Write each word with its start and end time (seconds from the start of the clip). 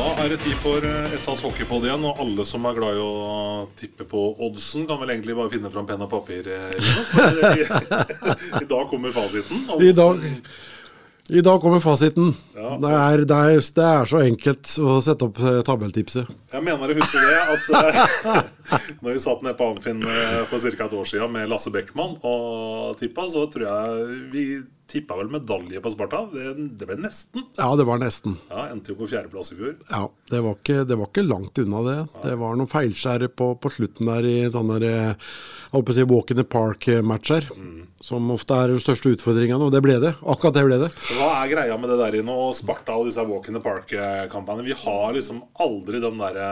Da 0.00 0.14
er 0.24 0.30
det 0.32 0.38
tid 0.40 0.56
for 0.62 0.80
eh, 0.86 1.12
SAS 1.20 1.42
hockeypod 1.44 1.84
igjen, 1.84 2.04
og 2.08 2.20
alle 2.22 2.44
som 2.48 2.64
er 2.64 2.76
glad 2.78 2.96
i 2.96 3.02
å 3.04 3.66
tippe 3.76 4.06
på 4.08 4.22
oddsen, 4.46 4.86
kan 4.88 4.96
vel 5.02 5.12
egentlig 5.12 5.36
bare 5.36 5.52
finne 5.52 5.68
fram 5.74 5.84
penn 5.88 6.00
og 6.06 6.08
papir. 6.08 6.48
eh, 6.48 6.72
I, 6.72 7.66
I 8.62 8.68
dag 8.70 8.88
kommer 8.88 9.12
fasiten. 9.12 9.60
I 9.76 9.92
dag, 9.92 10.24
I 11.28 11.44
dag 11.44 11.60
kommer 11.60 11.84
fasiten. 11.84 12.32
Ja. 12.56 12.72
Det, 12.80 12.94
er, 12.96 13.26
det, 13.28 13.42
er, 13.52 13.68
det 13.76 13.86
er 13.90 14.10
så 14.14 14.24
enkelt 14.24 14.72
å 14.80 14.96
sette 15.04 15.28
opp 15.28 15.42
eh, 15.44 15.60
tabelltipset. 15.68 16.32
Jeg 16.56 16.64
mener 16.70 16.94
å 16.94 16.98
huske 17.02 17.20
det 17.20 17.38
at 17.44 17.70
når 19.04 19.18
vi 19.18 19.24
satt 19.28 19.44
nede 19.44 19.56
på 19.60 19.68
Amfinn 19.74 20.00
for 20.48 20.64
ca. 20.64 20.88
et 20.88 21.00
år 21.04 21.12
siden 21.12 21.36
med 21.36 21.52
Lasse 21.52 21.76
Beckmann 21.76 22.16
og 22.24 22.96
tippa, 23.04 23.28
så 23.28 23.44
tror 23.52 23.68
jeg 23.68 24.20
vi 24.32 24.46
tippa 24.90 25.16
vel 25.18 25.30
medalje 25.32 25.80
på 25.82 25.92
Sparta. 25.94 26.24
Det, 26.32 26.52
det 26.78 26.88
ble 26.88 26.96
nesten. 27.00 27.46
Ja, 27.58 27.68
det 27.78 27.86
var 27.88 28.00
nesten. 28.02 28.36
Ja, 28.50 28.66
Endte 28.72 28.92
jo 28.92 28.98
på 28.98 29.08
fjerdeplass 29.10 29.52
i 29.54 29.58
fjor. 29.58 29.76
Ja, 29.90 30.02
det 30.32 30.42
var 30.44 30.58
ikke, 30.58 30.82
det 30.88 30.98
var 31.00 31.10
ikke 31.10 31.26
langt 31.26 31.62
unna 31.62 31.82
det. 31.86 31.96
Det 32.24 32.36
var 32.42 32.58
noen 32.58 32.70
feilskjær 32.70 33.26
på, 33.38 33.52
på 33.62 33.72
slutten 33.72 34.10
der 34.10 34.28
i 34.28 34.36
sånne 34.52 34.80
der, 34.82 34.88
eh, 34.90 35.32
jeg 35.70 35.80
å 35.80 35.96
si 35.96 36.06
walk 36.10 36.34
in 36.34 36.40
the 36.42 36.46
park-matcher. 36.56 37.48
Som 38.00 38.30
ofte 38.32 38.56
er 38.56 38.72
de 38.72 38.80
største 38.80 39.12
utfordringene, 39.16 39.66
og 39.66 39.74
det 39.74 39.82
ble 39.84 39.98
det. 40.02 40.14
Akkurat 40.24 40.56
det 40.56 40.64
ble 40.66 40.78
det. 40.86 40.92
Hva 41.18 41.32
er 41.42 41.50
greia 41.52 41.76
med 41.80 41.92
det 41.92 41.98
der 42.00 42.20
inne 42.22 42.38
og 42.46 42.54
Sparta 42.56 42.96
og 42.96 43.10
disse 43.10 43.24
Walk 43.28 43.50
in 43.50 43.58
the 43.58 43.64
Park-kampene? 43.64 44.64
Vi 44.64 44.76
har 44.84 45.12
liksom 45.16 45.44
aldri 45.60 46.00
den 46.02 46.18
derre 46.20 46.48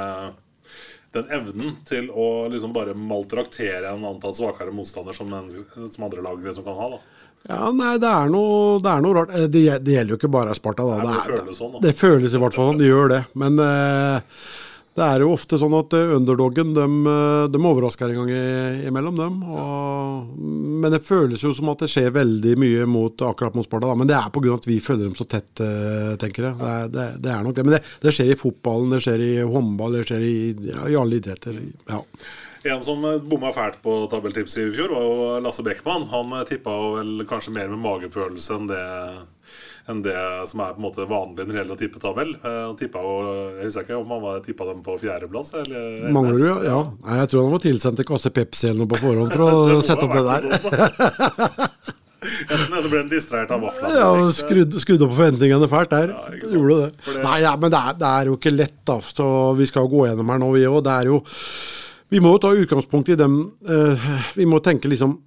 den 1.13 1.31
evnen 1.33 1.77
til 1.89 2.11
å 2.13 2.49
liksom 2.53 2.75
bare 2.77 2.93
maltraktere 2.93 3.95
en 3.95 4.05
antatt 4.05 4.37
svakere 4.37 4.75
motstander 4.77 5.17
som, 5.17 5.33
en, 5.33 5.49
som 5.89 6.05
andre 6.05 6.25
lag 6.25 6.43
liksom 6.45 6.67
kan 6.67 6.77
ha. 6.77 6.89
da. 6.97 6.99
Ja, 7.49 7.71
nei, 7.73 7.95
det 8.03 8.09
er 8.11 8.29
noe, 8.33 8.79
det 8.85 8.91
er 8.93 9.01
noe 9.05 9.15
rart. 9.21 9.31
Eh, 9.39 9.47
Det, 9.49 9.67
det 9.85 9.95
gjelder 9.95 10.15
jo 10.17 10.21
ikke 10.21 10.33
bare 10.35 10.55
Sparta, 10.59 10.85
da. 10.85 10.97
Nei, 11.01 11.13
det 11.13 11.19
er- 11.19 11.43
føles 11.45 11.59
sånn, 11.63 11.73
da. 11.77 11.85
Det 11.87 11.95
føles 11.97 12.35
i 12.35 12.41
hvert 12.43 12.55
fall 12.59 12.73
sånn, 12.73 12.79
det 12.83 12.89
gjør 12.91 13.09
det. 13.15 13.21
Men 13.41 13.59
eh, 13.65 14.21
det 14.99 15.07
er 15.07 15.23
jo 15.23 15.29
ofte 15.33 15.55
sånn 15.63 15.77
at 15.79 15.95
underdogen 15.95 16.73
underdoggen, 16.75 16.75
de, 16.75 17.53
de 17.55 17.59
overrasker 17.71 18.11
en 18.11 18.17
gang 18.19 18.33
i- 18.35 18.89
imellom, 18.91 19.17
dem. 19.17 19.37
Og, 19.47 20.33
men 20.83 20.91
det 20.93 21.01
føles 21.07 21.41
jo 21.47 21.53
som 21.55 21.71
at 21.71 21.79
det 21.85 21.89
skjer 21.93 22.11
veldig 22.19 22.57
mye 22.59 22.85
mot, 22.91 23.17
akkurat 23.23 23.55
mot 23.55 23.65
Sparta. 23.65 23.87
Da. 23.87 23.95
Men 23.95 24.11
det 24.11 24.17
er 24.19 24.29
pga. 24.35 24.55
at 24.59 24.67
vi 24.67 24.81
følger 24.83 25.07
dem 25.09 25.15
så 25.15 25.25
tett, 25.31 25.55
eh, 25.63 26.17
tenker 26.21 26.51
jeg. 26.51 26.59
Det 26.59 26.69
er, 26.75 26.89
det, 26.99 27.07
det 27.23 27.31
er 27.33 27.47
nok 27.47 27.55
det. 27.55 27.65
Men 27.65 27.79
det, 27.79 27.83
det 28.03 28.13
skjer 28.19 28.35
i 28.35 28.41
fotballen, 28.43 28.91
det 28.93 29.01
skjer 29.07 29.25
i 29.25 29.33
håndball, 29.47 29.93
det 29.97 30.05
skjer 30.11 30.21
i, 30.27 30.37
ja, 30.69 30.85
i 30.91 30.99
alle 30.99 31.17
idretter. 31.23 31.63
Ja. 31.89 32.03
En 32.75 32.83
som 32.85 33.05
eh, 33.09 33.19
bomma 33.25 33.51
fælt 33.57 33.81
på 33.85 33.95
tabelltipset 34.13 34.67
i 34.69 34.75
fjor, 34.77 34.93
var 34.95 35.03
jo 35.09 35.41
Lasse 35.45 35.63
Beckmann. 35.67 36.05
Han 36.13 36.33
eh, 36.41 36.45
tippa 36.49 36.75
vel 36.99 37.25
kanskje 37.29 37.55
mer 37.57 37.69
med 37.73 37.81
magefølelse 37.85 38.57
enn 38.61 38.71
det 38.71 38.85
enn 39.89 40.03
det 40.05 40.13
som 40.51 40.61
er 40.61 40.75
på 40.77 40.83
en 40.83 40.85
måte 40.85 41.05
vanlig 41.09 41.47
når 41.47 41.49
det 41.49 41.57
gjelder 41.63 41.77
å 41.79 41.81
tippe 41.81 42.01
tabell. 42.03 42.35
Eh, 42.45 42.57
Han 42.67 42.75
tippet 42.77 43.07
jo, 43.07 43.13
Jeg 43.57 43.71
husker 43.71 43.87
ikke 43.87 43.97
om 44.03 44.11
han 44.13 44.21
var 44.21 44.43
tippa 44.45 44.67
dem 44.69 44.83
på 44.85 44.99
fjerdeplass. 45.01 45.55
eller 45.63 46.11
Mangler 46.13 46.43
du, 46.43 46.67
ja? 46.69 46.81
Nei, 47.07 47.17
jeg 47.23 47.31
tror 47.33 47.47
han 47.47 47.55
var 47.55 47.63
tilsendt 47.65 48.03
en 48.05 48.09
kasse 48.11 48.33
Pepsi 48.37 48.69
eller 48.69 48.83
noe 48.85 48.91
på 48.93 49.01
forhånd 49.01 49.33
for 49.33 49.79
å 49.79 49.81
sette 49.89 50.05
opp 50.05 50.13
det 50.19 50.27
der. 50.29 50.45
da. 50.45 51.69
Enten 52.53 52.83
så 52.83 52.89
ble 52.91 52.99
han 53.01 53.09
distrahert 53.13 53.53
av 53.55 53.63
vaflene. 53.63 53.95
Ja, 53.97 54.09
skrudde, 54.35 54.81
skrudde 54.83 55.07
opp 55.07 55.13
forventningene 55.17 55.69
fælt 55.71 55.93
der. 55.95 56.13
Ja. 56.13 56.39
Gjorde 56.53 56.79
det. 56.83 56.89
Det- 57.07 57.23
Nei, 57.25 57.37
ja, 57.47 57.53
men 57.57 57.71
det 57.73 57.79
er, 57.81 57.97
det 58.01 58.09
er 58.11 58.29
jo 58.33 58.37
ikke 58.37 58.53
lett, 58.59 58.77
da. 58.91 58.97
Så 59.01 59.29
vi 59.57 59.67
skal 59.71 59.89
gå 59.89 60.05
gjennom 60.09 60.33
her 60.35 60.41
nå, 60.43 60.49
vi 60.57 60.67
òg. 60.69 60.83
Det 60.85 60.97
er 60.99 61.13
jo 61.15 61.21
Vi 62.09 62.21
må 62.25 62.33
ta 62.41 62.55
utgangspunkt 62.57 63.11
i 63.13 63.19
dem 63.21 63.41
eh, 63.69 64.09
Vi 64.37 64.47
må 64.49 64.63
tenke 64.65 64.91
liksom 64.91 65.19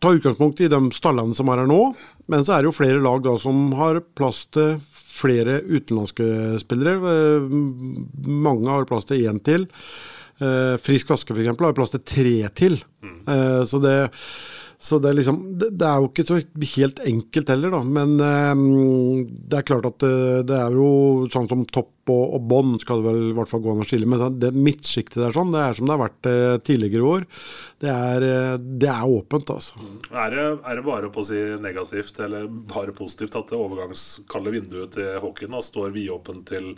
Ta 0.00 0.12
utgangspunkt 0.14 0.60
i 0.62 0.68
de 0.70 0.78
stallene 0.94 1.34
som 1.34 1.48
er 1.50 1.64
her 1.64 1.66
nå. 1.66 1.80
Men 2.30 2.44
så 2.46 2.54
er 2.54 2.62
det 2.62 2.68
jo 2.68 2.76
flere 2.76 3.00
lag 3.02 3.24
da 3.24 3.32
som 3.42 3.72
har 3.74 3.98
plass 4.14 4.44
til 4.54 4.76
flere 5.14 5.56
utenlandske 5.66 6.60
spillere. 6.62 6.94
Eh, 7.10 7.48
mange 8.30 8.70
har 8.70 8.86
plass 8.86 9.08
til 9.08 9.24
én 9.26 9.40
til. 9.42 9.66
Eh, 10.38 10.76
Frisk 10.82 11.10
Aske 11.14 11.34
eksempel, 11.34 11.66
har 11.66 11.74
plass 11.74 11.90
til 11.94 12.04
tre 12.06 12.36
til. 12.54 12.78
Eh, 13.02 13.62
så 13.66 13.82
det 13.82 13.96
så 14.84 14.98
det 15.00 15.10
er 15.10 15.16
liksom 15.16 15.40
Det, 15.56 15.70
det 15.80 15.88
er 15.88 16.02
jo 16.02 16.10
ikke 16.10 16.26
så 16.28 16.36
helt 16.74 16.98
enkelt 17.08 17.52
heller, 17.54 17.72
da. 17.72 17.82
Men 17.96 18.14
eh, 18.20 19.34
det 19.48 19.60
er 19.60 19.68
klart 19.70 19.88
at 19.88 20.00
det, 20.04 20.16
det 20.50 20.58
er 20.60 20.76
jo 20.76 20.88
sånn 21.32 21.48
som 21.48 21.64
topp 21.72 21.92
og, 22.12 22.34
og 22.36 22.42
bånd 22.50 22.82
skal 22.82 23.00
det 23.00 23.06
vel 23.08 23.30
i 23.30 23.36
hvert 23.36 23.48
fall 23.48 23.62
gå 23.64 23.72
an 23.72 23.80
å 23.80 23.86
skille. 23.88 24.08
Men 24.10 24.36
det 24.40 24.50
midtsjiktet 24.52 25.22
der 25.22 25.32
sånn, 25.32 25.54
det 25.54 25.62
er 25.64 25.78
som 25.78 25.88
det 25.88 25.94
har 25.94 26.02
vært 26.02 26.28
eh, 26.28 26.56
tidligere 26.66 27.08
år. 27.14 27.24
Det 27.80 27.92
er, 27.94 28.26
eh, 28.28 28.50
det 28.60 28.90
er 28.92 29.14
åpent, 29.16 29.54
altså. 29.54 29.80
Er 30.12 30.36
det, 30.36 30.44
er 30.60 30.80
det 30.80 30.84
bare 30.84 31.10
på 31.14 31.24
å 31.24 31.28
si 31.30 31.40
negativt 31.64 32.20
eller 32.26 32.44
bare 32.74 32.92
positivt 32.96 33.40
at 33.40 33.48
det 33.54 33.60
overgangskalde 33.60 34.52
vinduet 34.52 34.94
til 34.98 35.16
hockeyen 35.24 35.56
da, 35.56 35.64
står 35.64 35.96
vidåpent 35.96 36.44
til, 36.52 36.70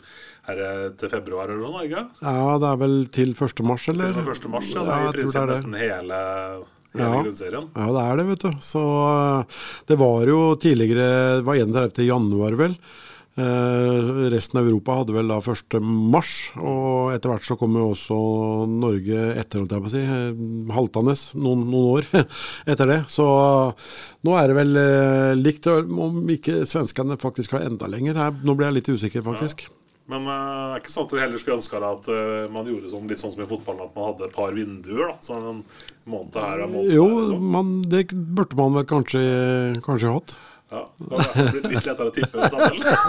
eh, 0.46 0.86
til 0.94 1.14
februar 1.16 1.50
eller 1.50 1.66
noe? 1.66 1.84
ikke? 1.90 2.06
Ja, 2.22 2.54
det 2.62 2.70
er 2.70 2.80
vel 2.86 2.98
til 3.18 3.34
1. 3.34 3.66
mars, 3.66 3.90
eller? 3.90 4.14
Til 4.14 4.32
1. 4.36 4.50
mars, 4.54 4.72
ja. 4.78 4.86
Det 4.86 4.94
er 4.94 4.96
Ja, 4.96 5.10
jeg 5.10 5.20
tror 5.20 5.32
det 5.34 5.42
er 5.42 5.54
nesten 5.56 5.78
hele 5.82 6.24
Ja. 6.94 7.10
Ja, 7.74 7.88
det 7.92 8.04
er 8.04 8.20
det, 8.20 8.28
vet 8.30 8.46
du. 8.46 8.62
Så 8.64 8.84
eh, 9.08 9.58
det 9.90 9.98
var 10.00 10.30
jo 10.30 10.54
tidligere 10.60 11.40
Det 11.40 11.44
var 11.48 11.60
31. 11.60 12.04
januar, 12.06 12.56
vel. 12.60 12.78
Eh, 13.36 14.30
resten 14.32 14.60
av 14.60 14.66
Europa 14.66 14.94
hadde 14.96 15.12
vel 15.12 15.28
da 15.28 15.36
1. 15.44 15.76
mars, 15.84 16.30
og 16.56 17.10
etter 17.12 17.28
hvert 17.28 17.44
så 17.44 17.56
kom 17.60 17.74
jo 17.76 17.90
også 17.92 18.16
Norge 18.72 19.26
etter, 19.36 19.60
holdt 19.60 19.74
jeg 19.76 19.84
på 19.84 19.90
å 19.90 19.92
si, 19.92 20.00
eh, 20.00 20.38
haltende 20.72 21.16
noen, 21.36 21.66
noen 21.68 21.90
år 21.98 22.08
etter 22.72 22.88
det. 22.88 23.00
Så 23.12 23.26
nå 24.24 24.38
er 24.40 24.48
det 24.48 24.56
vel 24.56 24.80
eh, 24.80 25.34
likt, 25.36 25.68
om 25.68 26.22
ikke 26.32 26.62
svenskene 26.64 27.20
faktisk 27.20 27.58
har 27.58 27.66
enda 27.68 27.90
lenger. 27.92 28.16
Her, 28.16 28.40
nå 28.40 28.56
blir 28.56 28.70
jeg 28.70 28.78
litt 28.78 28.94
usikker, 28.96 29.26
faktisk. 29.26 29.66
Men 30.06 30.26
det 30.28 30.34
det 30.36 30.72
er 30.76 30.82
ikke 30.84 30.92
sånn 30.92 31.06
at 31.08 31.12
du 31.12 31.18
heller 31.18 31.40
skulle 31.42 31.56
ønske 31.58 31.78
deg 31.82 31.86
at 31.96 32.08
uh, 32.12 32.52
man 32.54 32.68
gjorde 32.70 32.90
sånn, 32.92 33.06
litt 33.10 33.22
sånn 33.22 33.32
som 33.34 33.42
i 33.42 33.48
fotballen, 33.50 33.88
at 33.88 33.96
man 33.96 34.10
hadde 34.12 34.28
et 34.28 34.36
par 34.36 34.52
vinduer? 34.54 35.08
da, 35.10 35.16
sånn 35.24 35.48
en 35.50 35.62
måned 36.06 36.36
her 36.38 36.60
og 36.62 36.66
en 36.68 36.74
måned 36.76 36.92
Jo, 36.94 37.06
der. 37.16 37.30
sånn. 37.32 37.48
man, 37.56 37.72
det 37.90 38.02
burde 38.14 38.58
man 38.60 38.76
vel 38.78 38.86
kanskje, 38.92 39.22
kanskje 39.86 40.12
hatt. 40.14 40.36
Ja, 40.66 40.80
det 40.98 41.44
blitt 41.52 41.66
litt 41.70 41.84
lettere 41.86 42.10
å 42.10 42.14
tippe. 42.14 42.42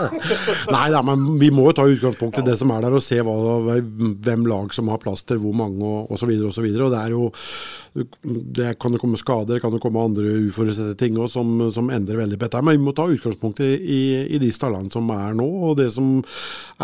Nei 0.75 0.83
da, 0.93 0.99
men 1.01 1.23
vi 1.41 1.47
må 1.49 1.63
jo 1.65 1.73
ta 1.79 1.87
utgangspunkt 1.89 2.37
i 2.37 2.43
det 2.45 2.53
som 2.59 2.69
er 2.75 2.85
der, 2.85 2.93
og 2.93 3.01
se 3.01 3.17
hva, 3.25 3.33
hvem 3.73 4.45
lag 4.45 4.75
som 4.77 4.91
har 4.93 5.01
plass 5.01 5.25
til 5.25 5.41
hvor 5.41 5.57
mange, 5.57 5.81
osv. 6.13 6.35
Og 6.37 6.93
det 6.93 7.01
er 7.01 7.15
jo 7.15 7.31
Det 7.97 8.75
kan 8.77 8.93
jo 8.93 9.01
komme 9.01 9.17
skader, 9.17 9.55
det 9.55 9.63
kan 9.63 9.73
jo 9.73 9.81
komme 9.81 10.05
andre 10.05 10.37
uforutsette 10.45 10.93
ting 11.01 11.17
også, 11.17 11.39
som, 11.39 11.65
som 11.73 11.89
endrer 11.89 12.21
veldig 12.21 12.37
på 12.37 12.45
dette. 12.45 12.61
Men 12.61 12.77
vi 12.77 12.85
må 12.85 12.93
ta 12.93 13.09
utgangspunkt 13.09 13.65
i, 13.65 13.73
i, 13.73 14.01
i 14.37 14.41
de 14.43 14.53
stallene 14.53 14.93
som 14.93 15.09
er 15.17 15.33
nå, 15.41 15.49
og 15.71 15.79
det 15.81 15.89
som 15.97 16.19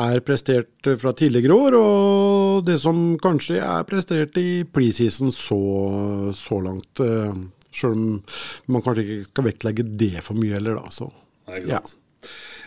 er 0.02 0.26
prestert 0.26 0.94
fra 0.98 1.14
tidligere 1.14 1.54
år, 1.54 1.78
og 1.78 2.66
det 2.66 2.82
som 2.82 3.12
kanskje 3.22 3.62
er 3.62 3.86
prestert 3.86 4.42
i 4.42 4.64
preseason 4.66 5.30
så, 5.30 5.62
så 6.34 6.66
langt. 6.66 7.06
Sjøl 7.74 7.98
om 7.98 8.08
man 8.72 8.86
kanskje 8.86 9.06
ikke 9.08 9.32
skal 9.32 9.50
vektlegge 9.50 9.90
det 10.06 10.16
for 10.22 10.40
mye 10.40 10.58
heller, 10.58 10.80
da. 10.80 10.94
Så. 10.94 11.10
Nei, 11.50 11.60
ikke 11.62 11.76
sant? 11.80 11.98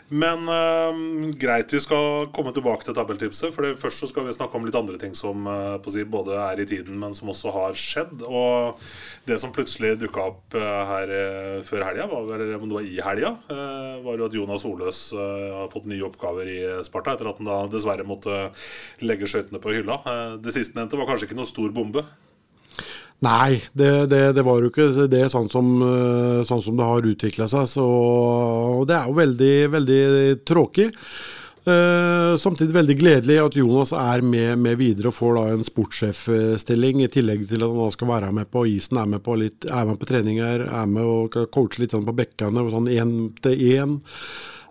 Men 0.09 0.47
uh, 0.47 0.95
greit, 1.35 1.73
vi 1.75 1.81
skal 1.83 2.29
komme 2.35 2.53
tilbake 2.55 2.87
til 2.87 2.95
tabelltipset. 2.95 3.51
For 3.55 3.75
først 3.81 4.05
så 4.05 4.09
skal 4.11 4.29
vi 4.29 4.35
snakke 4.37 4.55
om 4.59 4.67
litt 4.67 4.79
andre 4.79 5.01
ting 5.03 5.17
som 5.19 5.49
uh, 5.51 5.89
si, 5.91 6.05
både 6.07 6.37
er 6.39 6.63
i 6.63 6.67
tiden, 6.69 7.01
men 7.03 7.17
som 7.19 7.33
også 7.33 7.51
har 7.55 7.75
skjedd. 7.81 8.23
Og 8.23 8.79
det 9.27 9.41
som 9.43 9.55
plutselig 9.55 9.97
dukka 9.99 10.29
opp 10.31 10.55
uh, 10.55 10.85
her 10.93 11.15
før 11.67 11.89
helga, 11.89 12.07
eller 12.07 12.55
om 12.61 12.69
det 12.69 12.79
var 12.79 12.87
i 12.87 13.01
helga, 13.03 13.33
var 14.07 14.21
jo 14.21 14.29
at 14.29 14.37
Jonas 14.37 14.67
Oløs 14.69 15.01
har 15.17 15.71
fått 15.73 15.89
nye 15.91 16.05
oppgaver 16.07 16.49
i 16.51 16.59
Sparta, 16.87 17.17
etter 17.17 17.31
at 17.31 17.41
han 17.41 17.49
da 17.49 17.59
dessverre 17.71 18.07
måtte 18.07 18.51
legge 19.03 19.27
skøytene 19.31 19.61
på 19.63 19.75
hylla. 19.75 19.99
Det 20.43 20.55
sistnevnte 20.55 20.99
var 21.01 21.11
kanskje 21.11 21.31
ikke 21.31 21.41
noe 21.41 21.51
stor 21.51 21.75
bombe. 21.75 22.05
Nei, 23.25 23.63
det, 23.73 23.91
det, 24.13 24.21
det 24.37 24.45
var 24.45 24.61
jo 24.61 24.69
ikke 24.69 25.07
det 25.09 25.23
sånn 25.33 25.49
som, 25.49 25.71
eh, 25.81 26.43
sånn 26.45 26.61
som 26.63 26.77
det 26.77 26.85
har 26.91 27.09
utvikla 27.09 27.49
seg. 27.49 27.65
Så 27.71 27.87
det 28.89 28.99
er 28.99 29.09
jo 29.09 29.17
veldig, 29.17 29.55
veldig 29.73 30.05
tråkig. 30.45 30.91
Eh, 31.67 32.37
samtidig 32.39 32.77
veldig 32.77 32.95
gledelig 33.01 33.39
at 33.43 33.57
Jonas 33.59 33.91
er 33.97 34.23
med, 34.23 34.53
med 34.63 34.77
videre 34.79 35.11
og 35.11 35.17
får 35.17 35.33
da 35.35 35.47
en 35.51 35.65
sportssjefstilling, 35.67 37.01
i 37.03 37.09
tillegg 37.11 37.49
til 37.51 37.65
at 37.67 37.73
han 37.81 37.97
skal 37.97 38.13
være 38.13 38.29
med 38.37 38.51
på 38.53 38.63
isen, 38.71 39.01
er 39.01 39.09
med 39.17 39.25
på, 39.25 39.35
litt, 39.41 39.67
er 39.67 39.89
med 39.89 39.99
på 39.99 40.11
treninger, 40.13 40.69
er 40.69 40.93
med 40.93 41.09
og 41.17 41.41
coache 41.57 41.83
litt 41.83 41.97
på 41.97 42.17
bekkene, 42.21 42.69
sånn 42.71 42.93
én 42.93 43.17
til 43.43 43.67
én. 43.73 43.99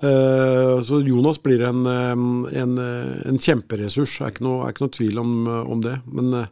Eh, 0.06 0.78
så 0.88 1.02
Jonas 1.04 1.42
blir 1.44 1.66
en, 1.68 1.84
eh, 1.90 2.16
en, 2.62 2.80
en 2.80 3.44
kjemperessurs, 3.44 4.16
det 4.22 4.30
er 4.30 4.32
er 4.32 4.72
ikke 4.72 4.86
noe 4.86 4.98
tvil 5.02 5.24
om, 5.26 5.38
om 5.76 5.84
det. 5.84 5.98
Men 6.14 6.48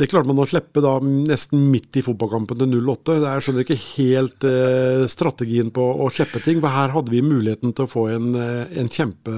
det 0.00 0.08
klarte 0.08 0.30
man 0.30 0.40
å 0.40 0.48
slippe 0.48 0.80
da 0.84 0.94
nesten 1.04 1.66
midt 1.72 1.98
i 2.00 2.04
fotballkampen 2.04 2.58
til 2.62 2.72
0-8. 2.72 3.18
Jeg 3.20 3.44
skjønner 3.44 3.66
ikke 3.66 3.78
helt 3.82 4.46
eh, 4.48 5.04
strategien 5.10 5.70
på 5.76 5.84
å 5.84 6.08
slippe 6.14 6.40
ting. 6.44 6.62
For 6.62 6.72
her 6.72 6.94
hadde 6.94 7.12
vi 7.12 7.22
muligheten 7.24 7.74
til 7.76 7.86
å 7.86 7.90
få 7.90 8.06
en, 8.14 8.32
eh, 8.40 8.74
en 8.80 8.90
kjempe, 8.90 9.36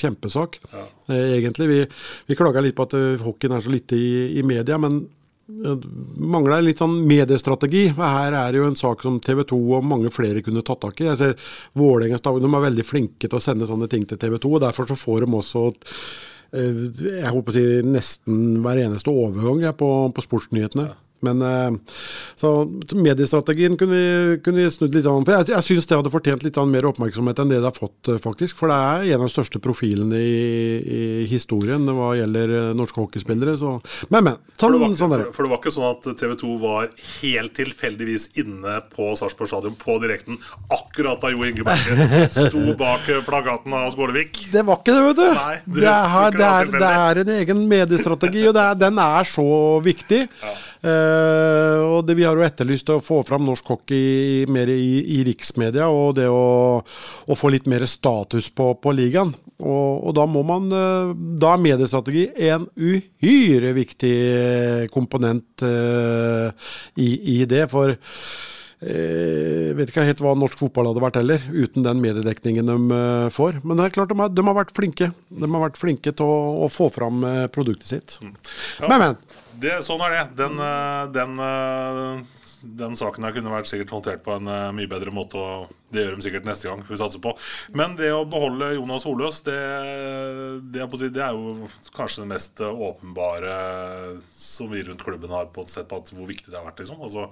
kjempesak, 0.00 0.60
eh, 0.72 1.36
egentlig. 1.36 1.68
Vi, 1.70 1.80
vi 2.30 2.38
klaga 2.38 2.64
litt 2.64 2.78
på 2.78 2.88
at 2.88 2.96
eh, 2.96 3.20
hockeyen 3.20 3.58
er 3.58 3.64
så 3.64 3.72
lite 3.72 3.98
i, 3.98 4.10
i 4.40 4.46
media, 4.46 4.80
men 4.80 5.02
mangla 5.50 6.30
mangler 6.30 6.64
litt 6.64 6.80
sånn 6.80 6.96
mediestrategi. 7.08 7.88
For 7.96 8.06
her 8.06 8.36
er 8.38 8.52
det 8.52 8.60
jo 8.60 8.68
en 8.68 8.78
sak 8.78 9.02
som 9.04 9.20
TV 9.22 9.42
2 9.50 9.60
og 9.78 9.86
mange 9.86 10.12
flere 10.14 10.42
kunne 10.46 10.64
tatt 10.66 10.82
tak 10.84 11.00
i. 11.02 11.08
Jeg 11.10 11.20
ser 11.20 11.54
Vålerenga 11.78 12.20
er 12.20 12.66
veldig 12.66 12.86
flinke 12.86 13.28
til 13.28 13.38
å 13.38 13.42
sende 13.42 13.68
sånne 13.68 13.88
ting 13.90 14.06
til 14.08 14.20
TV 14.20 14.38
2. 14.38 14.54
og 14.56 14.64
Derfor 14.64 14.90
så 14.90 14.98
får 14.98 15.26
de 15.26 15.40
også 15.40 15.66
eh, 15.68 15.82
jeg 16.52 17.30
håper 17.30 17.52
å 17.52 17.54
si 17.54 17.64
nesten 17.86 18.58
hver 18.64 18.80
eneste 18.82 19.12
overgang 19.12 19.62
jeg, 19.62 19.76
på, 19.78 19.90
på 20.14 20.24
sportsnyhetene. 20.24 20.88
Men 21.26 21.42
eh, 21.44 21.96
så 22.40 22.52
mediestrategien 22.96 23.76
kunne 23.80 23.96
vi, 23.96 24.38
kunne 24.44 24.62
vi 24.62 24.72
snudd 24.72 24.96
litt 24.96 25.08
an. 25.08 25.26
For 25.26 25.36
jeg, 25.36 25.50
jeg 25.52 25.66
syns 25.66 25.88
det 25.90 25.98
hadde 25.98 26.12
fortjent 26.12 26.44
litt 26.46 26.60
mer 26.70 26.88
oppmerksomhet 26.90 27.42
enn 27.42 27.52
det 27.52 27.60
det 27.60 27.68
har 27.68 27.76
fått, 27.76 28.12
eh, 28.12 28.20
faktisk. 28.22 28.56
For 28.60 28.72
det 28.72 28.78
er 28.78 29.06
en 29.14 29.24
av 29.24 29.28
de 29.28 29.34
største 29.34 29.60
profilene 29.62 30.20
i, 30.20 30.40
i 30.80 31.02
historien 31.30 31.84
hva 31.96 32.14
gjelder 32.18 32.54
eh, 32.56 32.70
norske 32.76 33.00
hockeyspillere. 33.02 33.56
Så. 33.60 33.76
Men, 34.08 34.30
men. 34.30 34.40
For 34.56 34.68
Sånn, 34.70 34.76
det, 34.76 34.90
ikke, 34.90 35.00
sånn 35.00 35.14
ikke, 35.14 35.20
er 35.20 35.24
for, 35.24 35.24
det. 35.24 35.36
for 35.36 35.46
det 35.46 35.52
var 35.52 35.60
ikke 35.62 35.74
sånn 35.76 35.90
at 35.90 36.08
TV 36.20 36.34
2 36.44 36.56
var 36.60 36.90
helt 37.20 37.54
tilfeldigvis 37.56 38.28
inne 38.40 38.76
på 38.92 39.10
Sarpsborg 39.18 39.50
stadion 39.50 39.76
på 39.80 39.96
direkten 40.02 40.40
akkurat 40.72 41.20
da 41.22 41.30
Jo 41.32 41.46
Inge 41.48 41.64
Berge 41.66 42.26
sto 42.48 42.74
bak 42.78 43.08
plagaten 43.26 43.74
av 43.76 43.88
Skålevik. 43.94 44.36
Det 44.52 44.64
var 44.66 44.80
ikke 44.80 44.96
det, 44.96 45.04
vet 45.08 45.20
du. 45.20 45.26
Nei, 45.36 45.56
du 45.64 45.80
det, 45.80 45.94
er, 45.94 46.36
det, 46.36 46.40
det 46.40 46.50
er, 46.50 46.72
det 46.74 46.90
er 46.90 47.22
en 47.24 47.32
egen 47.38 47.62
mediestrategi, 47.70 48.44
og 48.50 48.56
det 48.56 48.66
er, 48.66 48.78
den 48.80 49.00
er 49.02 49.28
så 49.28 49.46
viktig. 49.84 50.20
Eh, 50.80 51.78
og 51.84 52.06
det, 52.08 52.16
Vi 52.16 52.24
har 52.24 52.38
jo 52.38 52.44
etterlyst 52.46 52.88
å 52.92 53.00
få 53.04 53.20
fram 53.26 53.44
norsk 53.44 53.72
hockey 53.74 54.46
mer 54.48 54.70
i, 54.72 55.18
i 55.18 55.22
riksmedia, 55.28 55.90
og 55.92 56.14
det 56.16 56.28
å, 56.32 56.80
å 56.80 57.36
få 57.36 57.52
litt 57.52 57.68
mer 57.70 57.84
status 57.90 58.48
på, 58.54 58.72
på 58.80 58.94
ligaen. 58.96 59.34
Og, 59.60 60.06
og 60.08 60.14
da 60.16 60.24
må 60.24 60.40
man 60.46 60.70
eh, 60.72 61.10
Da 61.40 61.52
er 61.52 61.60
mediestrategi 61.60 62.30
en 62.48 62.64
uhyre 62.80 63.74
viktig 63.76 64.14
komponent 64.94 65.66
eh, 65.66 66.70
i, 66.96 67.10
i 67.36 67.42
det. 67.50 67.66
For 67.72 67.92
jeg 68.80 69.74
vet 69.76 69.90
ikke 69.92 70.06
helt 70.08 70.22
hva 70.24 70.30
norsk 70.40 70.56
fotball 70.62 70.86
hadde 70.88 71.02
vært 71.04 71.18
heller, 71.20 71.42
uten 71.52 71.84
den 71.84 71.98
mediedekningen 72.00 72.70
de 72.70 72.76
eh, 72.96 73.26
får. 73.34 73.58
Men 73.60 73.76
det 73.76 73.90
er 73.90 73.94
klart 73.98 74.12
de 74.12 74.16
har, 74.16 74.32
de 74.32 74.44
har 74.46 74.56
vært 74.56 74.72
flinke. 74.72 75.10
De 75.28 75.50
har 75.52 75.64
vært 75.66 75.80
flinke 75.80 76.14
til 76.16 76.24
å, 76.32 76.38
å 76.64 76.70
få 76.72 76.88
fram 76.94 77.20
eh, 77.28 77.44
produktet 77.52 77.90
sitt. 77.92 78.16
Men, 78.24 78.96
men. 79.04 79.20
Det, 79.60 79.80
sånn 79.84 80.02
er 80.06 80.14
det. 80.14 80.26
Den, 80.38 80.60
eh, 80.64 81.02
den, 81.12 81.40
eh, 81.44 82.40
den 82.80 82.96
saken 82.96 83.24
her 83.26 83.34
kunne 83.36 83.52
vært 83.52 83.68
sikkert 83.68 83.92
håndtert 83.94 84.22
på 84.24 84.36
en 84.38 84.48
eh, 84.48 84.72
mye 84.76 84.88
bedre 84.90 85.12
måte, 85.14 85.40
og 85.40 85.72
det 85.92 86.04
gjør 86.04 86.16
de 86.16 86.26
sikkert 86.26 86.48
neste 86.48 86.68
gang. 86.68 86.84
vi 86.88 87.00
satser 87.00 87.22
på. 87.24 87.34
Men 87.76 87.96
det 87.98 88.12
å 88.14 88.26
beholde 88.28 88.72
Jonas 88.76 89.04
Holøs, 89.08 89.42
det, 89.48 89.58
det, 90.72 90.86
det 91.12 91.24
er 91.24 91.36
jo 91.36 91.68
kanskje 91.96 92.24
det 92.24 92.30
mest 92.32 92.62
åpenbare 92.64 93.56
som 94.32 94.70
vi 94.72 94.84
rundt 94.86 95.04
klubben 95.04 95.34
har 95.34 95.50
på, 95.52 95.66
sett 95.68 95.90
på 95.90 96.00
at 96.00 96.12
hvor 96.14 96.30
viktig 96.30 96.52
det 96.52 96.60
har 96.60 96.68
vært. 96.68 96.84
Liksom. 96.84 97.02
Altså, 97.04 97.28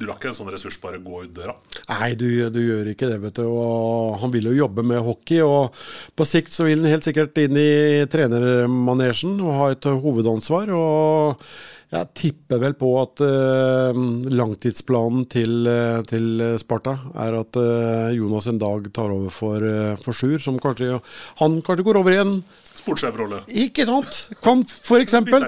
du 0.00 0.06
lar 0.08 0.16
ikke 0.16 0.30
en 0.30 0.36
sånn 0.38 0.48
ressurs 0.48 0.78
bare 0.80 0.98
gå 1.04 1.26
ut 1.26 1.32
døra. 1.36 1.52
Nei, 1.90 2.14
du, 2.16 2.24
du 2.48 2.60
gjør 2.62 2.88
ikke 2.94 3.10
det, 3.10 3.18
vet 3.20 3.36
du. 3.36 3.44
Og 3.52 4.14
han 4.22 4.32
vil 4.32 4.48
jo 4.48 4.54
jobbe 4.62 4.84
med 4.86 5.02
hockey. 5.04 5.42
Og 5.44 5.76
på 6.16 6.26
sikt 6.28 6.54
så 6.54 6.64
vil 6.64 6.80
han 6.80 6.94
helt 6.94 7.04
sikkert 7.04 7.36
inn 7.42 7.58
i 7.60 8.06
trenermanesjen 8.08 9.34
og 9.44 9.58
ha 9.58 9.66
et 9.74 9.88
hovedansvar. 10.00 10.72
Og 10.72 11.44
jeg 11.90 12.08
tipper 12.16 12.62
vel 12.62 12.76
på 12.80 12.94
at 13.02 13.20
uh, 13.26 14.00
langtidsplanen 14.32 15.26
til, 15.28 15.68
uh, 15.68 16.00
til 16.08 16.46
Sparta 16.62 16.96
er 17.26 17.36
at 17.42 17.60
uh, 17.60 18.08
Jonas 18.14 18.48
en 18.48 18.62
dag 18.62 18.88
tar 18.96 19.12
over 19.12 19.34
for, 19.34 19.68
for 20.00 20.16
Sjur, 20.16 20.38
som 20.40 20.56
kanskje 20.62 20.94
Han 21.42 21.60
kanskje 21.66 21.88
går 21.90 22.00
over 22.00 22.16
i 22.16 22.22
en 22.22 22.34
Sportssjefrolle. 22.80 23.42
Ikke 23.66 23.84
sant? 23.84 24.22
Kan 24.40 24.64
for 24.64 25.02
eksempel. 25.04 25.44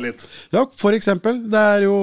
Ja, 0.52 0.66
for 0.76 0.92
eksempel. 0.92 1.40
Det 1.48 1.66
er 1.78 1.86
jo 1.86 1.96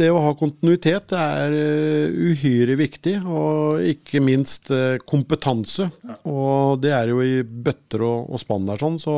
det 0.00 0.08
å 0.08 0.20
ha 0.24 0.32
kontinuitet 0.38 1.12
er 1.16 1.52
eh, 1.52 2.14
uhyre 2.32 2.76
viktig, 2.80 3.18
og 3.28 3.82
ikke 3.84 4.22
minst 4.24 4.70
eh, 4.72 4.96
kompetanse. 5.04 5.88
Og 6.28 6.80
det 6.80 6.94
er 6.96 7.12
jo 7.12 7.20
i 7.24 7.42
bøtter 7.44 8.04
og, 8.06 8.30
og 8.32 8.40
spann 8.40 8.64
der, 8.68 8.80
sånn. 8.80 8.96
Så 9.02 9.14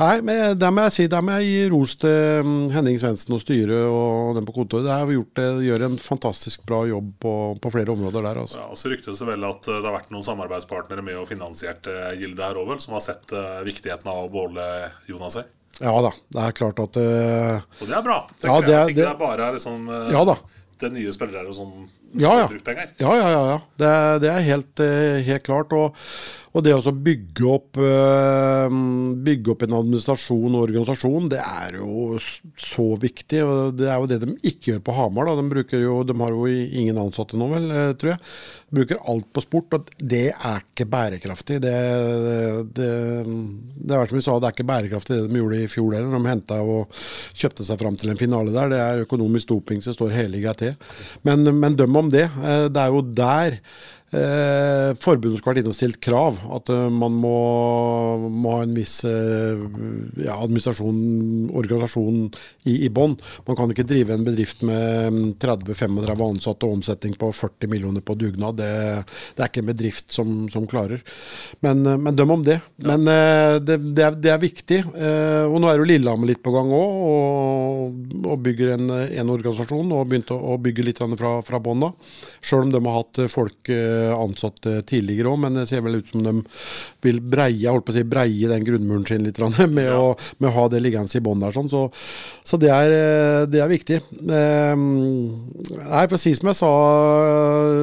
nei, 0.00 0.18
men 0.24 0.58
der 0.60 0.74
må 0.74 0.84
jeg 0.86 0.96
si, 0.98 1.08
der 1.10 1.24
må 1.24 1.38
jeg 1.38 1.48
gi 1.48 1.64
ros 1.72 1.96
til 2.02 2.44
mm, 2.44 2.68
Henning 2.76 3.00
Svendsen 3.00 3.36
og 3.38 3.42
styret 3.44 3.88
og 3.88 4.36
den 4.36 4.48
på 4.48 4.58
kontoret. 4.60 4.88
De 4.88 4.92
har 4.92 5.14
gjort 5.16 5.34
det, 5.40 5.48
gjør 5.68 5.88
en 5.88 6.00
fantastisk 6.02 6.66
bra 6.68 6.84
jobb 6.90 7.14
på, 7.24 7.34
på 7.62 7.74
flere 7.74 7.96
områder 7.96 8.28
der, 8.28 8.42
altså. 8.44 8.60
Ja, 8.60 8.70
og 8.74 8.80
så 8.80 8.92
ryktes 8.92 9.22
det 9.22 9.30
vel 9.30 9.48
at 9.48 9.70
eh, 9.70 9.80
det 9.80 9.88
har 9.88 9.96
vært 9.96 10.12
noen 10.12 10.28
samarbeidspartnere 10.28 11.06
med 11.06 11.22
og 11.22 11.30
finansiert 11.32 11.88
Gilde 12.18 12.44
her 12.44 12.60
òg, 12.60 12.76
som 12.82 12.94
har 12.96 13.02
sett 13.04 13.32
viktigheten 13.64 14.10
av 14.10 14.26
å 14.26 14.32
beholde 14.32 14.66
Jonas 15.08 15.40
her. 15.40 15.48
Ja 15.80 15.92
da, 16.02 16.10
det 16.34 16.42
er 16.42 16.52
klart 16.58 16.80
at 16.82 16.96
uh, 16.98 17.60
Og 17.80 17.86
det 17.86 17.94
er 17.94 18.02
bra. 18.02 18.16
tenker 18.40 18.48
Ja, 18.48 18.60
det 18.66 18.74
er- 18.74 18.86
det- 18.86 18.96
det 18.96 19.06
er 19.06 19.18
bare 19.20 19.52
liksom, 19.54 19.88
uh, 19.88 20.08
Ja 20.10 20.24
da. 20.24 20.34
det 20.80 20.92
nye 20.92 21.12
spillere 21.12 21.46
og 21.48 21.54
sånn 21.54 21.88
Ja, 22.18 22.32
ja. 22.38 22.48
Ja, 22.98 23.12
ja, 23.14 23.28
ja. 23.30 23.42
ja. 23.52 23.58
Det, 23.76 24.20
det 24.22 24.30
er 24.32 24.40
helt, 24.46 24.80
eh, 24.80 25.18
helt 25.26 25.42
klart. 25.44 25.72
Og, 25.76 25.94
og 26.58 26.64
det 26.66 26.74
å 26.74 26.92
bygge 26.92 27.46
opp 27.46 27.78
eh, 27.78 28.76
Bygge 29.28 29.52
opp 29.52 29.64
en 29.64 29.76
administrasjon 29.78 30.56
og 30.56 30.64
organisasjon, 30.66 31.28
det 31.30 31.40
er 31.40 31.78
jo 31.78 32.18
så 32.18 32.86
viktig. 33.00 33.42
og 33.44 33.76
Det 33.78 33.88
er 33.88 33.98
jo 33.98 34.08
det 34.10 34.18
de 34.24 34.34
ikke 34.50 34.72
gjør 34.72 34.84
på 34.88 34.94
Hamar. 34.96 35.30
De, 35.38 35.64
jo, 35.78 36.00
de 36.06 36.16
har 36.18 36.34
jo 36.34 36.48
ingen 36.50 36.98
ansatte 37.00 37.38
nå, 37.38 37.48
vel, 37.52 37.68
eh, 37.70 37.90
tror 38.00 38.14
jeg. 38.14 38.22
De 38.68 38.78
bruker 38.80 39.02
alt 39.08 39.28
på 39.32 39.42
sport, 39.44 39.76
og 39.78 39.92
det 39.96 40.24
er 40.34 40.64
ikke 40.64 40.88
bærekraftig. 40.92 41.60
Det, 41.64 41.74
det, 42.76 42.88
det 43.80 43.94
er 43.96 44.10
som 44.10 44.18
vi 44.18 44.24
sa, 44.26 44.36
det 44.38 44.50
er 44.50 44.56
ikke 44.56 44.68
bærekraftig 44.68 45.18
det 45.18 45.28
de 45.30 45.42
gjorde 45.42 45.60
i 45.62 45.70
fjor 45.70 45.94
heller. 45.96 46.14
De 46.14 46.32
henta 46.32 46.58
og 46.64 46.98
kjøpte 47.38 47.66
seg 47.68 47.80
fram 47.80 47.98
til 48.00 48.12
en 48.12 48.20
finale 48.20 48.54
der. 48.54 48.72
Det 48.72 48.82
er 48.82 49.04
økonomisk 49.06 49.54
doping 49.54 49.84
som 49.84 49.96
står 49.96 50.16
helliga 50.16 50.56
til. 50.58 50.74
Men, 51.28 51.46
men 51.60 51.78
døm 51.78 52.02
om 52.02 52.10
det. 52.12 52.26
Eh, 52.28 52.66
Det 52.68 52.82
er 52.82 52.92
jo 52.92 53.04
der 53.22 53.60
Eh, 54.08 54.94
forbundet 54.96 55.42
skal 55.42 55.52
vært 55.52 55.60
inne 55.60 55.72
og 55.72 55.76
stilt 55.76 55.98
krav. 56.04 56.38
At 56.56 56.70
eh, 56.72 56.86
man 56.88 57.16
må, 57.20 57.34
må 58.32 58.54
ha 58.56 58.62
en 58.64 58.72
viss 58.76 59.02
eh, 59.04 59.60
ja, 60.24 60.38
administrasjon, 60.38 61.50
organisasjon 61.52 62.22
i, 62.64 62.86
i 62.86 62.88
bånn. 62.88 63.18
Man 63.48 63.58
kan 63.58 63.74
ikke 63.74 63.86
drive 63.88 64.16
en 64.16 64.24
bedrift 64.24 64.64
med 64.66 65.12
mm, 65.12 65.34
30-35 65.44 66.24
ansatte 66.28 66.68
og 66.68 66.78
omsetning 66.78 67.18
på 67.20 67.30
40 67.36 67.68
millioner 67.68 68.04
på 68.04 68.16
dugnad. 68.18 68.56
Det, 68.62 68.70
det 69.36 69.44
er 69.44 69.50
ikke 69.50 69.64
en 69.66 69.72
bedrift 69.74 70.16
som, 70.16 70.32
som 70.52 70.64
klarer. 70.70 71.04
Men, 71.64 71.84
eh, 71.84 72.00
men 72.00 72.16
døm 72.16 72.32
om 72.38 72.46
det. 72.46 72.60
Men 72.88 73.04
eh, 73.12 73.58
det, 73.60 73.76
det, 73.92 74.06
er, 74.06 74.16
det 74.16 74.32
er 74.32 74.42
viktig. 74.42 74.80
Eh, 74.88 75.44
og 75.44 75.60
nå 75.60 75.68
er 75.68 75.82
jo 75.82 75.88
Lillehammer 75.92 76.32
litt 76.32 76.42
på 76.44 76.54
gang 76.56 76.72
òg, 76.72 76.96
og, 77.12 78.24
og 78.24 78.40
bygger 78.46 78.74
en, 78.78 78.88
en 79.04 79.36
organisasjon. 79.36 79.92
Og 79.92 80.08
begynte 80.08 80.36
å, 80.36 80.56
bygge 80.64 80.88
litt 80.88 81.04
fra, 81.04 81.36
fra 81.44 81.62
bånn 81.62 81.90
av. 81.90 82.16
Sjøl 82.40 82.66
om 82.66 82.72
de 82.72 82.82
har 82.88 83.00
hatt 83.02 83.24
folk 83.32 83.68
ansatt 84.14 84.68
eh, 84.68 84.80
tidligere 84.86 85.32
òg, 85.32 85.40
men 85.44 85.58
det 85.58 85.66
ser 85.70 85.82
vel 85.84 85.98
ut 86.00 86.12
som 86.12 86.24
de 86.24 86.34
vil 87.04 87.20
breie, 87.22 87.74
si, 87.94 88.04
breie 88.08 88.50
den 88.50 88.66
grunnmuren 88.66 89.06
sin 89.08 89.24
litt 89.26 89.38
med, 89.58 89.74
med, 89.74 89.92
å, 89.94 90.14
med 90.38 90.50
å 90.50 90.54
ha 90.56 90.66
det 90.72 90.82
liggende 90.84 91.18
i 91.18 91.24
bånn 91.24 91.42
der. 91.42 91.54
sånn, 91.54 91.70
Så, 91.72 91.86
så 92.46 92.60
det, 92.60 92.70
er, 92.74 92.94
eh, 92.94 93.42
det 93.50 93.62
er 93.64 93.72
viktig. 93.72 94.00
Eh, 94.18 94.74
nei, 94.78 96.04
for 96.08 96.16
å 96.18 96.22
si 96.22 96.34
som 96.38 96.50
jeg 96.52 96.60
sa 96.60 96.72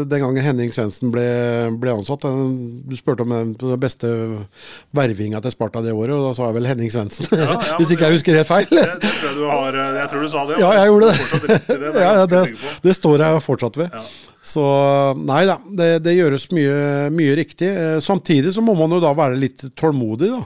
den 0.10 0.24
gangen 0.24 0.46
Henning 0.46 0.74
Svendsen 0.74 1.12
ble, 1.14 1.26
ble 1.80 1.96
ansatt 1.96 2.26
Du 2.26 2.96
spurte 2.98 3.26
om 3.26 3.34
den 3.34 3.56
beste 3.82 4.10
vervinga 4.96 5.42
til 5.44 5.54
Sparta 5.54 5.84
det 5.86 5.94
året, 5.96 6.16
og 6.16 6.30
da 6.30 6.36
sa 6.38 6.50
jeg 6.50 6.60
vel 6.60 6.70
Henning 6.70 6.94
Svendsen. 6.94 7.30
ja, 7.36 7.58
Hvis 7.80 7.94
ikke 7.96 8.10
jeg 8.10 8.20
husker 8.20 8.40
helt 8.40 8.52
feil. 8.52 8.70
Det, 8.72 8.86
det 9.02 9.12
tror 9.20 9.30
jeg, 9.30 9.36
du 9.40 9.50
har, 9.50 9.80
eh, 9.82 9.98
jeg 10.02 10.12
tror 10.14 10.26
du 10.26 10.32
sa 10.32 10.46
det. 10.50 10.62
Ja, 10.62 10.72
jeg 10.80 10.92
gjorde 10.92 11.12
det. 11.12 11.18
Det, 11.66 11.82
det 11.82 11.94
Ja, 12.06 12.14
ja, 12.22 12.26
det, 12.30 12.46
det 12.86 12.96
står 12.98 13.24
jeg 13.26 13.44
fortsatt 13.46 13.80
ved. 13.82 14.00
Så 14.46 14.64
nei 15.26 15.44
da, 15.50 15.56
det, 15.78 15.88
det 16.06 16.14
gjøres 16.20 16.44
mye, 16.54 16.76
mye 17.14 17.38
riktig. 17.40 17.72
Eh, 17.72 17.96
Samtidig 18.06 18.54
så 18.54 18.62
må 18.62 18.76
man 18.78 18.94
jo 18.94 19.02
da 19.02 19.10
være 19.18 19.40
litt 19.42 19.64
tålmodig, 19.80 20.30
da. 20.36 20.44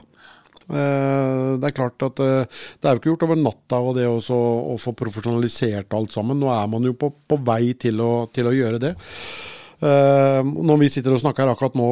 Eh, 0.70 1.58
Det 1.60 1.68
er 1.68 1.76
klart 1.76 2.06
at 2.06 2.22
eh, 2.24 2.60
det 2.80 2.88
er 2.88 2.96
jo 2.96 3.02
ikke 3.02 3.10
gjort 3.12 3.26
over 3.28 3.40
natta 3.42 3.80
og 3.84 3.96
det 3.98 4.06
også, 4.08 4.40
å 4.72 4.78
få 4.80 4.94
profesjonalisert 4.96 5.92
alt 5.98 6.16
sammen. 6.16 6.40
Nå 6.40 6.48
er 6.54 6.66
man 6.72 6.88
jo 6.88 6.94
på, 6.96 7.12
på 7.28 7.40
vei 7.44 7.74
til 7.76 8.00
å, 8.00 8.12
til 8.32 8.48
å 8.48 8.56
gjøre 8.56 8.80
det. 8.88 8.94
Når 9.80 10.76
vi 10.76 10.90
sitter 10.92 11.14
og 11.14 11.22
snakker 11.22 11.46
her 11.46 11.54
akkurat 11.54 11.76
nå, 11.78 11.84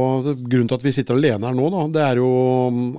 Grunnen 0.44 0.66
til 0.68 0.76
at 0.76 0.82
vi 0.84 0.90
sitter 0.92 1.16
alene 1.16 1.48
her 1.48 1.54
nå, 1.56 1.70
da, 1.72 1.86
det 1.94 2.02
er 2.04 2.18
jo 2.20 2.26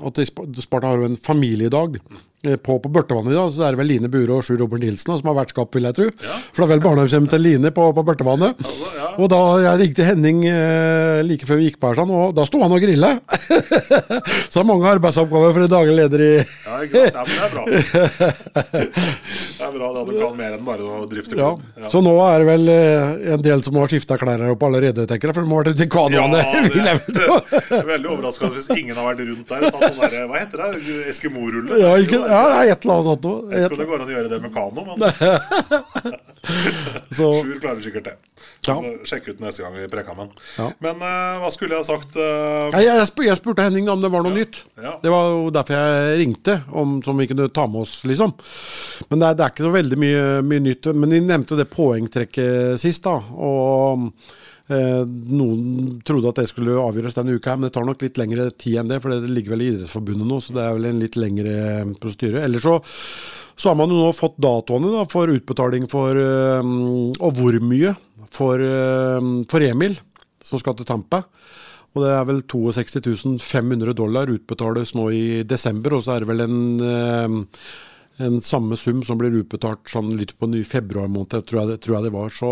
at 0.10 0.18
Sparta 0.63 0.89
har 0.89 1.04
jo 1.04 1.10
en 1.12 1.20
familiedag 1.22 2.00
eh, 2.01 2.24
på, 2.63 2.77
på 2.79 2.91
Børtevannet 2.91 3.34
i 3.34 3.38
dag. 3.38 3.51
Så 3.53 3.65
er 3.65 3.75
det 3.75 3.81
vel 3.81 3.89
Line 3.91 4.12
Bure 4.12 4.38
og 4.38 4.46
Sjur 4.48 4.60
Robert 4.62 4.84
Nilsen 4.84 5.17
som 5.19 5.29
har 5.31 5.38
vertskap, 5.41 5.74
vil 5.75 5.89
jeg 5.89 5.98
tro. 5.98 6.08
For 6.53 6.63
det 6.63 6.67
er 6.67 6.72
vel 6.75 6.84
barndomshjemmet 6.86 7.34
til 7.36 7.43
Line 7.43 7.74
på, 7.75 7.89
på 7.96 8.05
Børtevannet. 8.08 8.63
Og 9.19 9.27
da 9.31 9.41
jeg 9.65 9.81
ringte 9.84 10.08
Henning 10.08 10.46
eh, 10.48 11.19
like 11.27 11.48
før 11.50 11.60
vi 11.60 11.69
gikk 11.69 11.79
på 11.81 11.91
her, 11.91 12.00
sånn, 12.00 12.13
og 12.15 12.36
da 12.38 12.46
sto 12.48 12.62
han 12.63 12.75
og 12.75 12.84
grilla. 12.84 13.15
så 14.50 14.60
det 14.60 14.63
er 14.63 14.69
mange 14.69 14.88
arbeidsoppgaver 14.93 15.55
for 15.58 15.65
en 15.65 15.74
daglig 15.75 15.98
leder 16.00 16.25
i 16.25 16.31
Ja, 16.39 16.79
ikke 16.86 17.05
sant? 17.10 17.15
Ja, 17.15 17.25
men 17.25 17.36
det 17.36 17.43
er 17.43 17.53
bra. 17.55 18.34
Det 19.60 19.67
er 19.67 19.74
bra 19.75 19.88
da 19.91 20.01
du 20.08 20.13
kan 20.15 20.36
mer 20.38 20.53
enn 20.55 20.62
bare 20.63 20.86
å 20.88 21.01
drifte 21.12 21.36
klubb. 21.36 21.63
Ja. 21.75 21.89
Så 21.91 22.00
nå 22.00 22.13
er 22.24 22.39
det 22.39 22.46
vel 22.48 22.69
eh, 22.72 23.34
en 23.36 23.41
del 23.43 23.63
som 23.65 23.75
har 23.75 23.91
skifta 23.91 24.15
klær 24.22 24.39
her 24.39 24.53
oppe 24.53 24.69
allerede, 24.69 25.03
tenker 25.10 25.27
jeg. 25.29 25.36
For 25.36 25.43
de 25.43 25.51
har 25.51 25.60
vært 25.65 25.75
ute 25.75 25.84
i 25.84 25.89
kanoene. 25.91 26.39
Ja, 26.39 26.93
det 27.67 27.79
er 27.81 27.89
veldig 27.89 28.12
overraskende 28.13 28.55
hvis 28.55 28.69
ingen 28.77 28.96
har 28.96 29.10
vært 29.10 29.25
rundt 29.27 29.51
der 29.51 29.65
og 29.67 29.75
tatt 29.75 29.84
sånn 29.89 30.00
derre, 30.05 30.24
hva 30.31 30.39
heter 30.39 30.63
det, 30.63 30.96
Eskimo-rulle? 31.12 31.81
Ja, 31.84 31.91
ikke, 32.00 32.22
ja, 32.29 32.41
det 32.45 32.57
er 32.57 32.74
et 32.74 32.86
eller 32.86 32.95
annet 32.95 33.09
sånt 33.09 33.27
Jeg 33.51 33.63
vet 33.63 33.65
ikke 33.65 33.75
om 33.75 33.81
det 33.81 33.89
går 33.89 34.03
an 34.03 34.09
å 34.09 34.15
gjøre 34.15 34.31
det 34.33 34.39
med 34.45 34.53
kano, 34.55 34.81
men 34.88 34.98
Så, 37.19 37.27
Sjur 37.41 37.59
klarer 37.59 37.81
sikkert 37.83 38.05
det. 38.07 38.13
Ja. 38.67 38.75
Sjekk 39.07 39.27
ut 39.33 39.41
neste 39.43 39.63
gang 39.65 39.75
i 39.79 39.88
Prekammen. 39.91 40.29
Ja. 40.55 40.69
Men 40.83 41.01
uh, 41.03 41.39
hva 41.41 41.50
skulle 41.53 41.75
jeg 41.75 41.83
ha 41.83 41.88
sagt? 41.88 42.15
Uh... 42.15 42.69
Jeg, 42.74 42.88
jeg, 42.88 43.07
spurte, 43.09 43.27
jeg 43.27 43.39
spurte 43.41 43.65
Henning 43.65 43.89
om 43.91 44.01
det 44.03 44.12
var 44.13 44.25
noe 44.25 44.36
nytt. 44.36 44.62
Ja. 44.79 44.93
Det 45.03 45.13
var 45.13 45.29
jo 45.33 45.50
derfor 45.53 45.75
jeg 45.75 46.19
ringte, 46.24 46.59
om 46.71 47.00
som 47.05 47.19
vi 47.19 47.27
kunne 47.29 47.50
ta 47.53 47.67
med 47.69 47.83
oss, 47.83 48.00
liksom. 48.09 48.33
Men 49.09 49.21
det 49.21 49.29
er, 49.29 49.39
det 49.39 49.45
er 49.45 49.53
ikke 49.53 49.67
så 49.67 49.74
veldig 49.75 50.00
mye, 50.00 50.25
mye 50.48 50.65
nytt. 50.69 50.91
Men 50.95 51.15
de 51.15 51.24
nevnte 51.27 51.59
det 51.59 51.69
poengtrekket 51.74 52.79
sist, 52.81 53.03
da. 53.07 53.17
Og 53.19 54.09
noen 54.70 55.98
trodde 56.06 56.30
at 56.30 56.42
det 56.42 56.50
skulle 56.52 56.78
avgjøres 56.78 57.18
denne 57.18 57.36
uka, 57.40 57.56
men 57.58 57.68
det 57.68 57.74
tar 57.74 57.88
nok 57.88 58.04
litt 58.06 58.20
lengre 58.22 58.50
tid 58.54 58.80
enn 58.82 58.92
det. 58.92 59.00
For 59.02 59.14
det 59.16 59.32
ligger 59.34 59.56
vel 59.56 59.66
i 59.66 59.70
Idrettsforbundet 59.74 60.30
nå, 60.30 60.40
så 60.46 60.56
det 60.56 60.66
er 60.66 60.78
vel 60.78 60.90
en 60.92 61.02
litt 61.02 61.18
lengre 61.18 61.56
prosedyre. 61.98 62.46
Ellers 62.46 62.68
så 62.68 62.80
så 63.60 63.70
har 63.70 63.76
man 63.76 63.92
jo 63.92 63.98
nå 64.00 64.12
fått 64.16 64.38
datoene 64.40 64.92
da, 64.94 65.02
for 65.12 65.32
utbetaling 65.34 65.90
for 65.92 66.16
eh, 66.16 66.70
Og 67.20 67.34
hvor 67.36 67.58
mye 67.60 67.92
for, 68.32 68.62
eh, 68.64 69.32
for 69.52 69.66
Emil, 69.66 69.98
som 70.46 70.62
skal 70.62 70.78
til 70.80 70.88
Tampa. 70.88 71.26
Og 71.92 72.04
det 72.06 72.14
er 72.14 72.26
vel 72.30 72.44
62 72.48 73.42
500 73.42 73.96
dollar 73.98 74.30
utbetales 74.32 74.94
nå 74.96 75.10
i 75.12 75.24
desember, 75.50 75.98
og 75.98 76.06
så 76.06 76.16
er 76.16 76.24
det 76.24 76.30
vel 76.30 76.46
en, 76.46 76.60
eh, 76.86 77.38
en 78.20 78.42
samme 78.44 78.78
sum 78.78 79.02
som 79.08 79.20
blir 79.20 79.38
utbetalt 79.42 79.88
sånn 79.90 80.12
litt 80.20 80.36
på 80.40 80.50
ny 80.52 80.64
februar 80.68 81.08
måned, 81.12 81.46
tror 81.48 81.62
jeg 81.62 81.72
det, 81.72 81.78
tror 81.84 81.98
jeg 81.98 82.08
det 82.08 82.14
var. 82.16 82.34
Så 82.36 82.52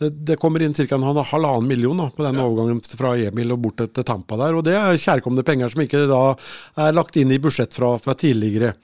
det, 0.00 0.12
det 0.30 0.38
kommer 0.40 0.62
inn 0.62 0.76
ca. 0.76 0.86
en 0.94 1.04
halvannen 1.32 1.68
million 1.68 1.98
da, 2.04 2.08
på 2.14 2.26
den 2.26 2.40
overgangen 2.42 2.80
fra 2.86 3.16
Emil 3.18 3.54
og 3.54 3.62
bort 3.66 3.82
til 3.82 4.06
Tampa 4.06 4.38
der. 4.40 4.58
Og 4.58 4.66
det 4.66 4.78
er 4.78 5.02
kjærkomne 5.02 5.44
penger 5.46 5.72
som 5.72 5.84
ikke 5.84 6.06
da 6.10 6.24
er 6.86 6.96
lagt 6.96 7.18
inn 7.20 7.34
i 7.34 7.40
budsjett 7.42 7.74
fra, 7.74 7.96
fra 8.02 8.16
tidligere. 8.18 8.74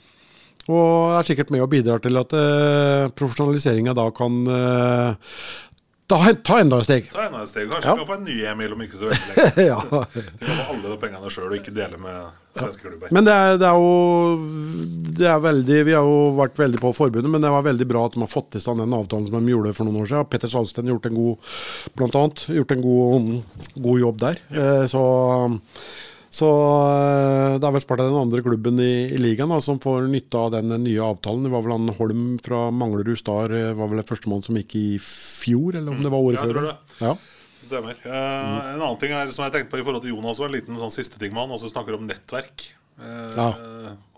Og 0.69 1.15
er 1.17 1.25
sikkert 1.25 1.49
med 1.55 1.63
og 1.65 1.71
bidrar 1.73 2.03
til 2.05 2.19
at 2.21 2.35
eh, 2.37 3.09
profesjonaliseringa 3.17 3.95
da 3.97 4.05
kan 4.13 4.43
eh, 4.53 5.33
ta, 6.09 6.19
ta 6.45 6.59
enda 6.63 6.79
et 6.81 6.89
steg. 6.89 7.09
Ta 7.13 7.27
enda 7.29 7.43
et 7.45 7.51
steg. 7.53 7.69
Kanskje 7.71 7.89
Ja. 7.91 7.95
vi 7.95 8.03
kan 8.05 8.09
få 8.09 8.17
en 8.19 8.25
ny 8.29 8.37
Emil 8.49 8.73
om 8.75 8.83
ikke 8.85 8.99
så 9.01 9.11
veldig 9.11 9.37
lenge. 9.37 9.67
ja. 9.73 9.81
Vi 10.15 10.47
kan 10.47 10.55
få 10.59 10.67
alle 10.75 10.93
de 10.93 10.99
pengene 11.05 11.33
sjøl 11.35 11.51
og 11.53 11.57
ikke 11.61 11.75
dele 11.77 12.01
med 12.01 12.31
svenske 12.59 12.89
klubber. 12.89 13.13
Men 13.15 13.29
det 13.29 13.35
er, 13.37 13.59
det 13.61 13.69
er 13.69 13.77
jo 13.79 14.39
det 15.19 15.27
er 15.31 15.41
veldig, 15.43 15.79
Vi 15.87 15.95
har 15.99 16.07
jo 16.07 16.19
vært 16.39 16.59
veldig 16.59 16.81
på 16.83 16.93
forbundet, 16.95 17.31
men 17.31 17.43
det 17.43 17.51
var 17.53 17.65
veldig 17.67 17.87
bra 17.91 18.05
at 18.09 18.15
de 18.17 18.23
har 18.23 18.31
fått 18.31 18.51
til 18.55 18.63
stand 18.65 18.83
den 18.83 18.95
avtalen 18.97 19.29
som 19.29 19.39
de 19.45 19.53
gjorde 19.55 19.75
for 19.77 19.89
noen 19.89 20.03
år 20.03 20.11
siden. 20.11 20.29
Petter 20.31 20.53
Salsten 20.53 20.87
har 20.89 20.95
gjort 20.97 21.09
en 21.11 21.19
god 21.19 21.53
blant 21.99 22.19
annet, 22.23 22.45
gjort 22.59 22.75
en 22.77 22.85
god, 22.85 23.33
god 23.89 24.03
jobb 24.05 24.21
der. 24.25 24.43
Ja. 24.55 24.69
Så, 24.91 25.03
så 26.31 26.49
eh, 26.89 27.55
det 27.59 27.65
er 27.69 27.73
vel 27.75 27.83
Sparta 27.83 28.05
den 28.09 28.19
andre 28.21 28.43
klubben 28.45 28.79
i, 28.85 29.09
i 29.15 29.19
ligaen 29.21 29.49
da, 29.53 29.59
som 29.65 29.79
får 29.81 30.09
nytte 30.13 30.37
av 30.41 30.53
den 30.57 30.69
nye 30.85 31.01
avtalen. 31.05 31.47
Det 31.47 31.53
var 31.55 31.65
vel 31.65 31.75
han 31.77 31.89
Holm 31.97 32.27
fra 32.45 32.67
Manglerud 32.75 33.17
Star 33.21 33.55
eh, 33.57 33.73
var 33.79 33.89
vel 33.93 34.05
førstemann 34.07 34.45
som 34.45 34.59
gikk 34.61 34.77
i 34.79 34.87
fjor, 35.03 35.79
eller 35.81 35.95
om 35.97 36.03
det 36.05 36.13
var 36.13 36.21
året 36.25 36.41
Ja, 36.41 36.45
jeg 36.45 36.53
før? 36.53 36.61
tror 36.61 36.71
det. 36.71 37.05
Ja. 37.07 37.15
Stemmer. 37.69 37.97
Eh, 38.05 38.69
En 38.75 38.81
annen 38.81 39.01
ting 39.01 39.13
er, 39.13 39.33
som 39.35 39.45
jeg 39.49 39.57
tenkte 39.57 39.73
på 39.75 39.81
i 39.81 39.85
forhold 39.87 40.05
til 40.05 40.15
Jonas, 40.15 40.39
var 40.41 40.49
en 40.53 40.57
liten 40.57 40.79
sånn 40.81 40.93
siste 40.95 41.19
ting 41.21 41.33
med 41.35 41.43
han, 41.47 41.57
også 41.57 41.69
snakker 41.73 41.97
om 41.99 42.07
nettverk. 42.09 42.69
Eh, 42.99 43.37
Ja. 43.39 43.53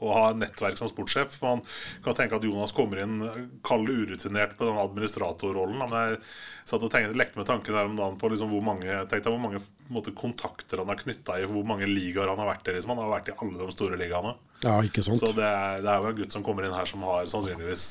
Og 0.00 0.14
ha 0.16 0.30
nettverk 0.32 0.78
som 0.80 0.88
sportssjef. 0.88 1.34
Man 1.42 1.60
kan 2.02 2.14
tenke 2.16 2.38
at 2.38 2.44
Jonas 2.46 2.72
kommer 2.72 3.02
inn 3.02 3.18
kald 3.62 3.90
urutinert 3.92 4.54
på 4.56 4.64
den 4.64 4.78
administratorrollen. 4.80 5.76
Men 5.76 5.92
jeg 5.92 6.20
satt 6.64 6.82
og 6.87 6.90
tenkte, 6.90 7.18
lekte 7.20 7.37
med 7.37 7.46
tanken 7.50 7.76
her 7.76 7.84
om 7.90 7.99
dagen 7.99 8.16
på 8.16 8.30
liksom 8.32 8.49
hvor 8.49 8.64
mange 8.64 8.87
tenkte 9.10 9.28
jeg, 9.28 9.34
hvor 9.37 9.42
mange 9.44 9.60
måte, 9.92 10.14
kontakter 10.16 10.80
han 10.80 10.88
har 10.88 10.96
knytta 11.02 11.37
i, 11.42 11.44
hvor 11.50 11.66
mange 11.68 11.84
ligaer 11.90 12.32
han 12.32 12.40
har 12.40 12.49
vært 12.54 12.70
i. 12.72 12.78
Liksom. 12.78 12.94
Han 12.96 13.04
har 13.04 13.12
vært 13.18 13.28
i 13.28 13.37
alle 13.37 13.60
de 13.60 13.76
store 13.76 14.00
ligaene. 14.00 14.34
ja, 14.64 14.78
ikke 14.88 15.04
sant. 15.04 15.20
Så 15.20 15.34
det 15.37 15.44
er, 15.44 15.84
det 15.84 15.92
er 15.92 16.00
jo 16.00 16.12
en 16.14 16.20
gutt 16.22 16.32
som 16.32 16.42
kommer 16.46 16.64
inn 16.64 16.72
her 16.76 16.88
som 16.88 17.04
har 17.04 17.28
sannsynligvis 17.28 17.87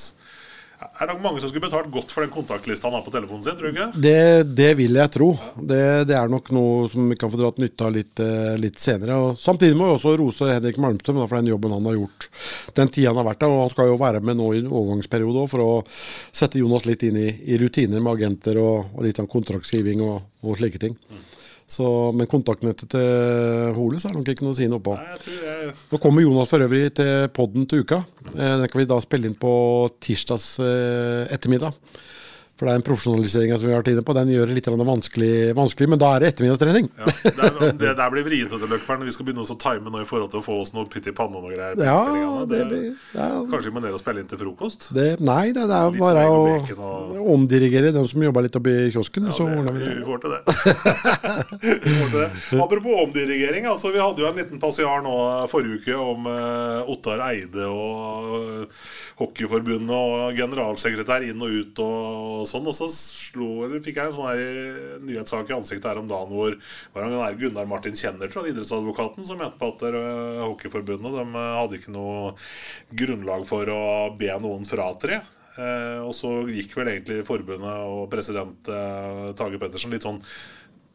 Er 0.80 1.10
det 1.10 1.18
mange 1.20 1.42
som 1.44 1.50
skulle 1.52 1.66
betalt 1.66 1.90
godt 1.92 2.14
for 2.16 2.24
den 2.24 2.32
kontaktlista 2.32 2.88
han 2.88 2.96
har 2.96 3.04
på 3.04 3.12
telefonen 3.12 3.44
sin, 3.44 3.56
tror 3.60 3.68
du 3.68 3.74
ikke? 3.74 4.00
Det, 4.00 4.44
det 4.56 4.70
vil 4.80 4.96
jeg 4.96 5.12
tro. 5.12 5.28
Det, 5.60 5.80
det 6.08 6.16
er 6.16 6.32
nok 6.32 6.52
noe 6.56 6.86
som 6.92 7.10
vi 7.12 7.18
kan 7.20 7.32
få 7.34 7.40
dratt 7.42 7.60
nytte 7.60 7.84
av 7.84 7.92
litt, 7.98 8.22
eh, 8.24 8.56
litt 8.64 8.80
senere. 8.80 9.18
Og 9.20 9.42
samtidig 9.42 9.76
må 9.76 9.90
vi 9.90 9.98
også 9.98 10.14
rose 10.22 10.48
Henrik 10.48 10.80
Malmstrøm 10.80 11.20
for 11.26 11.36
den 11.36 11.52
jobben 11.52 11.76
han 11.76 11.90
har 11.90 11.98
gjort 11.98 12.30
den 12.80 12.94
tida 12.96 13.12
han 13.12 13.20
har 13.20 13.28
vært 13.28 13.44
der. 13.44 13.52
Og 13.52 13.66
han 13.66 13.74
skal 13.74 13.92
jo 13.92 14.00
være 14.00 14.24
med 14.24 14.40
nå 14.40 14.54
i 14.54 14.62
en 14.64 14.72
overgangsperiode 14.72 15.44
for 15.52 15.66
å 15.66 15.74
sette 15.92 16.64
Jonas 16.64 16.88
litt 16.88 17.04
inn 17.10 17.20
i, 17.20 17.28
i 17.52 17.60
rutiner 17.60 18.00
med 18.00 18.16
agenter 18.16 18.62
og, 18.64 18.94
og 18.96 19.04
litt 19.04 19.20
av 19.20 19.28
kontraktskriving 19.36 20.06
og, 20.06 20.24
og 20.48 20.62
slike 20.62 20.80
ting. 20.80 20.96
Så, 21.70 21.86
men 22.18 22.26
kontaktnettet 22.26 22.90
til 22.90 23.74
Holes 23.78 24.08
er 24.10 24.16
nok 24.16 24.30
ikke 24.32 24.42
noe 24.42 24.56
å 24.56 24.58
si 24.58 24.66
noe 24.72 24.82
på. 24.82 24.96
Nå 25.92 26.00
kommer 26.02 26.24
Jonas 26.26 26.50
for 26.50 26.66
øvrig 26.66 26.88
til 26.98 27.28
podden 27.36 27.68
til 27.70 27.84
uka. 27.86 28.00
Eh, 28.34 28.56
Den 28.58 28.66
kan 28.72 28.82
vi 28.82 28.88
da 28.90 28.98
spille 29.06 29.30
inn 29.30 29.38
på 29.38 29.52
tirsdags 30.02 30.56
eh, 30.66 31.28
ettermiddag. 31.36 31.78
For 32.60 32.68
det 32.68 32.74
er 32.74 32.82
en 32.82 32.84
profesjonalisering 32.84 33.54
som 33.56 33.70
vi 33.70 33.72
har 33.72 33.80
vært 33.80 33.94
inne 33.94 34.02
på. 34.04 34.14
Den 34.18 34.32
gjør 34.34 34.50
det 34.50 34.56
litt 34.58 34.66
vanskelig, 34.68 35.34
vanskelig, 35.56 35.88
men 35.94 36.02
da 36.02 36.10
er 36.12 36.24
det 36.26 36.32
ettermiddagstrening. 36.34 36.90
Ja, 37.00 37.06
det, 37.08 37.46
er, 37.48 37.78
det 37.80 37.94
der 37.96 38.12
blir 38.12 38.26
vrient 38.28 38.52
når 38.52 39.06
vi 39.08 39.14
skal 39.16 39.28
begynne 39.30 39.46
å 39.46 39.56
time 39.64 39.94
nå 39.94 40.02
i 40.04 40.08
forhold 40.10 40.34
til 40.34 40.42
å 40.42 40.44
få 40.44 40.58
oss 40.66 40.74
noe 40.76 40.90
pytt 40.92 41.08
i 41.08 41.14
panna 41.16 41.40
og 41.40 41.48
noe 41.48 41.54
greier. 41.56 41.80
Ja, 41.80 42.44
det, 42.50 42.60
det 42.68 42.82
ja, 43.16 43.30
Kanskje 43.48 43.70
vi 43.70 43.76
må 43.78 43.84
ned 43.86 43.96
og 43.96 44.02
spille 44.04 44.24
inn 44.24 44.28
til 44.28 44.42
frokost? 44.42 44.90
det, 44.96 45.08
Nei, 45.24 45.54
det, 45.56 45.64
er 45.70 45.88
Litt 45.96 46.04
bare 46.04 46.26
sånn 46.28 46.84
å 46.84 46.90
og- 47.16 47.32
omdirigere 47.38 47.94
dem 47.96 48.12
som 48.12 48.28
jobber 48.28 48.44
litt 48.44 48.60
oppi 48.60 48.76
kiosken, 48.92 49.32
så 49.32 49.48
ordner 49.48 49.80
vi 49.80 49.96
får 50.04 50.24
til 50.26 50.36
det. 50.36 50.42
vi 51.88 51.96
får 51.96 52.12
til 52.12 52.20
det. 52.20 52.60
Apropos 52.60 53.04
omdirigering. 53.06 53.70
Altså, 53.72 53.94
vi 53.96 54.04
hadde 54.04 54.26
jo 54.26 54.28
en 54.28 54.40
liten 54.44 54.60
passiar 54.60 55.04
nå 55.06 55.16
forrige 55.52 55.80
uke 55.80 55.96
om 55.96 56.28
uh, 56.28 56.92
Ottar 56.92 57.24
Eide 57.30 57.72
og 57.72 58.36
eh, 58.40 58.84
Hockeyforbundet 59.20 59.92
og 59.92 60.38
generalsekretær 60.38 61.26
inn 61.28 61.42
og 61.44 61.56
ut 61.60 61.82
og 61.84 62.44
sånn. 62.48 62.68
Og 62.72 62.76
så 62.76 62.88
slo, 62.94 63.50
fikk 63.84 64.00
jeg 64.00 64.12
en 64.12 64.16
sånn 64.16 64.30
her 64.30 65.02
nyhetssak 65.04 65.52
i 65.52 65.58
ansiktet 65.58 65.90
her 65.92 66.00
om 66.00 66.08
dagen 66.08 66.32
hvor 66.32 66.56
Gunnar 67.40 67.68
Martin 67.68 67.98
Kjenner, 68.00 68.32
tror 68.32 68.48
jeg, 68.48 68.56
idrettsadvokaten, 68.56 69.28
som 69.28 69.42
mente 69.42 69.60
på 69.60 69.74
at 69.74 69.84
eh, 69.90 70.40
Hockeyforbundet 70.46 71.18
de 71.18 71.26
eh, 71.26 71.58
hadde 71.60 71.82
ikke 71.82 71.96
noe 71.96 72.32
grunnlag 73.02 73.44
for 73.50 73.74
å 73.74 73.82
be 74.20 74.32
noen 74.40 74.64
fratre. 74.70 75.20
Eh, 75.60 76.00
og 76.06 76.14
så 76.16 76.32
gikk 76.48 76.78
vel 76.80 76.94
egentlig 76.94 77.26
forbundet 77.28 77.84
og 77.92 78.08
president 78.12 78.72
eh, 78.72 79.30
Tage 79.36 79.60
Pettersen 79.60 79.92
litt 79.92 80.08
sånn 80.08 80.22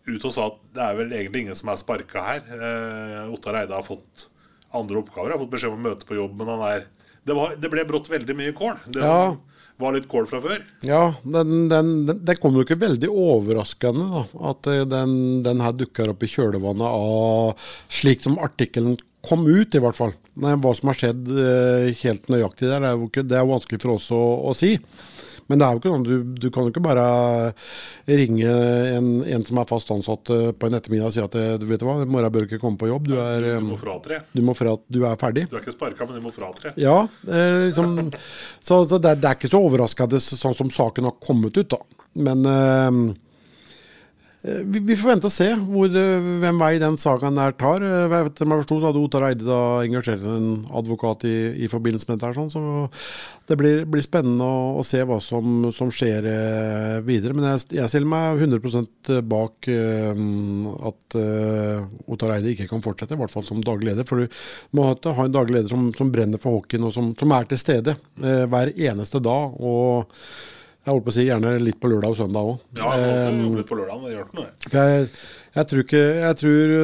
ut 0.05 0.25
og 0.29 0.33
sa 0.33 0.49
at 0.51 0.57
det 0.77 0.85
er 0.85 0.97
vel 0.99 1.13
egentlig 1.17 1.45
ingen 1.45 1.59
som 1.59 1.71
er 1.73 1.81
sparka 1.81 2.25
her. 2.25 2.45
Eh, 2.57 3.33
Ottar 3.35 3.61
Eide 3.61 3.77
har 3.77 3.85
fått 3.85 4.29
andre 4.75 5.01
oppgaver. 5.01 5.33
Har 5.33 5.41
fått 5.41 5.53
beskjed 5.55 5.73
om 5.73 5.81
å 5.81 5.89
møte 5.91 6.09
på 6.09 6.19
jobb, 6.19 6.37
men 6.41 6.53
han 6.53 6.65
er 6.69 6.87
Det, 7.25 7.35
var, 7.37 7.55
det 7.57 7.71
ble 7.73 7.85
brått 7.89 8.11
veldig 8.13 8.37
mye 8.37 8.53
kål. 8.57 8.79
Det 8.93 9.01
Ja. 9.05 9.33
som 9.33 9.41
var 9.81 9.95
litt 9.97 10.07
kål 10.11 10.27
fra 10.31 10.39
før. 10.45 10.61
Ja, 10.87 11.15
den, 11.25 11.69
den, 11.73 11.89
den, 12.07 12.21
det 12.25 12.37
kom 12.43 12.55
jo 12.55 12.63
ikke 12.67 12.77
veldig 12.79 13.09
overraskende 13.11 14.05
da, 14.13 14.23
at 14.53 14.69
eh, 14.71 14.85
den, 14.87 15.17
den 15.47 15.63
her 15.65 15.73
dukker 15.75 16.13
opp 16.13 16.23
i 16.23 16.31
kjølvannet 16.31 16.87
av 16.87 17.71
slik 17.91 18.23
som 18.23 18.39
artikkelen 18.39 18.99
kom 19.25 19.47
ut, 19.49 19.73
i 19.75 19.81
hvert 19.81 19.97
fall. 19.97 20.13
Nei, 20.37 20.53
hva 20.61 20.75
som 20.77 20.91
har 20.93 20.99
skjedd 21.01 21.31
eh, 21.33 21.89
helt 22.03 22.29
nøyaktig 22.29 22.69
der, 22.69 22.85
er 22.85 22.99
jo 22.99 23.09
ikke, 23.09 23.25
det 23.27 23.39
er 23.41 23.49
vanskelig 23.49 23.81
for 23.83 23.97
oss 23.97 24.11
å, 24.13 24.21
å 24.51 24.53
si. 24.59 24.75
Men 25.49 25.61
det 25.61 25.67
er 25.67 25.75
jo 25.77 25.81
ikke 25.83 25.93
sånn, 25.93 26.07
du, 26.07 26.15
du 26.41 26.47
kan 26.55 26.65
jo 26.67 26.73
ikke 26.73 26.83
bare 26.85 27.05
ringe 28.09 28.53
en, 28.99 29.09
en 29.29 29.45
som 29.47 29.61
er 29.61 29.69
fast 29.69 29.91
ansatt 29.95 30.31
eh, 30.33 30.51
på 30.57 30.69
en 30.71 30.77
ettermiddag 30.79 31.11
og 31.11 31.17
si 31.17 31.23
at 31.25 31.37
eh, 31.41 31.55
du 31.61 31.67
vet 31.69 31.85
hva, 31.85 31.99
i 32.03 32.09
morgen 32.09 32.33
bør 32.35 32.45
du 32.47 32.49
ikke 32.53 32.63
komme 32.63 32.81
på 32.81 32.89
jobb. 32.91 33.11
Du 33.11 33.17
er, 33.21 33.49
eh, 33.55 33.59
Du 33.61 33.69
må 33.73 33.79
fratre. 33.81 34.23
du 34.33 34.43
må 34.47 34.57
fra, 34.57 34.77
du 34.89 35.01
er 35.09 35.19
ferdig. 35.21 35.47
Du 35.51 35.59
er 35.59 35.65
ikke 35.65 35.77
sparka, 35.77 36.09
men 36.09 36.21
du 36.21 36.25
må 36.25 36.33
fratre. 36.35 36.75
Ja, 36.81 36.97
eh, 37.29 37.67
liksom, 37.69 38.11
så, 38.61 38.83
så 38.89 39.01
det, 39.01 39.19
det 39.23 39.31
er 39.31 39.39
ikke 39.39 39.53
så 39.53 39.61
overraskende 39.65 40.21
sånn 40.25 40.57
som 40.57 40.73
saken 40.73 41.11
har 41.11 41.19
kommet 41.25 41.57
ut, 41.61 41.69
da. 41.77 41.81
Men 42.25 42.45
eh, 42.49 42.89
eh, 42.89 43.13
vi, 44.45 44.81
vi 44.85 44.97
får 44.97 45.09
vente 45.09 45.29
og 45.31 45.33
se 45.33 45.47
hvor, 45.57 45.89
eh, 45.89 46.27
hvem 46.43 46.59
vei 46.61 46.75
den 46.81 46.99
saken 47.01 47.39
der 47.39 47.55
tar. 47.57 47.81
Eh, 47.81 47.95
jeg 48.03 48.11
vet, 48.13 48.43
jeg 48.43 48.51
forsto, 48.51 48.77
så 48.77 48.91
hadde 48.91 49.01
Otar 49.01 49.25
Eide 49.31 49.47
da 49.47 49.61
engasjert 49.87 50.27
en 50.29 50.67
advokat 50.77 51.25
i, 51.25 51.37
i 51.65 51.71
forbindelse 51.73 52.11
med 52.11 52.21
dette. 52.21 52.35
Sånn, 52.37 52.51
så 52.53 52.91
det 53.49 53.57
blir, 53.61 53.87
blir 53.89 54.05
spennende 54.05 54.45
å, 54.45 54.61
å 54.81 54.85
se 54.85 55.01
hva 55.09 55.17
som, 55.25 55.71
som 55.73 55.89
skjer 55.93 56.29
eh, 56.29 56.99
videre. 57.09 57.37
Men 57.37 57.55
jeg, 57.55 57.65
jeg 57.79 57.93
stiller 57.95 58.13
meg 58.13 58.45
100 58.45 59.25
bak 59.33 59.71
eh, 59.73 60.25
at 60.93 61.19
eh, 61.23 61.89
Otar 62.13 62.37
Eide 62.37 62.53
ikke 62.53 62.69
kan 62.69 62.85
fortsette, 62.85 63.17
i 63.17 63.25
hvert 63.25 63.33
fall 63.33 63.49
som 63.49 63.65
daglig 63.65 63.95
leder. 63.95 64.09
For 64.09 64.27
du 64.27 64.43
må 64.77 64.91
ha 64.93 64.97
en 65.25 65.39
daglig 65.39 65.63
leder 65.63 65.73
som, 65.73 65.89
som 65.97 66.13
brenner 66.13 66.43
for 66.43 66.61
hockeyen, 66.61 66.85
og 66.85 66.93
som, 66.93 67.15
som 67.17 67.33
er 67.33 67.49
til 67.49 67.65
stede 67.65 67.97
eh, 68.21 68.45
hver 68.45 68.77
eneste 68.77 69.25
dag. 69.25 69.57
og 69.57 70.13
jeg 70.85 70.93
holdt 70.93 71.05
på 71.07 71.13
å 71.13 71.17
si 71.17 71.25
gjerne 71.27 71.53
litt 71.63 71.79
på 71.81 71.89
lørdag 71.89 72.13
og 72.13 72.19
søndag 72.19 72.51
òg. 72.51 72.59
Ja, 72.77 72.91
jeg 73.01 73.39
litt 73.57 73.69
på 73.71 73.79
lørdag. 73.79 74.03
Det 74.05 74.17
den 74.19 74.43
det. 74.43 74.73
Jeg, 74.75 75.07
jeg 75.55 75.69
tror 75.71 75.83
ikke 75.85 76.03
Jeg 76.21 76.37
tror 76.41 76.75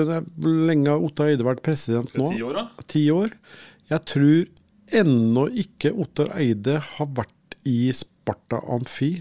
lenge 0.71 0.89
har 0.95 1.05
Ottar 1.09 1.29
Eide 1.33 1.45
vært 1.45 1.63
president 1.67 2.15
nå? 2.17 2.31
Ti 2.33 2.43
år, 2.47 2.57
da? 2.61 2.87
Ti 2.95 3.03
år. 3.13 3.35
Jeg 3.91 4.05
tror 4.13 5.01
ennå 5.03 5.45
ikke 5.65 5.93
Ottar 6.01 6.33
Eide 6.41 6.79
har 6.97 7.11
vært 7.21 7.59
i 7.69 7.91
Sparta 7.95 8.63
Amfi 8.73 9.13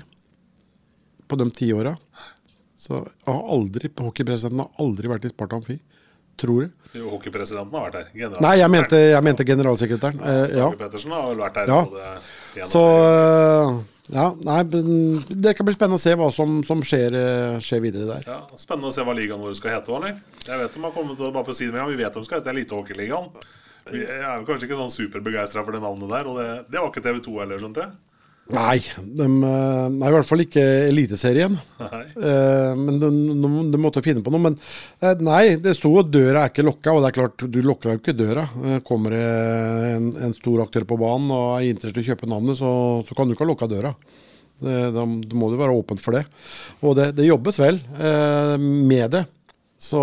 på 1.29 1.37
de 1.37 1.49
ti 1.53 1.67
åra. 1.75 1.97
Så 2.79 3.01
har 3.27 3.41
aldri, 3.51 3.91
hockeypresidenten 3.99 4.63
har 4.63 4.71
aldri 4.81 5.11
vært 5.11 5.27
i 5.27 5.33
Sparta 5.33 5.59
Amfi. 5.59 5.75
Tror 6.39 6.61
jeg. 6.63 6.69
Jo, 6.95 7.09
Hockeypresidenten 7.11 7.75
har 7.75 7.89
vært. 7.91 8.13
General- 8.15 8.41
Nei, 8.45 8.53
jeg 8.61 8.71
mente, 8.71 8.95
jeg 9.11 9.23
mente 9.27 9.43
generalsekretæren. 9.45 10.21
Eh, 10.23 10.55
ja. 10.55 10.69
Pettersen 10.79 11.11
har 11.11 11.25
vel 11.27 11.41
vært 11.43 11.57
der. 11.59 12.21
Ja. 12.55 12.65
Så 12.65 12.83
Ja, 14.09 14.31
nei, 14.41 14.63
det 14.65 15.53
kan 15.53 15.67
bli 15.67 15.75
spennende 15.75 15.99
å 15.99 16.01
se 16.01 16.15
hva 16.17 16.31
som, 16.33 16.59
som 16.65 16.81
skjer, 16.85 17.13
eh, 17.13 17.59
skjer 17.61 17.83
videre 17.83 18.07
der. 18.09 18.25
Ja, 18.25 18.39
Spennende 18.57 18.89
å 18.89 18.95
se 18.95 19.05
hva 19.05 19.13
ligaen 19.13 19.41
vår 19.43 19.53
skal 19.59 19.75
hete. 19.75 19.93
Eller? 19.93 20.17
Jeg 20.47 20.61
vet 20.63 20.73
de 20.73 20.83
har 20.85 20.93
kommet 20.95 21.19
til, 21.19 21.29
bare 21.35 21.45
for 21.45 21.53
å 21.53 21.59
si 21.59 21.69
det 21.69 21.75
med, 21.75 21.91
Vi 21.93 21.99
vet 22.01 22.17
de 22.17 22.23
skal 22.25 22.41
hete 22.41 22.53
Elitehockeyligaen. 22.55 23.29
Jeg 23.93 24.05
er 24.09 24.41
jo 24.41 24.45
kanskje 24.47 24.67
ikke 24.67 24.79
sånn 24.81 24.93
superbegeistra 24.93 25.63
for 25.65 25.77
det 25.77 25.81
navnet 25.83 26.09
der. 26.11 26.29
Og 26.29 26.39
det, 26.41 26.47
det 26.73 26.81
var 26.81 26.89
ikke 26.89 27.05
TV2 27.05 27.35
heller, 27.43 27.61
skjønte 27.61 27.85
jeg. 27.85 27.97
Nei, 28.49 28.79
de, 28.97 29.25
er 29.25 29.91
nei, 29.93 30.07
i 30.09 30.13
hvert 30.15 30.25
fall 30.25 30.41
ikke 30.41 30.61
Eliteserien. 30.87 31.53
Eh, 31.85 32.71
men 32.79 32.95
de, 32.97 33.09
de, 33.43 33.49
de 33.75 33.81
måtte 33.81 34.01
finne 34.01 34.23
på 34.25 34.33
noe. 34.33 34.41
Men 34.47 34.55
eh, 34.57 35.21
nei, 35.21 35.43
det 35.61 35.75
sto 35.77 35.91
at 36.01 36.09
døra 36.09 36.47
er 36.47 36.49
ikke 36.53 36.65
lokka, 36.65 36.95
og 36.95 37.03
det 37.03 37.11
er 37.11 37.17
klart, 37.19 37.45
du 37.45 37.59
lukker 37.61 37.93
jo 37.93 37.99
ikke 38.01 38.17
døra. 38.17 38.47
Eh, 38.63 38.79
Kommer 38.87 39.13
det 39.13 39.27
en, 39.99 40.09
en 40.29 40.33
stor 40.39 40.63
aktør 40.65 40.87
på 40.89 40.97
banen 40.97 41.29
og 41.35 41.45
er 41.59 41.67
interessert 41.69 42.01
i 42.01 42.07
å 42.07 42.09
kjøpe 42.09 42.31
navnet, 42.31 42.57
så, 42.57 42.71
så 43.05 43.17
kan 43.17 43.29
du 43.29 43.35
ikke 43.37 43.45
ha 43.45 43.51
lukka 43.51 43.69
døra. 43.69 43.93
Da, 44.59 45.05
må 45.07 45.47
du 45.53 45.55
være 45.55 45.71
åpent 45.71 46.01
for 46.03 46.17
det. 46.17 46.25
Og 46.83 46.97
det, 46.97 47.11
det 47.15 47.29
jobbes 47.29 47.61
vel 47.61 47.77
eh, 47.95 48.55
med 48.59 49.13
det. 49.13 49.27
Så, 49.79 49.99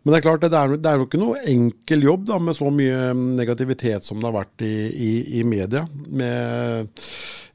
men 0.00 0.12
det 0.12 0.18
er 0.18 0.24
klart, 0.24 0.40
det 0.40 0.56
er, 0.56 0.72
det 0.80 0.88
er 0.88 0.96
jo 0.96 1.04
ikke 1.04 1.20
noe 1.20 1.40
enkel 1.50 2.06
jobb 2.06 2.22
da, 2.30 2.38
med 2.40 2.56
så 2.56 2.70
mye 2.72 3.10
negativitet 3.36 4.06
som 4.06 4.16
det 4.16 4.30
har 4.30 4.38
vært 4.38 4.64
i, 4.64 4.76
i, 4.88 5.10
i 5.40 5.42
media. 5.44 5.82
Med 6.08 6.88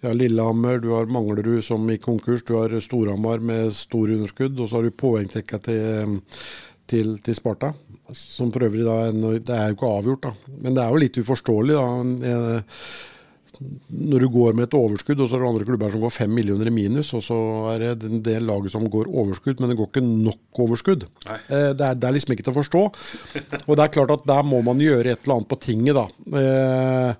ja, 0.04 0.12
Lillehammer, 0.14 0.78
du 0.84 0.92
har 0.94 1.10
Manglerud 1.10 1.64
som 1.66 1.90
gikk 1.90 2.06
konkurs, 2.06 2.44
du 2.46 2.54
har 2.60 2.76
Storhamar 2.86 3.42
med 3.42 3.74
store 3.74 4.20
underskudd, 4.20 4.62
og 4.62 4.70
så 4.70 4.78
har 4.78 4.86
du 4.86 4.94
poengtrekka 4.94 5.58
til, 5.66 6.20
til, 6.92 7.16
til 7.26 7.40
Sparta. 7.40 7.74
Som 8.14 8.52
for 8.54 8.68
øvrig 8.68 8.86
da, 8.86 9.00
det 9.10 9.58
er 9.58 9.72
jo 9.72 9.78
ikke 9.80 9.90
avgjort, 9.90 10.28
da. 10.28 10.54
Men 10.60 10.78
det 10.78 10.86
er 10.86 10.94
jo 10.94 11.02
litt 11.02 11.18
uforståelig, 11.24 11.80
da. 11.80 12.62
Når 13.62 14.24
du 14.24 14.28
går 14.34 14.56
med 14.58 14.66
et 14.68 14.76
overskudd, 14.78 15.20
og 15.22 15.30
så 15.30 15.38
er 15.38 15.44
det 15.44 15.50
andre 15.52 15.68
klubber 15.68 15.92
som 15.94 16.02
går 16.04 16.14
fem 16.16 16.32
millioner 16.34 16.70
i 16.72 16.74
minus, 16.74 17.12
og 17.14 17.22
så 17.26 17.38
er 17.76 17.84
det 18.00 18.10
en 18.10 18.24
del 18.26 18.48
laget 18.50 18.74
som 18.74 18.88
går 18.90 19.12
overskudd, 19.12 19.60
men 19.62 19.70
det 19.70 19.78
går 19.80 19.90
ikke 19.92 20.04
nok 20.08 20.62
overskudd. 20.66 21.06
Eh, 21.28 21.70
Det 21.78 21.86
er, 21.88 21.96
det 22.00 22.08
er 22.10 22.16
liksom 22.18 22.34
ikke 22.36 22.48
til 22.48 22.54
å 22.56 22.60
forstå. 22.62 22.84
Og 23.68 23.76
det 23.78 23.84
er 23.86 23.94
klart 23.94 24.16
at 24.18 24.26
der 24.28 24.44
må 24.48 24.62
man 24.66 24.82
gjøre 24.82 25.14
et 25.14 25.24
eller 25.24 25.38
annet 25.40 25.52
på 25.54 25.60
tinget, 25.64 25.96
da. 26.00 26.08
Eh, 26.42 27.14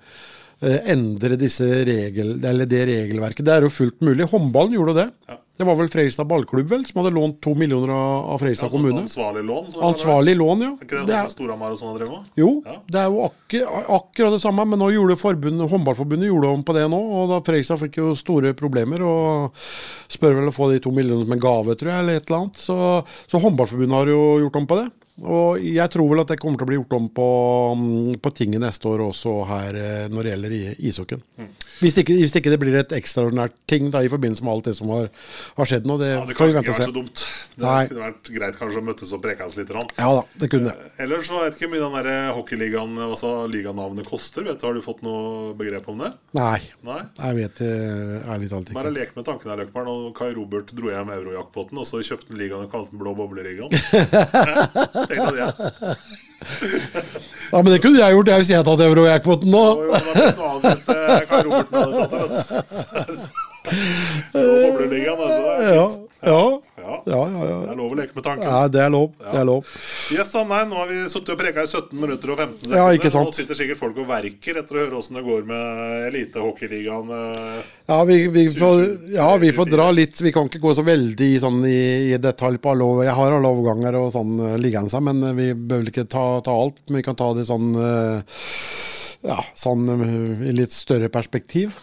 eh, 0.64 0.80
endre 0.96 1.38
disse 1.40 1.70
regel, 1.88 2.36
eller 2.44 2.70
det 2.70 2.84
regelverket. 2.90 3.46
Det 3.46 3.54
er 3.56 3.68
jo 3.68 3.74
fullt 3.74 4.02
mulig. 4.02 4.30
Håndballen 4.32 4.78
gjorde 4.80 4.98
det. 5.04 5.08
Det 5.56 5.68
var 5.70 5.76
vel 5.78 5.86
Fredrikstad 5.88 6.26
ballklubb 6.26 6.66
vel, 6.66 6.82
som 6.90 6.98
hadde 7.04 7.12
lånt 7.14 7.36
to 7.46 7.52
millioner 7.54 7.92
av, 7.94 8.40
Fredrikstad 8.42 8.72
Ja, 8.72 8.74
kommune. 8.74 9.04
ansvarlig 9.06 9.44
lån. 9.46 9.68
Ansvarlig 9.86 10.34
lån, 10.40 10.64
ja. 10.66 10.70
Er 10.74 10.86
ikke 10.88 10.98
det, 10.98 11.06
Det 11.12 11.14
er, 11.20 11.28
Storhamar 11.30 11.76
og 11.76 11.78
sånn 11.78 12.00
med? 12.00 12.32
jo, 12.36 12.64
Ja. 12.66 12.78
det 12.90 13.00
er 13.04 13.06
jo 13.12 13.20
akkur 13.28 13.68
akkurat 14.00 14.32
det 14.34 14.42
samme, 14.42 14.66
men 14.66 14.80
nå 14.80 14.90
gjorde 14.90 15.16
forbundet, 15.22 15.70
håndballforbundet 15.70 16.26
gjorde 16.32 16.48
om 16.56 16.64
på 16.64 16.74
det 16.74 16.90
nå, 16.90 16.98
og 16.98 17.30
da 17.30 17.40
Fredrikstad 17.46 17.78
fikk 17.86 17.98
jo 18.02 18.16
store 18.16 18.54
problemer, 18.58 19.04
og 19.06 19.54
spør 20.10 20.40
vel 20.42 20.50
å 20.50 20.56
få 20.58 20.72
de 20.74 20.80
to 20.80 20.90
millionene 20.90 21.26
som 21.26 21.34
en 21.34 21.40
gave, 21.46 21.76
tror 21.78 21.92
jeg, 21.94 22.00
eller 22.02 22.16
et 22.18 22.26
eller 22.32 22.40
annet. 22.42 22.56
Så, 22.58 23.06
så 23.30 23.40
håndballforbundet 23.40 23.94
har 23.94 24.08
jo 24.08 24.40
gjort 24.50 24.56
om 24.56 24.66
på 24.68 24.82
det. 24.82 24.92
Og 25.22 25.62
jeg 25.62 25.86
tror 25.94 26.08
vel 26.10 26.22
at 26.24 26.32
det 26.34 26.40
kommer 26.42 26.58
til 26.58 26.66
å 26.66 26.70
bli 26.72 26.78
gjort 26.80 26.94
om 26.98 27.06
på, 27.14 27.26
mm, 27.78 28.16
på 28.24 28.32
tinget 28.34 28.64
neste 28.64 28.88
år 28.90 29.04
også 29.12 29.34
her 29.46 29.76
eh, 29.78 30.08
når 30.10 30.24
det 30.26 30.32
gjelder 30.34 30.56
i- 30.58 30.76
ishockeyen. 30.90 31.22
Mm. 31.38 31.52
Hvis, 31.84 31.98
ikke, 32.02 32.16
hvis 32.18 32.34
ikke 32.40 32.50
det 32.54 32.60
blir 32.62 32.76
et 32.80 32.96
ekstraordinært 32.98 33.54
ting 33.70 33.92
da 33.94 34.02
i 34.02 34.10
forbindelse 34.10 34.42
med 34.46 34.54
alt 34.56 34.66
det 34.70 34.74
som 34.78 34.90
har, 34.90 35.10
har 35.58 35.70
skjedd 35.70 35.86
nå. 35.90 35.98
Det, 36.02 36.10
Ja, 36.16 36.24
det 36.26 36.36
kan 36.38 36.50
ikke 36.50 36.64
være 36.66 36.88
så 36.88 36.96
dumt. 36.96 37.26
Det 37.54 37.62
Nei. 37.66 37.86
kunne 37.92 38.06
vært 38.08 38.32
greit 38.34 38.58
kanskje 38.58 38.82
å 38.82 38.86
møtes 38.88 39.14
og 39.14 39.22
prekes 39.22 39.56
litt. 39.60 39.70
Rann. 39.74 39.90
Ja 40.00 40.10
da, 40.18 40.24
det 40.42 40.50
kunne 40.50 40.72
det. 40.72 40.92
Ellers 41.06 41.28
så 41.30 41.44
vet 41.44 41.58
ikke 41.60 41.70
hvor 41.70 41.76
mye 41.78 41.84
den 42.02 42.10
der 42.10 42.34
hockeyligaen, 42.34 42.98
altså 43.10 43.34
liganavnet 43.54 44.10
koster. 44.10 44.44
Vet 44.48 44.62
du, 44.62 44.66
Har 44.66 44.74
du 44.74 44.82
fått 44.86 45.04
noe 45.06 45.54
begrep 45.60 45.88
om 45.94 46.02
det? 46.02 46.12
Nei, 46.38 46.58
Nei? 46.86 47.00
jeg 47.22 47.38
vet 47.42 47.62
det 47.62 47.72
ærlig 48.34 48.50
talt 48.50 48.74
Bare 48.74 48.94
lek 48.94 49.14
med 49.18 49.26
tanken 49.30 49.52
her, 49.54 49.62
Løkberg. 49.62 49.88
Og 49.94 50.16
Kai 50.18 50.32
Robert 50.34 50.74
dro 50.74 50.90
hjem 50.90 51.14
eurojackpoten, 51.14 51.78
og 51.78 51.86
så 51.90 52.02
kjøpte 52.02 52.34
han 52.34 52.42
ligaen 52.42 52.66
og 52.66 52.72
kalte 52.74 52.94
den 52.96 53.02
Blå 53.04 53.14
bobleligaen. 53.18 53.70
Ja, 57.54 57.62
Men 57.62 57.72
det 57.72 57.82
kunne 57.84 58.00
jeg 58.00 58.12
gjort, 58.16 58.28
jeg 58.28 58.38
hvis 58.42 58.50
jeg 58.52 58.58
hadde 58.60 58.70
tatt 58.72 58.86
euro-jackpoten 58.88 59.50
nå. 59.54 59.64
jo, 59.64 59.84
jo, 59.88 59.94
det 59.94 60.26
noe 60.38 60.50
annet 60.50 60.64
hvis 60.68 60.84
det 60.90 60.98
Kai 61.30 61.42
Robert 61.48 61.70
hadde 61.78 61.94
tatt 62.00 62.12
det, 62.12 62.20
vet 62.24 62.34
du. 62.34 62.56
Blå 64.34 64.44
bobleligaen, 64.64 65.20
altså. 65.24 65.42
Ja, 65.64 65.86
ja, 66.28 66.42
Ja. 67.06 67.20
ja, 67.20 67.28
ja, 67.28 67.46
ja. 67.50 67.60
Det 67.64 67.72
er 67.74 67.80
lov 67.80 67.94
å 67.94 67.98
leke 68.00 68.18
med 68.18 68.26
tanken. 68.26 68.48
ja 68.48 68.62
det 68.72 68.82
er 68.84 68.92
lov. 68.94 69.12
Det 69.20 69.40
er 69.42 69.48
lov. 69.50 69.70
Yes, 70.16 70.34
nei, 70.34 70.62
Nå 70.70 70.80
har 70.80 70.90
vi 70.90 71.00
sittet 71.12 71.34
og 71.36 71.40
preka 71.42 71.64
i 71.64 71.70
17 71.70 72.00
minutter 72.00 72.34
og 72.34 72.42
15 72.42 72.58
sekunder. 72.60 72.78
Ja, 72.80 72.88
ikke 72.98 73.12
sant. 73.14 73.30
Nå 73.30 73.38
sitter 73.38 73.60
sikkert 73.60 73.82
folk 73.82 74.00
og 74.02 74.10
verker 74.10 74.60
etter 74.64 74.80
å 74.80 74.84
høre 74.86 75.00
åssen 75.02 75.20
det 75.20 75.26
går 75.28 75.46
med 75.50 76.08
elitehockeyligaen. 76.10 77.14
eh. 77.14 77.62
Ja, 77.92 78.00
vi, 78.08 78.18
vi, 78.34 78.48
får, 78.56 78.84
ja, 79.14 79.30
vi 79.38 79.52
får 79.54 79.72
dra 79.72 79.90
litt. 79.92 80.22
Vi 80.24 80.32
kan 80.36 80.50
ikke 80.50 80.64
gå 80.64 80.74
så 80.78 80.86
veldig 80.88 81.32
sånn 81.44 81.62
i, 81.68 81.80
i 82.14 82.18
detalj 82.22 82.58
på 82.64 82.74
alle 82.74 83.06
Jeg 83.06 83.16
har 83.20 83.38
alle 83.38 83.52
overganger 83.54 84.00
og 84.00 84.12
sånn 84.16 84.38
uh, 84.40 84.56
liggende, 84.62 85.02
men 85.04 85.24
eh, 85.30 85.38
vi 85.38 85.48
bør 85.54 85.84
vel 85.84 85.92
ikke 85.92 86.08
ta, 86.10 86.26
ta 86.46 86.56
alt. 86.66 86.80
Men 86.88 87.02
vi 87.02 87.06
kan 87.06 87.18
ta 87.20 87.32
det 87.36 87.48
sånn 87.50 87.74
eh, 87.76 88.38
Ja, 89.24 89.40
sånn 89.56 89.88
eh, 89.94 90.48
i 90.50 90.56
litt 90.56 90.74
større 90.76 91.10
perspektiv. 91.14 91.76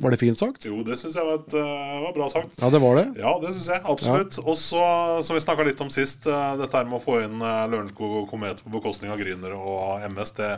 Var 0.00 0.14
det 0.14 0.18
fint 0.20 0.38
sagt? 0.40 0.64
Jo, 0.64 0.80
det 0.86 0.96
syns 1.00 1.16
jeg 1.18 1.26
var, 1.26 1.40
et, 1.40 1.54
eh, 1.56 1.96
var 2.04 2.14
bra 2.16 2.28
sagt. 2.32 2.56
Ja, 2.60 2.70
det 2.72 2.80
var 2.82 2.96
det. 3.00 3.06
Ja, 3.20 3.34
det 3.42 3.52
syns 3.54 3.68
jeg. 3.72 3.82
Absolutt. 3.84 4.38
Og 4.44 4.56
så, 4.58 4.84
som 5.26 5.36
vi 5.36 5.42
snakka 5.44 5.66
litt 5.66 5.80
om 5.84 5.92
sist, 5.92 6.26
eh, 6.30 6.56
dette 6.60 6.76
her 6.76 6.88
med 6.88 6.98
å 7.00 7.04
få 7.04 7.20
inn 7.24 7.36
eh, 7.40 7.66
Lørenskog 7.72 8.16
og 8.22 8.28
Komet 8.32 8.62
på 8.64 8.72
bekostning 8.74 9.12
av 9.12 9.20
Grüner 9.20 9.56
og 9.58 10.06
MS, 10.10 10.34
det 10.40 10.50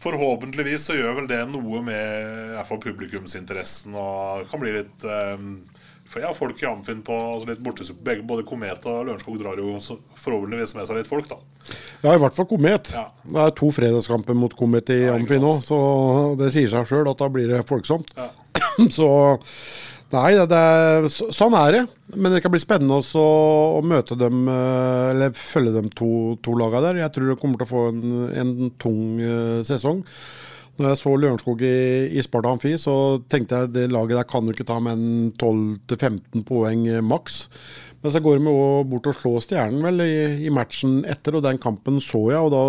Forhåpentligvis 0.00 0.86
så 0.88 0.96
gjør 0.96 1.18
vel 1.20 1.28
det 1.28 1.42
noe 1.52 1.82
med 1.84 2.00
i 2.00 2.54
hvert 2.56 2.68
fall 2.70 2.80
publikumsinteressen 2.80 3.96
og 4.00 4.46
kan 4.48 4.62
bli 4.62 4.72
litt 4.78 5.04
eh, 5.04 5.48
for 6.10 6.18
jeg 6.18 6.26
har 6.26 6.34
folk 6.34 6.58
i 6.58 6.66
Amfinn 6.66 7.04
på 7.06 7.14
altså 7.14 7.50
litt 7.52 7.60
bortesuppe. 7.62 8.16
Både 8.26 8.42
Komet 8.48 8.86
og 8.90 9.04
Lørenskog 9.06 9.36
drar 9.38 9.60
jo 9.62 9.76
forhåpentligvis 9.78 10.74
med 10.78 10.88
seg 10.88 10.98
litt 10.98 11.10
folk, 11.10 11.28
da. 11.30 11.38
Ja, 12.02 12.16
i 12.16 12.20
hvert 12.22 12.34
fall 12.34 12.48
Komet. 12.50 12.90
Ja. 12.96 13.04
Det 13.22 13.44
er 13.44 13.54
to 13.60 13.70
fredagskamper 13.74 14.34
mot 14.34 14.56
Komet 14.58 14.90
i 14.90 15.04
Ja, 15.04 15.14
ikke 15.20 15.38
nå, 15.42 15.54
så 15.62 15.78
det 16.40 16.50
sier 16.56 16.72
seg 16.72 16.90
sjøl 16.90 17.12
at 17.12 17.22
da 17.22 17.30
blir 17.30 17.46
det 17.52 17.62
folksomt. 17.68 18.10
Ja. 18.18 18.30
Så 18.96 19.06
Nei, 20.10 20.32
det, 20.34 20.48
det 20.50 21.10
så, 21.14 21.28
sånn 21.34 21.54
er 21.54 21.74
det. 21.76 21.80
Men 22.18 22.34
det 22.34 22.40
kan 22.42 22.50
bli 22.50 22.58
spennende 22.58 22.96
også 22.98 23.22
å 23.22 23.80
møte 23.86 24.16
dem, 24.18 24.42
eh, 24.50 25.10
eller 25.12 25.36
følge 25.38 25.76
dem 25.76 25.90
to, 25.94 26.34
to 26.42 26.56
laga 26.58 26.82
der. 26.88 26.98
Jeg 27.04 27.14
tror 27.14 27.30
de 27.30 27.36
kommer 27.38 27.60
til 27.60 27.68
å 27.68 27.70
få 27.70 27.84
en, 27.92 28.00
en 28.42 28.54
tung 28.82 29.20
eh, 29.22 29.60
sesong. 29.66 30.02
Når 30.80 30.94
jeg 30.94 31.00
så 31.02 31.10
Lørenskog 31.12 31.62
i, 31.66 31.76
i 32.16 32.22
Sparta 32.24 32.54
Amfi, 32.54 32.72
så 32.80 32.94
tenkte 33.28 33.58
jeg 33.58 33.72
det 33.74 33.90
laget 33.92 34.16
der 34.16 34.28
kan 34.28 34.46
jo 34.46 34.54
ikke 34.54 34.64
ta 34.68 34.78
med 34.80 34.96
en 34.96 35.32
12-15 35.36 36.44
poeng 36.48 36.86
eh, 36.88 37.02
maks. 37.04 37.42
Men 38.00 38.14
så 38.14 38.22
går 38.24 38.38
de 38.38 38.48
jo 38.48 38.68
bort 38.88 39.10
og 39.10 39.18
slår 39.18 39.42
Stjernen 39.44 39.84
vel 39.84 40.00
i, 40.06 40.46
i 40.46 40.52
matchen 40.54 41.02
etter, 41.04 41.36
og 41.36 41.44
den 41.44 41.60
kampen 41.60 42.00
så 42.00 42.30
jeg. 42.32 42.40
og 42.40 42.54
da 42.54 42.62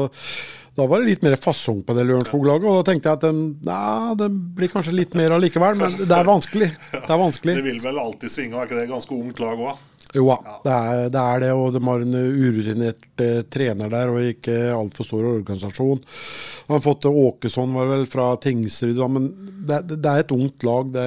da 0.71 0.86
var 0.88 1.02
det 1.02 1.10
litt 1.10 1.24
mer 1.26 1.36
fasong 1.36 1.82
på 1.84 1.93
det 1.97 2.06
Lørenskog-laget. 2.08 2.63
Og 2.63 2.78
da 2.80 2.84
tenkte 2.88 3.12
jeg 3.12 3.19
at 3.19 3.26
um, 3.28 3.41
nei, 3.67 4.28
blir 4.56 4.71
kanskje 4.71 4.95
litt 4.95 5.17
mer 5.19 5.36
allikevel, 5.36 5.76
men 5.82 5.97
det 6.00 6.15
er 6.15 6.28
vanskelig. 6.28 6.69
Det 6.93 7.02
er 7.04 7.19
vanskelig. 7.19 7.56
Det 7.60 7.65
vil 7.65 7.82
vel 7.84 8.00
alltid 8.00 8.32
svinge, 8.32 8.56
er 8.56 8.69
ikke 8.69 8.80
det 8.80 8.91
ganske 8.91 9.17
ungt 9.17 9.41
lag 9.43 9.60
òg? 9.60 9.82
Jo 10.12 10.26
da, 10.28 10.58
det, 10.65 10.71
er, 10.71 11.02
det 11.13 11.19
er 11.21 11.41
det, 11.45 11.50
og 11.56 11.71
de 11.71 11.80
har 11.86 12.02
en 12.04 12.15
urutinert 12.19 13.21
eh, 13.24 13.38
trener 13.47 13.91
der 13.91 14.12
og 14.12 14.26
ikke 14.28 14.56
altfor 14.76 15.08
stor 15.08 15.28
organisasjon. 15.30 16.02
De 16.02 16.74
har 16.74 16.84
fått 16.84 17.08
Åkesson 17.08 17.71
var 17.78 17.88
vel 17.93 18.04
fra 18.12 18.26
Tingsryd, 18.43 18.97
da, 19.00 19.08
men 19.12 19.30
det, 19.67 19.80
det, 19.93 20.12
er 20.12 20.26
et 20.26 20.34
ungt 20.36 20.65
lag. 20.67 20.91
Det, 20.91 21.06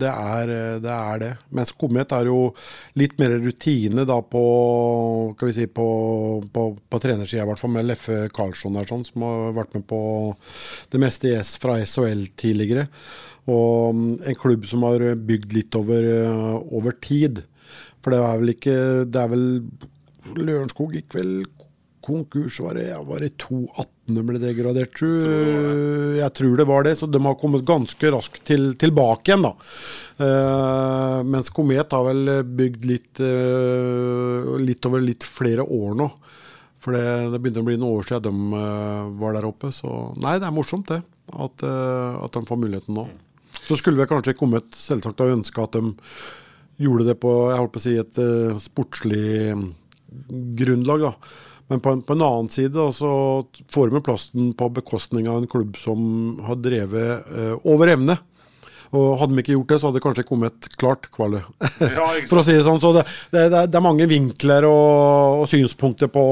det, 0.00 0.08
er, 0.12 0.54
det 0.84 0.94
er 0.94 1.20
det. 1.20 1.30
Mens 1.52 1.74
Komet 1.76 2.16
er 2.16 2.30
jo 2.30 2.38
litt 3.00 3.18
mer 3.20 3.36
rutine 3.42 4.06
da 4.08 4.18
på 4.24 4.44
skal 5.36 5.52
vi 5.52 5.56
si, 5.58 5.68
på, 5.68 5.88
på, 6.56 6.66
på 6.88 7.02
trenersida, 7.04 7.44
i 7.44 7.50
hvert 7.52 7.60
fall 7.60 7.76
med 7.76 7.88
Leffe 7.90 8.24
Karlsson 8.32 8.80
der, 8.80 8.88
sånn, 8.88 9.04
som 9.08 9.28
har 9.28 9.56
vært 9.60 9.76
med 9.76 9.86
på 9.92 10.00
det 10.92 11.04
meste 11.04 11.28
i 11.28 11.36
S 11.36 11.58
fra 11.60 11.76
SHL 11.84 12.30
tidligere. 12.40 12.88
Og 13.52 13.92
mm, 13.92 14.10
en 14.30 14.40
klubb 14.40 14.64
som 14.70 14.88
har 14.88 15.04
bygd 15.20 15.56
litt 15.58 15.76
over, 15.76 16.06
over 16.72 16.96
tid. 17.04 17.44
For 18.02 18.14
det 18.14 18.22
er 18.22 18.40
vel 18.40 18.52
ikke 18.56 18.76
Det 19.06 19.20
er 19.20 19.28
vel 19.30 19.46
Lørenskog 20.38 20.94
gikk 20.96 21.16
vel 21.18 21.34
konkurs, 22.02 22.60
var 22.60 22.74
det, 22.74 22.88
var 23.06 23.22
det 23.22 23.36
2018 23.38 24.16
de 24.16 24.22
ble 24.26 24.40
degradert, 24.42 24.90
tror 24.96 25.22
jeg. 25.22 26.18
jeg 26.18 26.34
tror 26.38 26.56
det 26.58 26.66
var 26.68 26.86
det. 26.86 26.96
Så 26.98 27.06
de 27.06 27.20
har 27.22 27.38
kommet 27.38 27.64
ganske 27.68 28.10
raskt 28.14 28.42
til, 28.48 28.72
tilbake 28.80 29.30
igjen, 29.30 29.46
da. 29.46 29.52
Uh, 30.18 31.18
mens 31.26 31.50
Komet 31.54 31.94
har 31.94 32.04
vel 32.08 32.42
bygd 32.58 32.88
litt, 32.90 33.22
uh, 33.22 34.58
litt 34.60 34.90
over 34.90 35.04
litt 35.04 35.26
flere 35.26 35.64
år 35.64 35.96
nå. 36.02 36.10
For 36.82 36.98
det, 36.98 37.06
det 37.32 37.38
begynte 37.38 37.62
å 37.62 37.68
bli 37.70 37.78
noen 37.78 38.00
år 38.00 38.08
siden 38.10 38.26
de 38.26 38.58
uh, 38.58 39.10
var 39.22 39.38
der 39.38 39.46
oppe. 39.48 39.70
Så 39.74 39.88
nei, 40.18 40.36
det 40.42 40.50
er 40.50 40.56
morsomt 40.58 40.90
det. 40.90 41.02
At, 41.32 41.62
at 41.64 42.34
de 42.34 42.40
får 42.44 42.58
muligheten 42.60 42.96
nå. 42.98 43.06
Så 43.62 43.78
skulle 43.78 44.02
vi 44.02 44.08
kanskje 44.10 44.34
kommet 44.36 44.74
selvsagt 44.76 45.22
og 45.22 45.36
ønska 45.38 45.64
at 45.64 45.78
de 45.78 45.94
gjorde 46.80 47.08
det 47.10 47.18
på 47.22 47.32
jeg 47.50 47.60
holdt 47.60 47.74
på 47.74 47.82
å 47.82 47.84
si, 47.84 47.94
et 48.00 48.20
uh, 48.22 48.58
sportslig 48.62 49.56
grunnlag. 50.58 51.08
da. 51.08 51.14
Men 51.72 51.80
på 51.80 51.94
en, 51.94 52.02
på 52.04 52.16
en 52.16 52.26
annen 52.26 52.50
side 52.52 52.74
da, 52.74 52.90
så 52.92 53.12
får 53.72 53.92
vi 53.92 54.04
plassen 54.04 54.52
på 54.58 54.68
bekostning 54.76 55.28
av 55.30 55.40
en 55.40 55.48
klubb 55.48 55.78
som 55.80 56.02
har 56.44 56.60
drevet 56.60 57.32
uh, 57.32 57.56
over 57.64 57.94
evne. 57.94 58.18
Og 58.92 59.14
Hadde 59.16 59.32
de 59.32 59.40
ikke 59.40 59.54
gjort 59.54 59.70
det, 59.70 59.76
så 59.80 59.88
hadde 59.88 59.96
det 59.96 60.04
kanskje 60.04 60.24
kommet 60.28 60.66
klart 60.76 61.06
kvale. 61.14 61.40
Ja, 61.96 62.10
For 62.28 62.42
å 62.42 62.44
si 62.44 62.52
det 62.58 62.64
sånn. 62.66 62.80
Så 62.82 62.90
det, 62.98 63.06
det, 63.32 63.46
det, 63.54 63.78
er 63.78 63.84
mange 63.84 64.04
vinkler 64.10 64.66
og, 64.68 65.42
og 65.42 65.46
synspunkter 65.48 66.10
på, 66.12 66.24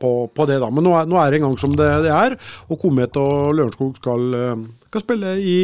på, 0.00 0.10
på, 0.34 0.48
det. 0.50 0.58
da. 0.62 0.70
Men 0.74 0.88
nå 0.88 0.96
er, 0.98 1.06
nå 1.10 1.20
er 1.22 1.30
det 1.30 1.38
en 1.38 1.46
gang 1.46 1.60
som 1.62 1.76
det, 1.78 1.92
er. 2.10 2.34
Og 2.66 2.80
Komet 2.82 3.20
og 3.22 3.54
Lørenskog 3.54 4.00
skal, 4.02 4.26
eh, 4.34 4.66
skal 4.90 5.04
spille 5.04 5.36
i 5.38 5.58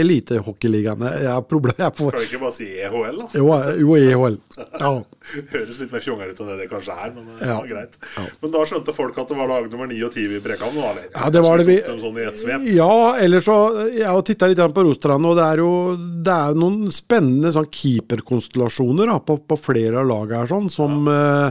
elitehockeyligaen. 0.00 1.04
Jeg 1.22 1.30
har 1.30 1.44
problemer 1.48 1.92
får... 1.96 2.14
Kan 2.16 2.24
du 2.24 2.28
ikke 2.28 2.42
bare 2.42 2.56
si 2.56 2.68
EHL, 2.80 3.20
da? 3.20 3.28
Jo, 3.36 3.48
jo 3.80 3.96
EHL. 3.98 4.38
Ja. 4.80 4.92
Høres 5.54 5.80
litt 5.80 5.92
mer 5.94 6.04
fjongere 6.04 6.34
ut 6.34 6.42
enn 6.42 6.50
det 6.52 6.58
det 6.62 6.68
kanskje 6.70 6.96
er, 6.96 7.12
men 7.14 7.28
det 7.28 7.48
ja. 7.50 7.58
greit. 7.68 7.98
Ja. 8.16 8.26
Men 8.42 8.54
da 8.54 8.64
skjønte 8.68 8.94
folk 8.96 9.20
at 9.20 9.30
det 9.30 9.38
var 9.38 9.50
lag 9.52 9.68
nummer 9.72 9.90
9 9.90 10.00
og 10.08 10.16
10 10.16 10.36
i 10.38 10.42
Brekkan 10.44 10.74
nå, 10.76 10.84
eller? 10.90 11.08
Ja, 11.14 11.30
det 11.32 11.44
var 11.44 11.60
det 11.60 11.68
vi... 11.68 11.78
Sånn 12.00 12.68
ja, 12.70 12.92
eller 13.20 13.42
så 13.44 13.56
Jeg 13.92 14.08
har 14.08 14.20
titta 14.26 14.48
litt 14.50 14.60
på 14.74 14.84
Rostrand, 14.86 15.26
og 15.28 15.38
det 15.38 15.46
er 15.46 15.62
jo 15.62 15.72
det 16.20 16.34
er 16.34 16.58
noen 16.58 16.90
spennende 16.94 17.52
sånn 17.54 17.68
keeperkonstellasjoner 17.72 19.12
på, 19.26 19.40
på, 19.46 19.58
flere 19.60 20.02
av 20.02 20.08
lagene 20.10 20.42
her, 20.42 20.50
sånn, 20.50 20.70
som, 20.72 21.08
uh, 21.08 21.50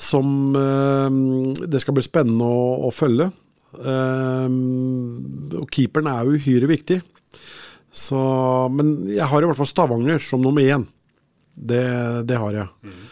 som 0.00 0.28
uh, 0.56 1.08
det 1.64 1.82
skal 1.82 1.96
bli 1.96 2.04
spennende 2.06 2.48
å, 2.48 2.88
å 2.88 2.92
følge. 2.94 3.30
Um, 3.74 5.54
og 5.58 5.66
keeperen 5.72 6.10
er 6.10 6.28
jo 6.28 6.38
uhyre 6.38 6.70
viktig. 6.70 7.00
Så, 7.94 8.20
men 8.74 8.94
jeg 9.14 9.26
har 9.30 9.42
i 9.42 9.48
hvert 9.48 9.60
fall 9.60 9.70
Stavanger 9.70 10.22
som 10.22 10.42
nummer 10.42 10.64
én. 10.66 10.86
Det, 11.54 11.84
det 12.26 12.38
har 12.42 12.56
jeg. 12.56 12.70
Mm. 12.82 13.02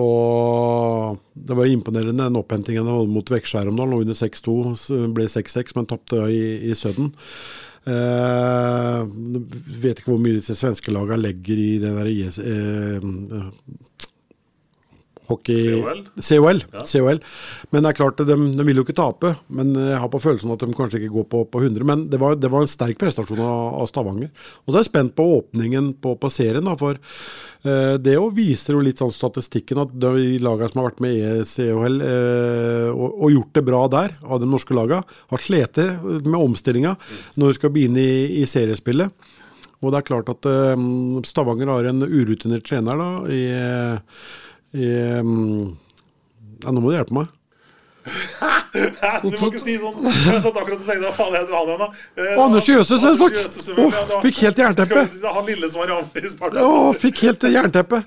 Og 0.00 1.18
det 1.36 1.56
var 1.58 1.68
imponerende 1.68 2.24
den 2.24 2.38
opphentingen 2.40 2.88
mot 3.12 3.32
Vekskjæromdal. 3.34 3.92
Lå 3.92 4.00
under 4.06 4.16
6-2, 4.16 4.54
ble 5.12 5.28
6-6, 5.28 5.76
men 5.76 5.90
tapte 5.90 6.22
i, 6.32 6.42
i 6.70 6.76
Søden. 6.78 7.12
Eh, 7.82 8.98
vet 9.82 9.98
ikke 9.98 10.12
hvor 10.12 10.22
mye 10.22 10.38
disse 10.38 10.54
svenske 10.56 10.94
lagene 10.94 11.18
legger 11.18 11.58
i 11.58 11.70
den 11.82 11.98
der 11.98 12.08
IS, 12.08 12.38
eh, 12.38 13.02
hockey 15.32 15.80
COL? 15.82 16.02
COL, 16.16 16.62
ja. 16.72 16.84
COL. 16.86 17.20
Men 17.72 17.84
det 17.84 17.92
er 17.92 17.98
klart, 17.98 18.22
de, 18.22 18.36
de, 18.36 18.66
vil 18.68 18.80
jo 18.80 18.86
ikke 18.86 18.96
tape. 18.98 19.34
Men 19.52 19.74
jeg 19.76 20.00
har 20.02 20.12
på 20.12 20.20
følelsen 20.22 20.54
at 20.54 20.62
de 20.64 20.76
kanskje 20.76 21.00
ikke 21.00 21.14
går 21.16 21.28
på, 21.32 21.42
på 21.52 21.64
100. 21.64 21.86
Men 21.88 22.06
det 22.12 22.20
var, 22.22 22.38
det 22.38 22.52
var, 22.52 22.64
en 22.64 22.70
sterk 22.70 23.00
prestasjon 23.00 23.42
av, 23.42 23.80
av 23.82 23.90
Stavanger. 23.90 24.30
Og 24.62 24.72
så 24.72 24.78
er 24.78 24.84
jeg 24.84 24.92
spent 24.92 25.16
på 25.18 25.26
åpningen 25.38 25.92
på, 26.02 26.14
på 26.20 26.32
serien. 26.32 26.64
Da, 26.68 26.76
for 26.78 26.96
eh, 26.96 27.98
det 28.02 28.16
jo 28.16 28.30
viser 28.36 28.76
jo 28.76 28.84
litt 28.84 29.02
sånn 29.02 29.14
statistikken 29.14 29.82
at 29.84 29.92
de 30.06 30.38
lagene 30.42 30.70
som 30.72 30.82
har 30.82 30.90
vært 30.92 31.04
med 31.04 31.18
i 31.18 31.44
COL 31.48 32.00
eh, 32.06 32.88
og, 32.92 33.06
og, 33.10 33.28
gjort 33.32 33.54
det 33.58 33.66
bra 33.68 33.84
der, 33.92 34.16
av 34.22 34.42
de 34.42 34.48
norske 34.48 34.76
lagene, 34.76 35.20
har 35.32 35.42
slitt 35.42 35.78
med 35.82 36.36
omstillinga 36.36 36.96
når 37.40 37.52
de 37.52 37.56
skal 37.56 37.72
begynne 37.72 38.02
i, 38.02 38.42
i 38.42 38.48
seriespillet. 38.48 39.30
Og 39.82 39.90
det 39.90 39.98
er 39.98 40.06
klart 40.06 40.30
at 40.30 40.46
uh, 40.46 40.78
Stavanger 41.26 41.70
har 41.72 41.90
en 41.90 42.06
urutinert 42.06 42.66
trener 42.68 42.98
da, 42.98 43.10
i 43.26 43.42
Ja, 44.72 45.22
nå 45.22 46.80
må 46.80 46.90
du 46.90 46.96
hjelpe 46.96 47.16
meg. 47.16 47.30
du 49.22 49.28
må 49.38 49.48
ikke 49.52 49.60
si 49.62 49.76
sånn. 49.78 49.98
Jeg 50.02 50.40
satt 50.42 50.56
akkurat 50.58 50.80
og 50.80 50.88
tenkte 50.88 51.10
faen, 51.14 51.36
jeg 51.36 51.46
han 51.52 51.68
igjen, 51.70 51.82
da. 51.82 51.88
Eh, 52.18 52.40
Anders 52.40 52.68
Jøses, 52.70 53.04
jeg 53.06 53.18
sagt. 53.20 53.68
Oh, 53.76 54.16
fikk 54.24 54.40
helt 54.46 54.62
jernteppe. 54.62 55.04
Han 55.36 55.46
lille 55.46 55.70
som 55.70 55.84
var 55.84 55.92
i 56.18 56.32
Sparta. 56.32 56.64
Oh, 56.64 56.90
fikk 56.98 57.22
helt 57.28 57.46
jernteppe. 57.46 58.02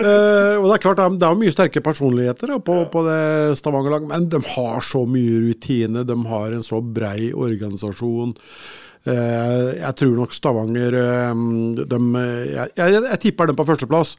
Uh, 0.00 0.60
og 0.60 0.68
Det 0.68 0.74
er 0.76 0.84
klart, 0.84 1.02
det 1.20 1.28
er 1.30 1.40
mye 1.40 1.54
sterke 1.54 1.84
personligheter 1.84 2.54
da, 2.54 2.60
på, 2.64 2.82
på, 2.92 3.04
det 3.08 3.56
Stavanger-laget, 3.60 4.10
men 4.12 4.28
de 4.32 4.42
har 4.56 4.84
så 4.84 5.06
mye 5.08 5.40
rutine. 5.48 6.04
De 6.08 6.20
har 6.34 6.56
en 6.56 6.66
så 6.66 6.82
brei 6.84 7.32
organisasjon. 7.32 8.36
Uh, 9.08 9.70
jeg 9.78 9.96
tror 9.96 10.16
nok 10.18 10.36
Stavanger 10.36 10.98
um, 11.32 11.72
de, 11.80 12.00
jeg, 12.50 12.72
jeg, 12.76 13.04
jeg 13.06 13.20
tipper 13.24 13.48
dem 13.48 13.56
på 13.56 13.68
førsteplass. 13.72 14.18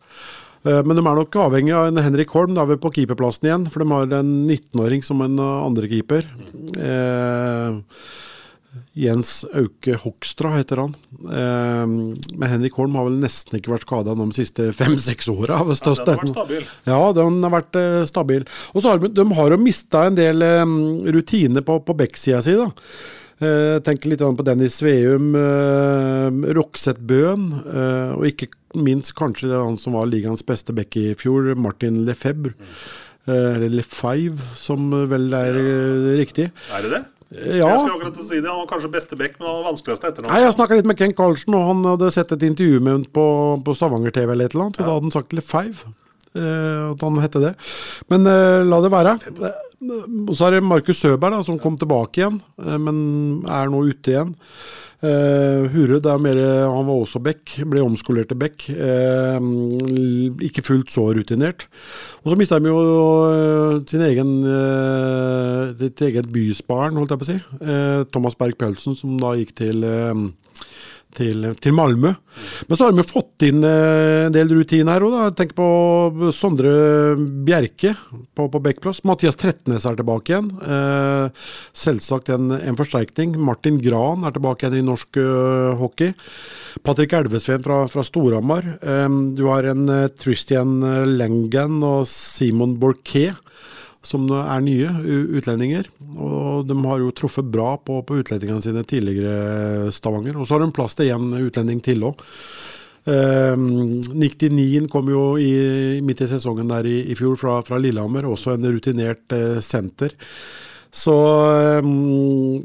Eh, 0.63 0.81
men 0.85 0.97
de 0.97 1.03
er 1.03 1.21
nok 1.21 1.37
avhengig 1.45 1.73
av 1.77 1.89
en 1.89 2.03
Henrik 2.05 2.33
Holm 2.35 2.55
da 2.57 2.65
er 2.65 2.73
vi 2.73 2.81
på 2.81 2.91
keeperplassen 2.97 3.49
igjen. 3.49 3.69
For 3.71 3.83
de 3.83 3.91
har 3.93 4.17
en 4.19 4.33
19-åring 4.49 5.05
som 5.05 5.23
en 5.25 5.39
eh, 5.41 5.63
andrekeeper. 5.69 6.27
Eh, 6.77 7.79
Jens 8.95 9.45
Auke 9.55 9.95
Hokstra 10.03 10.53
heter 10.57 10.83
han. 10.83 10.93
Eh, 11.23 11.85
men 11.87 12.49
Henrik 12.51 12.75
Holm 12.79 12.95
har 12.99 13.07
vel 13.07 13.17
nesten 13.23 13.57
ikke 13.59 13.73
vært 13.73 13.87
skada 13.87 14.15
de 14.19 14.27
siste 14.35 14.69
fem-seks 14.75 15.31
åra. 15.31 15.61
Ja, 15.61 15.65
den 15.71 15.79
har 15.95 16.19
vært 16.19 16.35
stabil. 16.35 16.67
Ja, 16.87 16.99
den 17.17 17.39
har 17.47 17.55
vært 17.55 17.79
eh, 17.81 18.03
stabil. 18.09 18.45
Og 18.75 18.83
så 18.83 18.91
har 18.93 19.01
de, 19.01 19.11
de 19.15 19.25
har 19.39 19.55
jo 19.55 19.61
mista 19.63 20.05
en 20.07 20.19
del 20.19 20.45
eh, 20.45 20.77
rutiner 21.17 21.65
på, 21.67 21.79
på 21.87 21.97
backsida 22.03 22.43
si. 22.45 22.55
da. 22.59 22.69
Uh, 23.41 23.79
tenker 23.81 24.11
litt 24.11 24.21
på 24.21 24.45
Dennis 24.45 24.75
Sveum, 24.77 25.31
eh, 25.33 26.27
Rokseth 26.53 27.01
Bøen, 27.01 27.47
eh, 27.65 28.11
og 28.13 28.27
ikke 28.29 28.51
minst 28.77 29.15
kanskje 29.17 29.49
det 29.49 29.57
han 29.57 29.79
som 29.81 29.95
var 29.97 30.05
ligaens 30.05 30.45
beste 30.45 30.75
back 30.77 30.93
i 30.99 31.15
fjor, 31.17 31.55
Martin 31.57 32.03
Lefebvre. 32.05 32.53
Uh, 33.25 33.55
eller 33.55 33.73
Lefebvre, 33.79 34.45
som 34.57 34.91
vel 35.09 35.33
er 35.37 35.57
ja. 35.57 36.13
riktig. 36.19 36.51
Er 36.69 36.85
det 36.85 36.93
det? 36.93 37.01
Ja. 37.31 37.71
Jeg 37.71 37.79
skal 37.79 37.95
akkurat 37.95 38.17
si 38.27 38.41
det, 38.41 38.49
Han 38.49 38.59
var 38.59 38.69
kanskje 38.73 38.91
beste 38.91 39.17
back, 39.17 39.37
men 39.39 39.47
han 39.47 39.61
var 39.61 39.69
vanskeligste 39.69 40.09
etter 40.09 40.25
Nei, 40.25 40.41
Jeg 40.43 40.51
snakka 40.57 40.75
litt 40.75 40.89
med 40.89 40.97
Ken 40.99 41.13
Carlsen, 41.15 41.55
og 41.55 41.67
han 41.69 41.85
hadde 41.93 42.11
sett 42.11 42.33
et 42.35 42.43
intervju 42.43 42.81
med 42.83 42.93
ham 42.93 43.05
på, 43.07 43.25
på 43.63 43.75
Stavanger-TV, 43.77 44.33
eller 44.35 44.51
et 44.51 44.53
eller 44.53 44.67
annet, 44.67 44.79
og 44.81 44.83
ja. 44.83 44.87
da 44.89 44.95
hadde 44.97 45.09
han 45.09 45.17
sagt 45.17 45.35
Lefebvre. 45.37 45.95
Eh, 46.31 46.83
at 46.93 47.01
han 47.03 47.19
hette 47.19 47.41
det. 47.43 47.51
Men 48.11 48.27
eh, 48.29 48.61
la 48.67 48.79
det 48.83 48.91
være. 48.93 49.17
Og 49.81 50.35
så 50.37 50.47
er 50.47 50.57
det 50.57 50.67
Markus 50.67 51.01
Søberg, 51.01 51.33
da, 51.33 51.41
som 51.45 51.59
kom 51.61 51.77
tilbake 51.79 52.21
igjen, 52.21 52.37
uh, 52.61 52.77
men 52.81 52.97
er 53.49 53.71
nå 53.71 53.81
ute 53.89 54.13
igjen. 54.13 54.35
Uh, 55.01 55.65
Hure, 55.73 55.97
det 55.97 56.11
er 56.11 56.21
mer, 56.21 56.39
han 56.69 56.85
var 56.85 56.99
også 57.01 57.21
back, 57.25 57.55
ble 57.65 57.81
omskolert 57.81 58.29
til 58.29 58.37
back. 58.37 58.67
ikke 60.45 60.65
fullt 60.67 60.93
så 60.93 61.07
rutinert. 61.17 61.65
Og 62.21 62.29
så 62.29 62.37
mista 62.37 62.59
de 62.61 62.69
jo 62.69 63.81
sin 63.89 64.05
egen, 64.05 64.35
sitt 65.81 66.05
eget 66.05 66.29
bysbarn, 66.29 67.01
holdt 67.01 67.15
jeg 67.15 67.23
på 67.23 67.27
å 67.27 67.31
si. 67.31 67.39
Thomas 68.13 68.37
Berg 68.37 68.59
Pølsen, 68.61 68.93
som 68.99 69.17
da 69.17 69.33
gikk 69.39 69.55
til 69.57 69.81
til, 71.15 71.47
til 71.61 71.75
Malmö. 71.75 72.13
Men 72.67 72.77
så 72.77 72.87
har 72.87 72.95
de 72.95 73.05
fått 73.05 73.45
inn 73.47 73.65
eh, 73.67 74.27
en 74.27 74.35
del 74.35 74.51
rutiner 74.51 74.95
her 74.95 75.05
òg. 75.05 75.35
Tenk 75.37 75.53
på 75.57 75.67
Sondre 76.35 76.71
Bjerke 77.17 77.93
på, 78.37 78.47
på 78.51 78.61
backplass. 78.63 79.03
Mathias 79.07 79.39
Trettenes 79.39 79.85
er 79.87 79.99
tilbake 79.99 80.33
igjen. 80.33 80.49
Eh, 80.61 81.45
selvsagt 81.83 82.31
en, 82.33 82.53
en 82.57 82.79
forsterkning. 82.79 83.35
Martin 83.41 83.79
Gran 83.83 84.25
er 84.27 84.35
tilbake 84.35 84.67
igjen 84.67 84.81
i 84.81 84.87
norsk 84.87 85.21
uh, 85.21 85.75
hockey. 85.81 86.15
Patrick 86.85 87.13
Elvesveen 87.17 87.63
fra, 87.65 87.83
fra 87.91 88.05
Storhamar. 88.07 88.67
Eh, 88.79 89.07
du 89.37 89.45
har 89.49 89.67
en 89.71 89.87
uh, 89.91 90.09
Tristian 90.15 90.79
Lengan 91.17 91.81
og 91.85 92.05
Simon 92.09 92.77
Borquet 92.81 93.37
som 94.05 94.25
er 94.33 94.63
nye 94.65 94.89
utlendinger. 95.37 95.87
Og 96.17 96.65
de 96.69 96.77
har 96.85 97.03
jo 97.03 97.13
truffet 97.15 97.47
bra 97.53 97.75
på, 97.77 97.99
på 98.07 98.21
utlendingene 98.23 98.63
sine 98.65 98.83
tidligere 98.87 99.91
Stavanger. 99.93 100.39
Og 100.39 100.47
så 100.47 100.57
har 100.57 100.65
de 100.65 100.73
plass 100.75 100.97
til 100.97 101.13
én 101.13 101.35
utlending 101.41 101.83
til 101.85 102.07
òg. 102.09 102.23
Eh, 103.09 103.57
99-en 103.57 104.89
kom 104.91 105.09
jo 105.09 105.35
i, 105.41 105.53
midt 106.05 106.25
i 106.25 106.29
sesongen 106.29 106.69
der 106.69 106.89
i, 106.89 106.97
i 107.09 107.17
fjor 107.17 107.37
fra, 107.39 107.59
fra 107.65 107.79
Lillehammer, 107.81 108.27
også 108.29 108.55
en 108.55 108.67
rutinert 108.69 109.37
eh, 109.37 109.57
senter. 109.65 110.17
Så 110.91 111.15
um, 111.79 112.59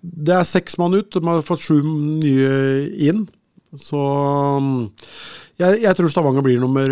det 0.00 0.32
er 0.32 0.48
seks 0.48 0.78
mann 0.80 0.96
ut. 0.96 1.12
De 1.12 1.20
har 1.28 1.44
fått 1.44 1.66
sju 1.66 1.82
nye 1.84 2.52
inn. 3.10 3.26
Så 3.76 4.00
jeg, 5.56 5.80
jeg 5.82 5.96
tror 5.96 6.10
Stavanger 6.12 6.44
blir 6.44 6.60
nummer 6.60 6.90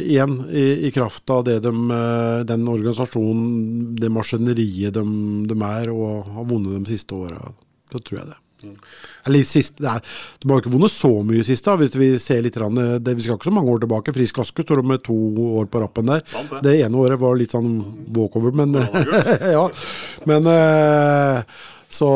én 0.00 0.38
i, 0.48 0.64
i 0.88 0.90
kraft 0.94 1.28
av 1.34 1.44
det 1.48 1.58
de, 1.66 1.72
eh, 1.92 2.40
den 2.48 2.64
organisasjonen, 2.72 3.94
det 4.00 4.10
maskineriet 4.12 4.96
de, 4.96 5.04
de 5.50 5.60
er 5.68 5.92
og 5.92 6.26
har 6.32 6.48
vunnet 6.48 6.78
de 6.80 6.96
siste 6.96 7.16
åra. 7.16 7.40
Så 7.92 8.00
tror 8.00 8.22
jeg 8.22 8.28
det. 8.32 8.40
Eller 9.28 9.44
siste, 9.44 9.82
det 9.84 9.90
er, 9.90 10.14
De 10.40 10.48
har 10.48 10.62
ikke 10.62 10.72
vunnet 10.72 10.90
så 10.90 11.10
mye 11.28 11.44
sist, 11.44 11.66
da, 11.66 11.74
hvis 11.76 11.92
vi 11.98 12.08
ser 12.22 12.40
litt. 12.42 12.56
eh, 12.56 12.96
Det, 12.98 13.14
vi 13.18 13.26
skal 13.26 13.36
ikke 13.36 13.50
så 13.50 13.54
mange 13.54 13.70
år 13.74 13.82
tilbake. 13.84 14.14
Frisk 14.16 14.40
Aske 14.42 14.64
står 14.64 14.82
med 14.82 15.04
to 15.04 15.16
år 15.60 15.68
på 15.68 15.82
rappen 15.84 16.08
der. 16.08 16.24
Sant 16.24 16.50
det. 16.50 16.62
det 16.64 16.76
ene 16.86 17.02
året 17.02 17.20
var 17.20 17.36
litt 17.36 17.52
sånn 17.52 17.74
walkover, 18.16 18.56
men 18.56 18.72
ja. 19.56 19.66
Men 20.24 20.48
eh, 20.50 21.42
Så 21.92 22.08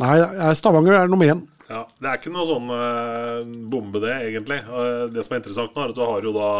Nei, 0.00 0.14
Stavanger 0.56 1.02
er 1.02 1.10
nummer 1.10 1.34
én. 1.34 1.42
Ja, 1.68 1.80
Det 1.96 2.08
er 2.08 2.18
ikke 2.18 2.32
noe 2.34 2.44
sånn 2.48 2.68
uh, 2.68 3.40
bombe, 3.72 4.00
det, 4.02 4.12
egentlig. 4.26 4.58
Uh, 4.68 5.06
det 5.12 5.24
som 5.24 5.34
er 5.34 5.40
interessant 5.40 5.72
nå, 5.72 5.84
er 5.84 5.94
at 5.94 5.96
du 5.96 6.02
har 6.04 6.26
jo 6.28 6.34
da 6.36 6.50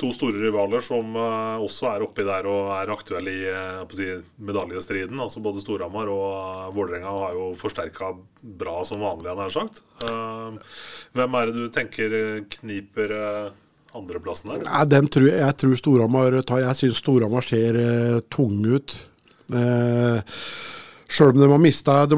to 0.00 0.08
store 0.14 0.40
rivaler 0.40 0.84
som 0.84 1.12
uh, 1.18 1.60
også 1.64 1.90
er 1.90 2.06
oppi 2.06 2.24
der 2.24 2.48
og 2.48 2.72
er 2.78 2.92
aktuelle 2.94 3.34
i 3.34 3.52
si, 3.92 4.08
medaljestriden. 4.48 5.20
Altså 5.20 5.42
Både 5.44 5.62
Storhamar 5.64 6.08
og 6.12 6.26
uh, 6.32 6.64
Vålerenga 6.76 7.12
har 7.12 7.36
jo 7.36 7.50
forsterka 7.60 8.14
bra 8.40 8.80
som 8.88 9.04
vanlig, 9.04 9.34
nær 9.36 9.52
sagt. 9.52 9.82
Hvem 9.98 11.34
er 11.36 11.50
det 11.50 11.56
du 11.56 11.68
tenker 11.74 12.16
kniper 12.58 13.12
uh, 13.12 13.52
andreplassen 13.98 14.54
her? 14.54 14.64
Ja, 14.64 14.82
den 14.88 15.12
tror 15.12 15.28
jeg, 15.28 15.42
jeg 15.42 15.60
tror 15.60 15.78
Storhamar 15.82 16.40
tar 16.48 16.64
Jeg 16.64 16.80
syns 16.80 17.04
Storhamar 17.04 17.44
ser 17.44 17.82
tung 18.32 18.64
ut. 18.64 18.96
Eh, 19.48 20.20
Sjøl 21.08 21.32
om 21.32 21.40
de 21.40 21.48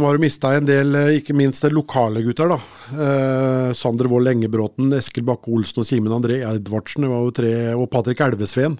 har 0.03 0.18
mista 0.18 0.50
en 0.57 0.66
del, 0.66 0.94
eh, 0.98 1.16
ikke 1.20 1.37
minst 1.38 1.62
lokale 1.70 2.24
gutter, 2.26 2.50
da. 2.50 2.59
Eh, 2.90 3.72
Sander 3.72 4.11
Wold 4.11 4.26
Engebråten, 4.26 4.90
Eskil 4.98 5.22
Bakke 5.22 5.53
Olsen 5.55 5.85
og 5.85 5.87
Simen 5.87 6.12
André 6.12 6.40
Edvardsen. 6.42 7.07
Det 7.07 7.11
var 7.12 7.22
jo 7.22 7.31
tre, 7.31 7.53
og 7.74 7.88
Patrick 7.88 8.20
Elvesveen. 8.20 8.79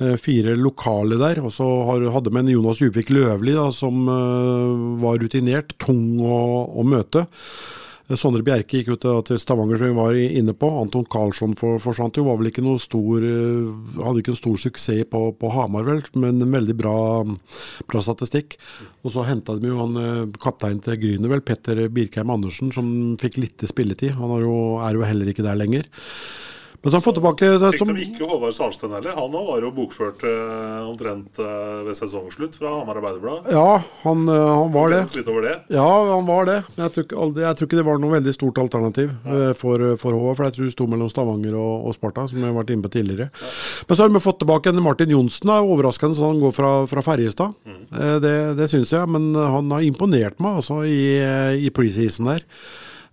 Eh, 0.00 0.16
fire 0.16 0.56
lokale 0.56 1.18
der. 1.20 1.38
Og 1.44 1.52
så 1.54 1.64
hadde 2.10 2.32
vi 2.32 2.40
en 2.40 2.52
Jonas 2.56 2.80
Juvik 2.80 3.12
Løvli 3.14 3.52
da, 3.54 3.68
som 3.70 4.08
eh, 4.08 4.98
var 5.04 5.20
rutinert, 5.22 5.76
tung 5.78 6.18
å, 6.18 6.40
å 6.74 6.82
møte. 6.82 7.28
Eh, 8.04 8.16
Sondre 8.20 8.44
Bjerke 8.44 8.80
gikk 8.80 8.90
jo 8.92 8.96
til, 9.00 9.38
Stavanger, 9.40 9.80
som 9.80 9.90
vi 9.90 9.96
var 9.96 10.18
inne 10.18 10.54
på. 10.56 10.68
Anton 10.80 11.06
Karlsson 11.10 11.56
for, 11.58 11.80
forsvant 11.82 12.18
jo. 12.18 12.26
Var 12.28 12.40
vel 12.40 12.50
ikke 12.50 12.64
noe 12.64 12.82
stor 12.82 13.24
eh, 13.24 13.70
Hadde 14.00 14.20
ikke 14.20 14.34
en 14.34 14.40
stor 14.40 14.60
suksess 14.60 15.08
på, 15.10 15.22
på 15.40 15.52
Hamar, 15.54 15.86
vel, 15.88 16.02
men 16.20 16.42
en 16.44 16.56
veldig 16.58 16.76
bra, 16.78 16.96
bra 17.88 18.04
statistikk. 18.04 18.58
Og 19.04 19.14
så 19.14 19.24
henta 19.28 19.56
de 19.60 19.72
jo 19.72 19.80
han 19.80 20.00
eh, 20.00 20.38
kapteinen 20.42 20.82
til 20.84 21.00
Gryner, 21.00 21.40
Petter 21.44 21.86
Birkheim 21.92 22.32
Andersen, 22.34 22.72
som 22.74 22.88
fikk 23.20 23.40
litt 23.40 23.64
spilletid. 23.68 24.16
Han 24.20 24.36
er 24.38 24.44
jo, 24.44 24.58
er 24.84 24.98
jo 24.98 25.06
heller 25.08 25.32
ikke 25.32 25.46
der 25.46 25.58
lenger. 25.60 25.88
Men 26.84 26.90
så 26.90 26.98
har 26.98 27.00
han 27.00 27.04
fått 27.06 27.16
tilbake 27.16 27.48
Fikk 27.62 27.78
som, 27.80 27.90
de 27.96 28.02
ikke 28.04 28.26
Håvard 28.28 28.52
Salsten 28.52 28.92
heller? 28.92 29.14
Han 29.16 29.32
var 29.32 29.62
jo 29.64 29.70
bokført 29.72 30.20
eh, 30.28 30.82
omtrent 30.84 31.38
eh, 31.40 31.78
ved 31.86 31.96
sesongslutt 31.96 32.58
fra 32.60 32.74
Hamar 32.74 33.00
Arbeiderblad. 33.00 33.48
Ja, 33.54 33.78
han, 34.02 34.26
uh, 34.28 34.34
han 34.60 34.74
var 34.74 34.92
det. 34.92 34.98
Litt 35.16 35.30
over 35.32 35.46
det. 35.48 35.54
Ja, 35.72 35.86
han 36.10 36.28
var 36.28 36.44
det. 36.50 36.58
Men 36.74 36.84
jeg 36.84 36.92
tror, 36.92 37.06
ikke, 37.08 37.30
jeg 37.40 37.56
tror 37.56 37.70
ikke 37.70 37.80
det 37.80 37.86
var 37.88 38.04
noe 38.04 38.14
veldig 38.18 38.36
stort 38.36 38.60
alternativ 38.60 39.16
for, 39.56 39.86
for 39.96 40.12
Håvard. 40.12 40.36
For 40.36 40.50
jeg 40.50 40.56
tror 40.58 40.68
det 40.68 40.76
sto 40.76 40.90
mellom 40.92 41.08
Stavanger 41.12 41.56
og, 41.56 41.88
og 41.88 41.96
Sparta, 41.96 42.28
som 42.28 42.36
vi 42.42 42.44
har 42.44 42.56
vært 42.60 42.76
inne 42.76 42.84
på 42.84 42.92
tidligere. 42.92 43.30
Men 43.88 43.96
så 43.96 44.04
har 44.04 44.12
vi 44.12 44.24
fått 44.28 44.42
tilbake 44.44 44.74
en 44.74 44.84
Martin 44.84 45.16
Johnsen. 45.16 45.56
Overraskende 45.56 46.20
sånn 46.20 46.34
han 46.34 46.44
går 46.44 46.52
fra, 46.60 46.72
fra 46.92 47.08
Ferjestad. 47.08 47.56
Eh, 47.64 48.16
Det, 48.20 48.36
det 48.60 48.68
syns 48.72 48.92
jeg. 48.92 49.08
Men 49.08 49.32
han 49.32 49.72
har 49.72 49.88
imponert 49.88 50.36
meg 50.44 50.60
altså, 50.60 50.82
i, 50.84 51.16
i 51.64 51.72
preseason 51.72 52.28
der. 52.34 52.44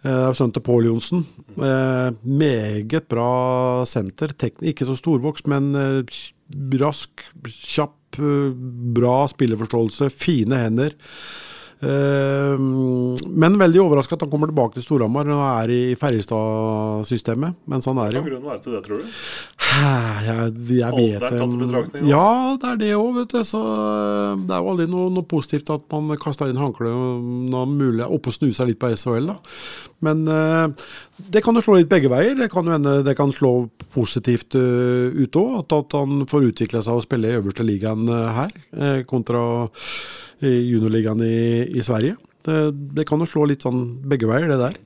Eh, 0.01 0.09
Det 0.09 0.29
er 0.31 0.37
sønnen 0.37 0.53
til 0.55 0.65
Pål 0.65 0.87
Johnsen. 0.89 1.25
Eh, 1.57 2.11
meget 2.25 3.07
bra 3.11 3.83
senter. 3.85 4.33
Tekn 4.33 4.65
ikke 4.71 4.87
så 4.87 4.95
storvokst, 4.97 5.47
men 5.51 5.75
eh, 5.75 6.21
rask, 6.81 7.21
kjapp, 7.45 8.17
eh, 8.17 8.51
bra 8.97 9.27
spilleforståelse, 9.29 10.09
fine 10.09 10.57
hender. 10.63 10.95
Eh, 11.81 12.61
men 12.61 13.57
veldig 13.57 13.79
overraska 13.81 14.13
at 14.13 14.21
han 14.25 14.29
kommer 14.29 14.51
tilbake 14.51 14.77
til 14.77 14.85
Storhamar 14.85 15.29
og 15.33 15.41
er 15.47 15.71
i 15.73 15.81
Ferjestad-systemet. 15.97 17.57
Mens 17.71 17.89
han 17.89 17.97
er 18.03 18.13
Hva 18.13 18.21
kan 18.21 18.29
grunnen 18.29 18.49
være 18.51 18.61
til 18.61 18.75
det, 18.75 18.81
tror 18.85 19.01
du? 19.01 19.15
jeg, 19.71 20.51
jeg 20.77 20.97
vet 20.97 21.25
Alderen. 21.25 22.05
Ja, 22.09 22.57
det 22.61 22.69
er 22.69 22.81
det 22.83 22.91
òg, 22.99 23.09
vet 23.17 23.33
du. 23.33 23.41
Så 23.47 23.61
eh, 23.65 24.43
det 24.45 24.55
er 24.55 24.61
jo 24.61 24.73
aldri 24.75 24.87
noe, 24.91 25.09
noe 25.15 25.25
positivt 25.25 25.73
at 25.73 25.87
man 25.93 26.13
kaster 26.21 26.51
inn 26.51 26.61
håndkleet 26.61 28.05
oppe 28.11 28.29
og 28.29 28.37
snu 28.37 28.51
seg 28.53 28.69
litt 28.71 28.81
på 28.81 28.93
SHL, 28.93 29.31
da. 29.31 29.39
Men 30.05 30.23
eh, 30.29 30.87
det 31.33 31.41
kan 31.45 31.57
jo 31.57 31.65
slå 31.65 31.79
litt 31.79 31.89
begge 31.89 32.13
veier. 32.13 32.37
Det 32.37 32.51
kan 32.53 32.69
jo 32.69 32.77
hende 32.77 32.99
det 33.05 33.17
kan 33.17 33.33
slå 33.33 33.55
positivt 33.93 34.57
eh, 34.59 35.09
ut 35.17 35.41
òg. 35.41 35.61
At, 35.63 35.79
at 35.81 35.97
han 35.97 36.27
får 36.29 36.51
utvikle 36.53 36.85
seg 36.85 37.01
og 37.01 37.05
spille 37.09 37.31
i 37.31 37.39
øverste 37.41 37.65
ligaen 37.65 38.05
her, 38.09 38.53
kontra 39.09 39.41
juniorligaen 40.47 41.21
i, 41.25 41.67
i 41.77 41.83
Sverige. 41.85 42.17
Det, 42.45 42.59
det 42.97 43.05
kan 43.09 43.21
jo 43.21 43.29
slå 43.29 43.45
litt 43.49 43.61
sånn 43.65 43.83
begge 44.09 44.29
veier, 44.29 44.49
det 44.49 44.57
der. 44.61 44.77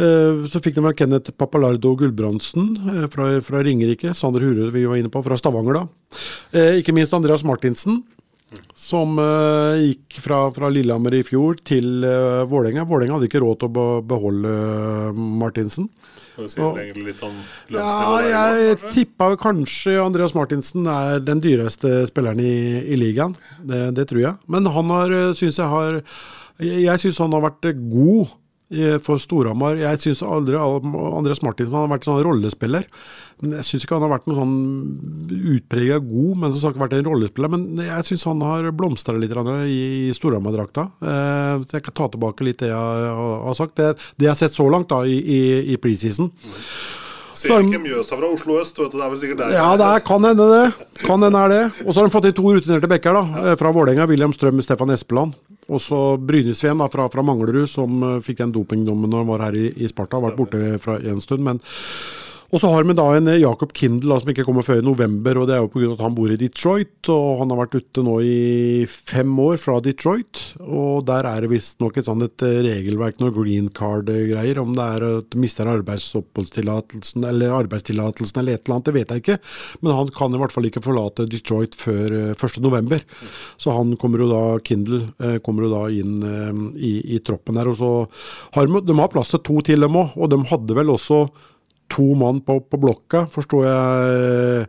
Eh, 0.00 0.46
Så 0.50 0.62
fikk 0.62 0.78
de 0.78 0.84
vel 0.86 0.96
Kenneth 0.98 1.34
Papalardo 1.38 1.94
Gulbrandsen 1.98 2.70
eh, 2.94 3.04
fra, 3.12 3.28
fra 3.44 3.62
Ringerike. 3.66 4.14
Sander 4.16 4.42
Hure 4.46 4.70
vi 4.74 4.86
var 4.88 4.98
inne 5.00 5.12
på, 5.12 5.22
fra 5.22 5.38
Stavanger, 5.38 5.80
da. 5.80 5.84
Eh, 6.52 6.80
Ikke 6.80 6.94
minst 6.96 7.14
Andreas 7.14 7.44
Martinsen, 7.46 8.02
som 8.74 9.14
gikk 9.78 10.16
fra, 10.24 10.40
fra 10.50 10.66
Lillehammer 10.74 11.14
i 11.14 11.22
fjor 11.22 11.60
til 11.62 12.02
uh, 12.02 12.42
Vålerenga. 12.50 12.82
Vålerenga 12.82 13.14
hadde 13.14 13.28
ikke 13.28 13.42
råd 13.44 13.60
til 13.60 13.78
å 13.78 13.84
beholde 14.02 14.50
eh, 14.50 15.20
Martinsen. 15.38 15.86
Det 16.40 16.50
sier 16.54 16.64
Og- 16.64 16.78
egentlig 16.80 17.06
litt 17.10 17.22
om 17.26 17.34
Ja, 17.68 17.76
lønnsnivået 17.76 18.30
jeg 18.30 18.78
kanskje? 18.80 18.90
tippa 18.96 19.30
kanskje 19.36 19.96
Andreas 20.04 20.34
Martinsen 20.34 20.86
er 20.86 21.20
den 21.20 21.40
dyreste 21.44 22.06
spilleren 22.10 22.40
i, 22.40 22.54
i 22.92 22.96
ligaen. 22.96 23.36
Det, 23.62 23.94
det 23.94 24.08
tror 24.08 24.20
jeg. 24.24 24.36
Men 24.48 24.66
han 24.66 24.90
har, 24.96 25.08
syns 25.34 25.58
jeg 25.60 25.68
har 25.68 26.02
Jeg, 26.60 26.98
syns 27.00 27.18
han 27.18 27.32
har 27.32 27.40
vært 27.40 27.70
god 27.90 28.26
eh, 28.26 28.34
for 29.02 29.18
Storhamar. 29.18 29.80
Jeg 29.80 29.98
syns 30.04 30.20
aldri 30.22 30.54
Andreas 30.58 31.42
Martinsen 31.42 31.74
har 31.74 31.90
vært 31.90 32.06
en 32.06 32.12
sånn 32.12 32.24
rollespiller. 32.26 32.86
Men 33.40 33.56
Jeg 33.56 33.66
syns 33.66 33.86
ikke 33.86 33.96
han 33.96 34.04
har 34.04 34.12
vært 34.12 34.28
noe 34.28 34.36
sånn 34.36 34.56
utprega 35.54 35.98
god, 36.04 36.32
men 36.42 36.52
som 36.52 36.62
sagt 36.66 36.80
vært 36.80 36.94
en 36.98 37.08
rollespiller. 37.08 37.52
Men 37.54 37.82
jeg 37.86 38.08
syns 38.10 38.26
han 38.28 38.44
har 38.44 38.70
blomstra 38.76 39.16
litt 39.16 39.32
i, 39.32 40.12
Storhamar-drakta. 40.16 40.86
Eh, 41.00 41.64
så 41.64 41.78
jeg 41.78 41.86
kan 41.88 41.96
ta 41.96 42.08
tilbake 42.12 42.46
litt 42.46 42.60
det 42.62 42.70
jeg 42.70 43.12
har, 43.20 43.54
sagt. 43.56 43.76
Det, 43.80 43.94
det 44.20 44.28
jeg 44.28 44.34
har 44.34 44.40
sett 44.42 44.56
så 44.56 44.68
langt 44.70 44.90
da 44.92 45.02
i, 45.08 45.16
i, 45.18 45.40
i 45.72 45.78
preseason. 45.80 46.30
Ser 47.40 47.62
ikke 47.64 47.80
Mjøsa 47.80 48.18
fra 48.18 48.28
Oslo 48.28 48.58
øst, 48.60 48.76
vet 48.76 48.92
du. 48.92 48.98
Det 48.98 49.06
er 49.06 49.12
vel 49.14 49.20
sikkert 49.22 49.40
der. 49.40 49.54
Ja, 49.56 49.68
det 49.80 49.86
er, 49.86 50.02
kan 50.04 50.26
hende 50.26 50.48
det. 50.50 50.64
Kan 51.06 51.24
hende 51.24 51.40
er 51.46 51.54
det. 51.54 51.62
Og 51.86 51.94
så 51.94 52.02
har 52.02 52.10
de 52.10 52.14
fått 52.14 52.28
inn 52.28 52.36
to 52.36 52.52
rutinerte 52.52 52.90
bekker 52.90 53.16
da, 53.16 53.22
eh, 53.44 53.56
fra 53.60 53.72
Vålerenga. 53.72 54.08
William 54.10 54.34
Strøm 54.36 54.60
og 54.60 54.66
Stefan 54.66 54.92
Espeland. 54.92 55.38
Og 55.70 55.82
så 55.82 56.00
Brynesveen 56.18 56.82
fra, 56.90 57.06
fra 57.12 57.22
Manglerud, 57.26 57.68
som 57.70 58.02
eh, 58.06 58.16
fikk 58.24 58.42
den 58.42 58.54
dopingdommen 58.54 59.10
når 59.10 59.24
han 59.24 59.30
var 59.30 59.44
her 59.48 59.58
i, 59.60 59.68
i 59.78 59.90
Sparta. 59.90 60.18
Har 60.18 60.30
vært 60.30 60.40
borte 60.40 60.80
fra 60.82 60.98
en 60.98 61.22
stund. 61.22 61.46
Men 61.46 61.62
Og 62.50 62.58
så 62.58 62.70
har 62.72 62.82
vi 62.82 62.96
da 62.98 63.04
en 63.14 63.30
eh, 63.30 63.40
Jacob 63.44 63.72
Kindle 63.76 64.16
som 64.18 64.30
ikke 64.32 64.44
kommer 64.46 64.66
før 64.66 64.80
i 64.80 64.86
november, 64.86 65.38
og 65.38 65.46
det 65.46 65.54
er 65.54 65.62
jo 65.62 65.70
pga. 65.70 65.92
at 65.94 66.02
han 66.02 66.16
bor 66.16 66.32
i 66.32 66.38
Detroit. 66.40 67.10
Og 67.12 67.42
han 67.42 67.52
har 67.52 67.60
vært 67.62 67.76
ute 67.78 68.02
nå 68.02 68.16
i 68.26 68.86
fem 68.90 69.30
år 69.38 69.60
fra 69.62 69.76
Detroit, 69.84 70.40
og 70.60 71.06
der 71.08 71.28
er 71.30 71.44
det 71.44 71.52
visstnok 71.52 72.00
et 72.00 72.08
sånt 72.10 72.26
et 72.26 72.46
eh, 72.46 72.58
regelverk, 72.66 73.20
noe 73.22 73.34
green 73.34 73.70
card-greier. 73.76 74.58
Om 74.62 74.74
det 74.78 74.86
er 74.96 75.06
at 75.10 75.30
du 75.30 75.38
mister 75.42 75.70
arbeidsoppholdstillatelsen 75.70 77.28
eller 77.30 77.54
arbeidstillatelsen 77.60 78.42
eller 78.42 78.58
et 78.58 78.66
eller 78.66 78.78
annet, 78.78 78.88
det 78.90 78.96
vet 78.98 79.14
jeg 79.14 79.24
ikke. 79.24 79.38
Men 79.84 79.98
han 80.00 80.10
kan 80.16 80.34
i 80.34 80.42
hvert 80.42 80.56
fall 80.56 80.66
ikke 80.66 80.82
forlate 80.84 81.28
Detroit 81.30 81.78
før 81.78 82.16
eh, 82.18 82.34
1.11. 82.34 83.06
Så 83.62 83.76
han 83.76 83.94
kommer 84.00 84.24
jo 84.24 84.30
da, 84.32 84.42
Kindle 84.66 85.04
eh, 85.22 85.38
kommer 85.44 85.68
jo 85.68 85.72
da 85.76 85.84
inn 85.94 86.18
eh, 86.26 86.64
i, 86.82 86.92
i 87.14 87.22
troppen 87.22 87.62
her. 87.62 87.70
Og 87.70 87.78
så 87.78 87.92
har 88.58 88.66
de, 88.66 88.82
de 88.90 88.98
har 88.98 89.14
plass 89.14 89.30
til 89.36 89.44
to 89.46 89.62
til 89.70 89.86
dem 89.86 90.02
òg, 90.02 90.18
og 90.18 90.34
de 90.34 90.42
hadde 90.50 90.76
vel 90.80 90.90
også 90.96 91.22
to 91.90 92.06
mann 92.18 92.40
på, 92.46 92.60
på 92.62 92.80
blokka, 92.80 93.26
forsto 93.32 93.64
jeg. 93.66 94.64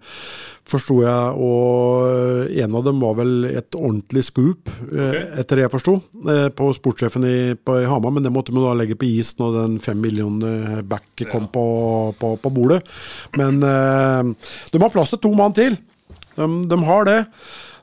Forsto 0.71 1.01
jeg, 1.03 1.39
og 1.43 2.51
en 2.63 2.75
av 2.77 2.83
dem 2.85 3.01
var 3.01 3.15
vel 3.17 3.47
et 3.49 3.75
ordentlig 3.75 4.21
scoop, 4.23 4.69
okay. 4.85 5.23
etter 5.41 5.59
det 5.59 5.65
jeg 5.65 5.73
forsto, 5.73 5.95
eh, 6.31 6.45
på 6.55 6.69
sportssjefen 6.77 7.25
i, 7.27 7.39
på, 7.59 7.75
i 7.81 7.87
Hamar. 7.89 8.13
Men 8.15 8.23
det 8.23 8.31
måtte 8.31 8.53
man 8.55 8.69
da 8.69 8.75
legge 8.79 8.95
på 8.95 9.09
is 9.09 9.33
når 9.41 9.57
den 9.57 9.79
fem 9.83 9.99
millioner 9.99 10.79
back 10.87 11.25
kom 11.33 11.49
på, 11.51 11.65
på, 12.21 12.35
på 12.39 12.53
bordet. 12.55 12.79
Men 13.41 13.59
eh, 13.67 14.53
de 14.71 14.83
har 14.85 14.93
plass 14.93 15.11
til 15.11 15.23
to 15.25 15.33
mann 15.35 15.57
til. 15.57 15.75
De, 16.37 16.47
de 16.71 16.79
har 16.87 17.09
det. 17.09 17.19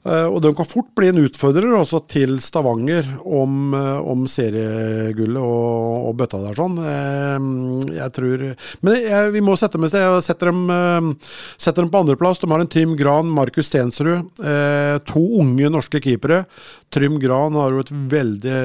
Eh, 0.09 0.27
og 0.31 0.41
de 0.41 0.53
kan 0.57 0.69
fort 0.69 0.89
bli 0.97 1.11
en 1.11 1.21
utfordrer 1.21 1.75
også 1.77 2.01
til 2.09 2.39
Stavanger 2.41 3.07
om, 3.27 3.75
eh, 3.77 3.99
om 4.13 4.25
seriegullet 4.31 5.41
og, 5.43 6.07
og 6.09 6.17
bøtta 6.21 6.41
der 6.47 6.57
sånn. 6.57 6.79
Eh, 6.81 7.49
Jeg 7.99 8.15
tror 8.17 8.45
Men 8.87 8.97
jeg, 9.03 9.33
vi 9.35 9.43
må 9.45 9.57
sette 9.59 9.81
et 9.81 9.93
sted. 9.93 10.05
Jeg 10.05 10.25
setter 10.25 10.53
dem, 10.53 11.15
setter 11.61 11.85
dem 11.85 11.93
på 11.93 12.01
andreplass. 12.03 12.41
De 12.41 12.49
har 12.51 12.63
en 12.63 12.71
Trym 12.71 12.95
Gran, 12.97 13.29
Markus 13.29 13.69
Stensrud. 13.69 14.31
To 15.09 15.23
unge 15.41 15.71
norske 15.73 16.01
keepere. 16.03 16.45
Trym 16.95 17.19
Gran 17.21 17.57
har 17.59 17.75
jo 17.75 17.85
et 17.85 17.93
veldig 17.93 18.59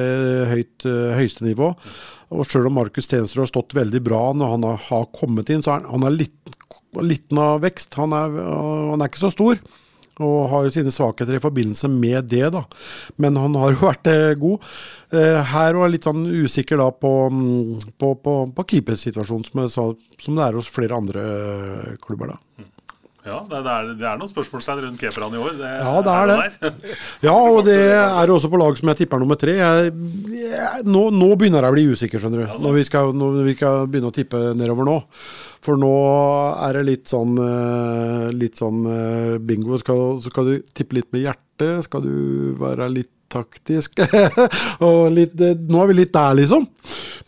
høyt 0.52 0.86
høyeste 1.18 1.46
nivå. 1.46 1.72
Og 2.34 2.48
sjøl 2.48 2.68
om 2.70 2.78
Markus 2.78 3.08
Stensrud 3.08 3.44
har 3.44 3.50
stått 3.50 3.76
veldig 3.76 4.02
bra 4.04 4.22
når 4.36 4.54
han 4.56 4.68
har, 4.88 5.08
kommet 5.14 5.50
inn, 5.52 5.62
så 5.64 5.74
er 5.74 5.84
han, 5.84 5.90
han 5.98 6.08
er 6.08 6.18
litt, 6.22 6.54
liten 7.02 7.40
av 7.40 7.62
vekst. 7.64 7.98
Han 8.00 8.14
er, 8.16 8.38
han 8.94 9.02
er 9.02 9.10
ikke 9.10 9.26
så 9.26 9.34
stor 9.34 9.60
og 10.22 10.48
har 10.52 10.66
jo 10.66 10.74
sine 10.74 10.92
svakheter 10.94 11.38
i 11.38 11.42
forbindelse 11.42 11.88
med 11.90 12.28
det, 12.30 12.46
da. 12.54 12.62
Men 13.18 13.38
han 13.40 13.56
har 13.58 13.74
jo 13.74 13.86
vært 13.90 14.10
eh, 14.12 14.34
god. 14.38 14.68
Eh, 15.14 15.40
her 15.54 15.78
og 15.78 15.86
jeg 15.86 15.96
litt 15.96 16.08
sånn 16.08 16.28
usikker 16.44 16.80
da 16.80 16.90
på, 16.94 17.12
mm, 17.32 17.90
på, 17.98 18.14
på, 18.22 18.36
på 18.54 18.66
keepersituasjonen, 18.74 19.68
som, 19.72 19.96
som 20.20 20.38
det 20.38 20.46
er 20.46 20.60
hos 20.60 20.70
flere 20.70 20.98
andre 20.98 21.26
eh, 21.34 21.92
klubber, 22.04 22.34
da. 22.34 22.68
Ja, 23.24 23.38
det 23.48 23.56
er, 23.64 23.86
det 23.96 24.04
er 24.04 24.18
noen 24.20 24.28
spørsmålstegn 24.28 24.82
rundt 24.84 25.00
keeperne 25.00 25.38
i 25.38 25.40
år. 25.40 25.54
Det 25.56 25.68
Ja, 25.80 25.92
det 26.04 26.12
er 26.12 26.18
er 26.20 26.28
det. 26.28 26.58
der. 26.60 26.98
Ja, 27.26 27.32
og 27.34 27.62
det 27.64 27.76
er 27.96 28.32
også 28.34 28.50
på 28.52 28.60
lag 28.60 28.76
som 28.76 28.90
jeg 28.92 28.98
tipper 29.00 29.22
nummer 29.22 29.38
tre. 29.40 29.54
Jeg, 29.56 29.94
jeg, 30.36 30.84
nå, 30.84 31.06
nå 31.14 31.30
begynner 31.40 31.64
jeg 31.64 31.72
å 31.72 31.76
bli 31.78 31.86
usikker, 31.94 32.20
skjønner 32.20 32.44
du. 32.44 32.58
Når 32.66 32.76
vi, 32.76 32.84
skal, 32.90 33.14
når 33.16 33.38
vi 33.48 33.56
skal 33.56 33.86
begynne 33.88 34.12
å 34.12 34.16
tippe 34.18 34.42
nedover 34.60 34.84
nå. 34.90 34.98
For 35.64 35.80
nå 35.80 35.94
er 36.66 36.76
det 36.76 36.84
litt 36.90 37.08
sånn, 37.08 37.32
eh, 37.40 38.28
litt 38.36 38.60
sånn 38.60 38.84
eh, 38.92 39.38
bingo. 39.40 39.80
Skal, 39.80 40.04
så 40.20 40.28
skal 40.34 40.50
du 40.52 40.54
tippe 40.76 41.00
litt 41.00 41.08
med 41.16 41.24
hjertet? 41.24 41.86
Skal 41.88 42.04
du 42.04 42.14
være 42.60 42.90
litt 42.92 43.08
taktisk? 43.32 44.04
og 44.84 45.08
litt, 45.16 45.32
eh, 45.40 45.56
nå 45.56 45.80
er 45.80 45.90
vi 45.94 45.96
litt 46.02 46.12
der, 46.14 46.36
liksom. 46.42 46.68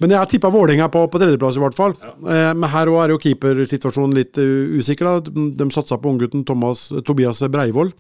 Men 0.03 0.13
jeg 0.13 0.21
har 0.21 0.29
tippa 0.29 0.51
Vålerenga 0.53 0.91
på, 0.93 1.07
på 1.09 1.21
tredjeplass, 1.21 1.57
i 1.57 1.63
hvert 1.63 1.77
fall. 1.77 1.95
Eh, 2.05 2.51
men 2.53 2.69
her 2.73 2.91
òg 2.93 2.99
er 3.05 3.15
jo 3.15 3.21
keepersituasjonen 3.23 4.17
litt 4.19 4.37
uh, 4.37 4.77
usikker. 4.77 5.09
da. 5.09 5.31
De, 5.33 5.47
de 5.57 5.69
satsa 5.73 5.97
på 6.01 6.13
unggutten 6.13 6.45
Tobias 6.45 7.41
Breivoll. 7.53 7.95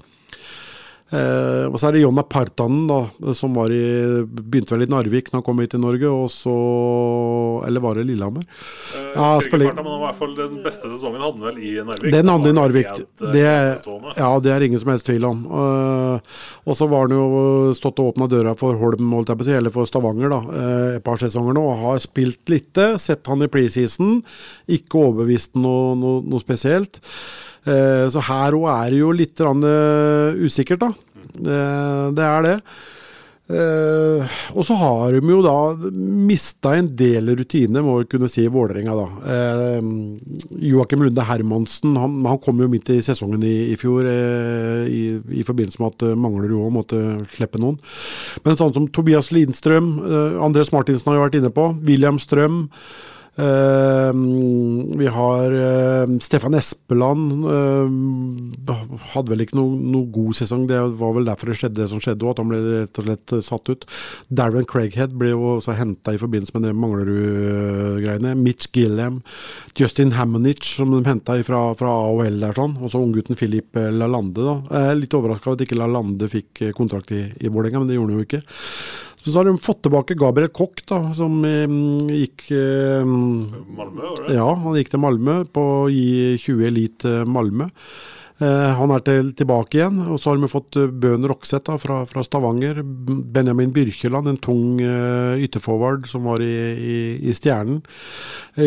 Eh, 1.14 1.66
og 1.70 1.76
så 1.78 1.86
er 1.86 1.94
det 1.94 2.00
Jonna 2.02 2.24
Partanen, 2.26 2.88
da, 2.90 3.32
som 3.38 3.52
var 3.54 3.70
i, 3.70 3.78
begynte 4.26 4.74
vel 4.74 4.82
i 4.88 4.90
Narvik 4.90 5.28
når 5.30 5.38
han 5.38 5.44
kom 5.46 5.60
hit 5.62 5.70
til 5.76 5.82
Norge. 5.84 6.10
Og 6.10 6.26
så 6.34 6.54
Eller 7.66 7.80
var 7.84 7.94
det 7.94 8.06
Lillehammer? 8.08 8.42
Eh, 8.42 9.12
Ja, 9.14 9.28
farta, 9.38 9.58
men 9.86 9.86
i 9.86 10.00
hvert 10.02 10.18
fall 10.18 10.34
Den 10.34 10.58
beste 10.64 10.90
sesongen 10.90 11.22
hadde 11.22 11.38
han 11.38 11.46
vel 11.46 11.62
i 11.62 11.76
Narvik. 11.86 12.10
Den 12.12 12.32
hadde 12.32 12.50
i 12.50 12.56
Narvik. 12.58 12.90
helt, 12.90 13.22
eh, 13.22 13.32
Det, 13.36 14.16
ja, 14.18 14.32
det 14.42 14.52
er 14.52 14.66
ingen 14.66 14.82
som 14.82 14.90
helst 14.90 15.06
tvil 15.06 15.24
om. 15.30 15.46
Eh, 15.46 16.18
og 16.66 16.74
så 16.76 16.88
var 16.90 17.06
han 17.06 17.16
jo 17.16 17.72
stått 17.78 18.02
og 18.02 18.14
åpna 18.14 18.28
døra 18.28 18.56
for 18.58 18.74
Holm, 18.76 19.12
holdt 19.14 19.28
jeg 19.30 19.38
på 19.38 19.46
å 19.46 19.50
si, 19.50 19.56
eller 19.60 19.70
for 19.70 19.86
Stavanger, 19.86 20.28
da, 20.34 20.40
eh, 20.58 20.96
et 20.96 21.04
par 21.06 21.16
sesonger 21.22 21.54
nå. 21.54 21.62
Og 21.70 21.82
har 21.86 21.98
spilt 22.02 22.50
lite. 22.50 22.98
Sett 22.98 23.26
han 23.30 23.42
i 23.42 23.46
preseason. 23.46 24.22
Ikke 24.68 24.98
overbevist 25.06 25.54
noe, 25.54 25.94
noe, 25.94 26.22
noe 26.26 26.42
spesielt. 26.42 26.98
Eh, 27.66 28.04
så 28.12 28.22
her 28.28 28.58
òg 28.58 28.68
er 28.72 28.92
det 28.94 29.00
jo 29.00 29.14
litt 29.14 29.42
eh, 29.42 30.44
usikkert, 30.46 30.84
da. 30.86 30.92
Det, 31.36 31.62
det 32.16 32.28
er 32.28 32.46
det. 32.46 32.60
Eh, 33.46 34.32
og 34.58 34.64
så 34.66 34.74
har 34.74 35.14
de 35.14 35.20
jo 35.30 35.38
da 35.44 35.54
mista 35.94 36.72
en 36.74 36.88
del 36.98 37.30
rutine, 37.38 37.78
må 37.84 38.00
vi 38.00 38.08
kunne 38.10 38.30
si, 38.30 38.42
i 38.42 38.50
Vålerenga. 38.50 38.94
da. 38.98 39.34
Eh, 39.34 39.90
Joakim 40.72 41.04
Lunde 41.06 41.26
Hermansen 41.28 41.94
han, 42.00 42.18
han 42.26 42.40
kom 42.42 42.58
jo 42.62 42.70
midt 42.70 42.90
i 42.90 42.98
sesongen 43.06 43.44
i, 43.46 43.70
i 43.70 43.78
fjor 43.78 44.08
eh, 44.10 44.86
i, 44.90 45.02
i 45.38 45.46
forbindelse 45.46 45.82
med 45.82 45.94
at 45.94 46.08
eh, 46.08 46.18
Manglerud 46.18 46.58
òg 46.58 46.74
måtte 46.74 47.02
slippe 47.36 47.62
noen. 47.62 47.78
Men 48.46 48.58
sånn 48.58 48.74
som 48.74 48.90
Tobias 48.90 49.30
Lindstrøm, 49.34 49.92
eh, 50.02 50.40
Andres 50.42 50.74
Martinsen 50.74 51.12
har 51.12 51.20
jo 51.20 51.28
vært 51.28 51.38
inne 51.38 51.54
på, 51.54 51.70
William 51.86 52.18
Strøm. 52.22 52.64
Eh, 53.36 54.12
vi 54.96 55.06
har 55.06 55.52
eh, 55.52 56.18
Stefan 56.24 56.54
Espeland. 56.54 57.44
eh, 57.44 58.76
hadde 59.12 59.32
vel 59.32 59.44
ikke 59.44 59.58
noe, 59.58 59.76
noe 59.76 60.08
god 60.12 60.38
sesong. 60.38 60.64
Det 60.70 60.78
var 60.96 61.12
vel 61.16 61.28
derfor 61.28 61.52
det 61.52 61.58
skjedde 61.60 61.82
det 61.82 61.90
som 61.92 62.00
skjedde 62.00 62.30
at 62.30 62.40
han 62.40 62.50
ble 62.50 62.60
rett 62.64 63.00
og 63.02 63.08
slett 63.08 63.36
satt 63.44 63.72
ut. 63.72 63.86
Darren 64.32 64.68
Craighead 64.68 65.16
ble 65.20 65.34
jo 65.34 65.56
også 65.56 65.76
henta 65.76 66.16
i 66.16 66.20
forbindelse 66.22 66.56
med 66.56 66.68
det 66.68 66.74
Manglerud-greiene. 66.80 68.36
Mitch 68.40 68.70
Gilliam. 68.72 69.20
Justin 69.76 70.16
Hammonich, 70.16 70.64
som 70.78 70.94
de 70.94 71.04
henta 71.04 71.36
fra, 71.46 71.62
fra 71.76 71.92
AOL 72.06 72.40
der, 72.40 72.56
sånn. 72.56 72.78
Og 72.80 72.92
så 72.92 73.02
unggutten 73.04 73.36
Philip 73.36 73.76
Lalande, 73.76 74.40
da. 74.40 74.60
Jeg 74.70 74.92
er 74.94 75.02
litt 75.02 75.16
overraska 75.16 75.52
over 75.52 75.60
at 75.60 75.66
ikke 75.66 75.80
Lalande 75.80 76.30
fikk 76.32 76.70
kontrakt 76.76 77.12
i, 77.12 77.26
i 77.44 77.52
Vålerenga, 77.52 77.82
men 77.82 77.92
det 77.92 78.00
gjorde 78.00 78.16
han 78.16 78.22
jo 78.22 78.30
ikke. 78.30 78.46
Så 79.26 79.38
har 79.38 79.48
de 79.48 79.58
fått 79.58 79.82
tilbake 79.82 80.14
Gabriel 80.14 80.52
Koch, 80.54 80.82
da, 80.86 81.00
som 81.16 81.40
eh, 81.44 81.66
gikk 82.14 82.46
eh, 82.54 83.02
Malmö, 83.02 84.02
var 84.12 84.20
det? 84.22 84.36
Ja, 84.38 84.50
han 84.62 84.76
gikk 84.78 84.92
til 84.92 85.02
Malmö 85.02 85.40
på 85.50 85.64
å 85.82 85.88
gi 85.90 86.36
20 86.38 86.68
Elite 86.68 87.16
Malmö. 87.26 87.66
Eh, 88.36 88.70
han 88.78 88.92
er 88.92 89.02
til, 89.02 89.32
tilbake 89.34 89.80
igjen. 89.80 89.98
Og 90.12 90.20
så 90.20 90.30
har 90.30 90.38
vi 90.38 90.50
fått 90.52 90.78
Bøhn 91.02 91.26
Rokseth 91.26 91.74
fra, 91.82 91.98
fra 92.06 92.22
Stavanger. 92.22 92.82
Benjamin 92.84 93.74
Byrkjeland, 93.74 94.30
en 94.30 94.38
tung 94.38 94.78
uh, 94.78 95.34
ytterforward 95.42 96.06
som 96.10 96.28
var 96.28 96.44
i, 96.44 96.54
i, 96.76 96.96
i 97.26 97.34
Stjernen. 97.34 97.82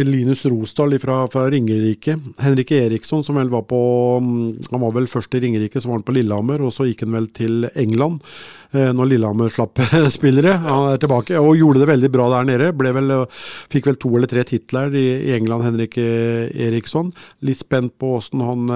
Linus 0.09 0.43
Rosdal 0.49 0.97
fra, 0.99 1.21
fra 1.31 1.47
Ringerike. 1.53 2.17
Henrik 2.43 2.75
Eriksson, 2.75 3.23
som 3.23 3.39
vel 3.39 3.53
var 3.53 3.63
på 3.69 3.81
mm, 4.19 4.71
Han 4.73 4.83
var 4.83 4.95
vel 4.97 5.07
først 5.07 5.39
i 5.39 5.45
Ringerike, 5.45 5.79
så 5.79 5.91
var 5.93 6.01
han 6.01 6.07
på 6.07 6.17
Lillehammer, 6.17 6.65
og 6.65 6.75
så 6.75 6.89
gikk 6.89 7.05
han 7.07 7.15
vel 7.15 7.31
til 7.31 7.69
England. 7.79 8.25
Eh, 8.73 8.91
Når 8.95 9.09
Lillehammer 9.11 9.51
slapp 9.53 9.81
spillere. 10.17 10.55
Han 10.63 10.93
er 10.93 11.01
tilbake 11.01 11.39
og 11.39 11.57
gjorde 11.59 11.83
det 11.83 11.89
veldig 11.89 12.11
bra 12.13 12.27
der 12.35 12.47
nede. 12.49 12.69
Ble 12.77 12.93
vel, 12.95 13.13
eh, 13.15 13.41
fikk 13.71 13.89
vel 13.89 13.99
to 14.01 14.11
eller 14.17 14.31
tre 14.31 14.45
titler 14.47 14.95
i, 14.97 15.07
England, 15.35 15.65
Henrik 15.67 15.97
eh, 16.01 16.49
Eriksson. 16.67 17.11
Litt 17.45 17.61
spent 17.61 17.95
på 17.99 18.15
åssen 18.19 18.43
han 18.45 18.69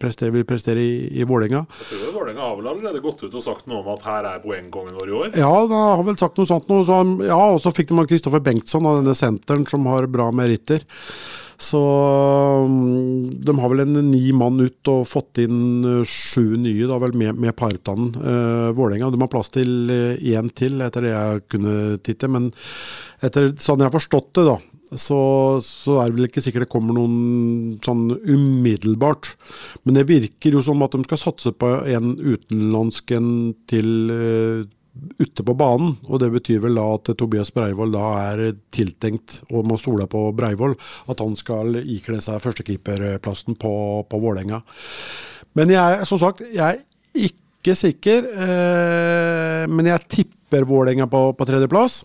prester, 0.00 0.32
vil 0.34 0.46
prestere 0.48 0.82
i, 0.82 0.92
i 1.20 1.26
Vålerenga. 1.28 1.64
Vålerenga 2.14 2.44
har 2.44 2.58
vel 2.58 2.70
allerede 2.72 3.02
gått 3.04 3.24
ut 3.24 3.34
og 3.34 3.44
sagt 3.44 3.70
noe 3.70 3.82
om 3.82 3.92
at 3.96 4.06
her 4.08 4.28
er 4.32 4.44
poengkongen 4.44 4.96
vår 4.98 5.10
i 5.10 5.16
år. 5.20 5.32
Ja, 5.38 5.50
han 5.52 5.74
har 5.74 6.04
vel 6.06 6.18
sagt 6.20 6.38
noe 6.40 6.48
sånt. 6.48 6.68
Noe, 6.70 6.86
så 6.86 7.02
ja, 7.26 7.40
og 7.54 7.60
så 7.62 7.72
fikk 7.74 7.92
de 7.92 8.06
Kristoffer 8.08 8.42
Bengtsson 8.44 8.86
av 8.88 9.00
denne 9.00 9.16
senteren 9.18 9.66
som 9.70 9.86
har 9.90 10.08
bra 10.10 10.30
meritter. 10.34 10.84
Så 11.58 11.80
mm, 12.68 13.40
de 13.46 13.56
har 13.58 13.72
vel 13.72 13.84
en 13.86 13.98
ni 14.10 14.30
mann 14.36 14.60
ut 14.60 14.90
og 14.92 15.06
fått 15.08 15.40
inn 15.40 15.86
eh, 15.88 16.02
sju 16.04 16.56
nye, 16.60 16.88
da 16.90 17.00
vel 17.00 17.16
med, 17.16 17.38
med 17.40 17.56
Partanen. 17.56 18.12
Uh, 18.16 18.70
Vålerenga. 18.76 19.10
De 19.12 19.20
har 19.22 19.32
plass 19.32 19.52
til 19.54 19.90
én 19.90 20.52
til, 20.52 20.80
etter 20.84 21.06
det 21.06 21.14
jeg 21.14 21.44
kunne 21.54 21.76
titte. 22.04 22.30
Men 22.32 22.50
etter 23.24 23.54
sånn 23.56 23.80
jeg 23.80 23.88
har 23.88 23.96
forstått 23.96 24.32
det, 24.36 24.46
da, 24.50 24.58
så, 24.94 25.18
så 25.64 25.98
er 25.98 26.10
det 26.10 26.16
vel 26.18 26.28
ikke 26.28 26.42
sikkert 26.44 26.66
det 26.66 26.72
kommer 26.72 26.96
noen 26.96 27.76
sånn 27.84 28.08
umiddelbart. 28.14 29.32
Men 29.84 29.98
det 29.98 30.06
virker 30.10 30.56
jo 30.56 30.62
som 30.64 30.84
at 30.86 30.94
de 30.94 31.02
skal 31.08 31.22
satse 31.24 31.52
på 31.58 31.72
en 31.90 32.14
utenlandsk 32.20 33.16
en 33.16 33.30
til 33.70 34.12
eh, 34.14 34.66
ute 35.18 35.44
på 35.44 35.54
banen. 35.58 35.94
Og 36.08 36.20
det 36.22 36.30
betyr 36.34 36.62
vel 36.64 36.78
da 36.78 36.86
at 36.96 37.10
Tobias 37.18 37.52
Breivoll 37.54 37.94
da 37.94 38.08
er 38.32 38.42
tiltenkt, 38.74 39.40
og 39.50 39.66
man 39.68 39.80
stoler 39.80 40.08
på 40.10 40.28
Breivoll, 40.36 40.76
at 41.10 41.22
han 41.22 41.36
skal 41.38 41.80
ikle 41.82 42.20
seg 42.24 42.42
førstekeeperplassen 42.44 43.58
på, 43.60 43.72
på 44.08 44.20
Vålerenga. 44.22 44.62
Men 45.56 45.72
jeg, 45.72 46.04
som 46.08 46.20
sagt, 46.20 46.44
jeg 46.52 46.80
er 46.80 47.30
ikke 47.30 47.76
sikker. 47.78 48.30
Eh, 48.34 49.64
men 49.72 49.90
jeg 49.92 50.06
tipper 50.18 50.68
Vålerenga 50.68 51.08
på, 51.10 51.30
på 51.36 51.48
tredjeplass. 51.48 52.04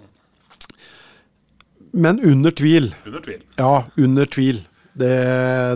Men 1.91 2.21
under 2.23 2.51
tvil. 2.56 2.93
Under 3.06 3.23
tvil. 3.23 3.41
Ja, 3.60 3.84
under 3.99 4.25
tvil. 4.32 4.62
Det, 4.93 5.15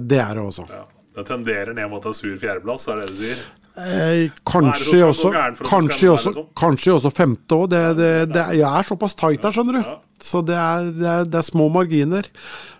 det 0.07 0.19
er 0.19 0.35
det 0.35 0.43
også. 0.43 0.67
Ja. 0.71 0.85
Det 1.15 1.23
tenderer 1.29 1.71
ned 1.73 1.87
mot 1.89 2.03
en 2.05 2.13
sur 2.15 2.33
fjerdeplass, 2.39 2.89
er 2.91 2.99
det 2.99 3.13
du 3.13 3.19
sier? 3.21 3.43
Eh, 3.75 4.29
kanskje, 4.47 5.01
også, 5.03 5.33
kanskje, 5.59 6.07
også, 6.13 6.31
liksom? 6.31 6.45
kanskje 6.55 6.93
også 6.95 7.11
femte 7.11 7.57
òg. 7.57 7.65
Det, 7.73 7.81
det, 7.97 8.11
det, 8.31 8.45
jeg 8.61 8.69
er 8.69 8.87
såpass 8.87 9.17
tight 9.19 9.43
her, 9.43 9.51
skjønner 9.55 9.81
du. 9.81 9.89
Så 10.23 10.39
det 10.47 10.55
er, 10.55 10.87
det, 10.95 11.09
er, 11.11 11.27
det 11.27 11.41
er 11.41 11.47
små 11.49 11.67
marginer 11.73 12.29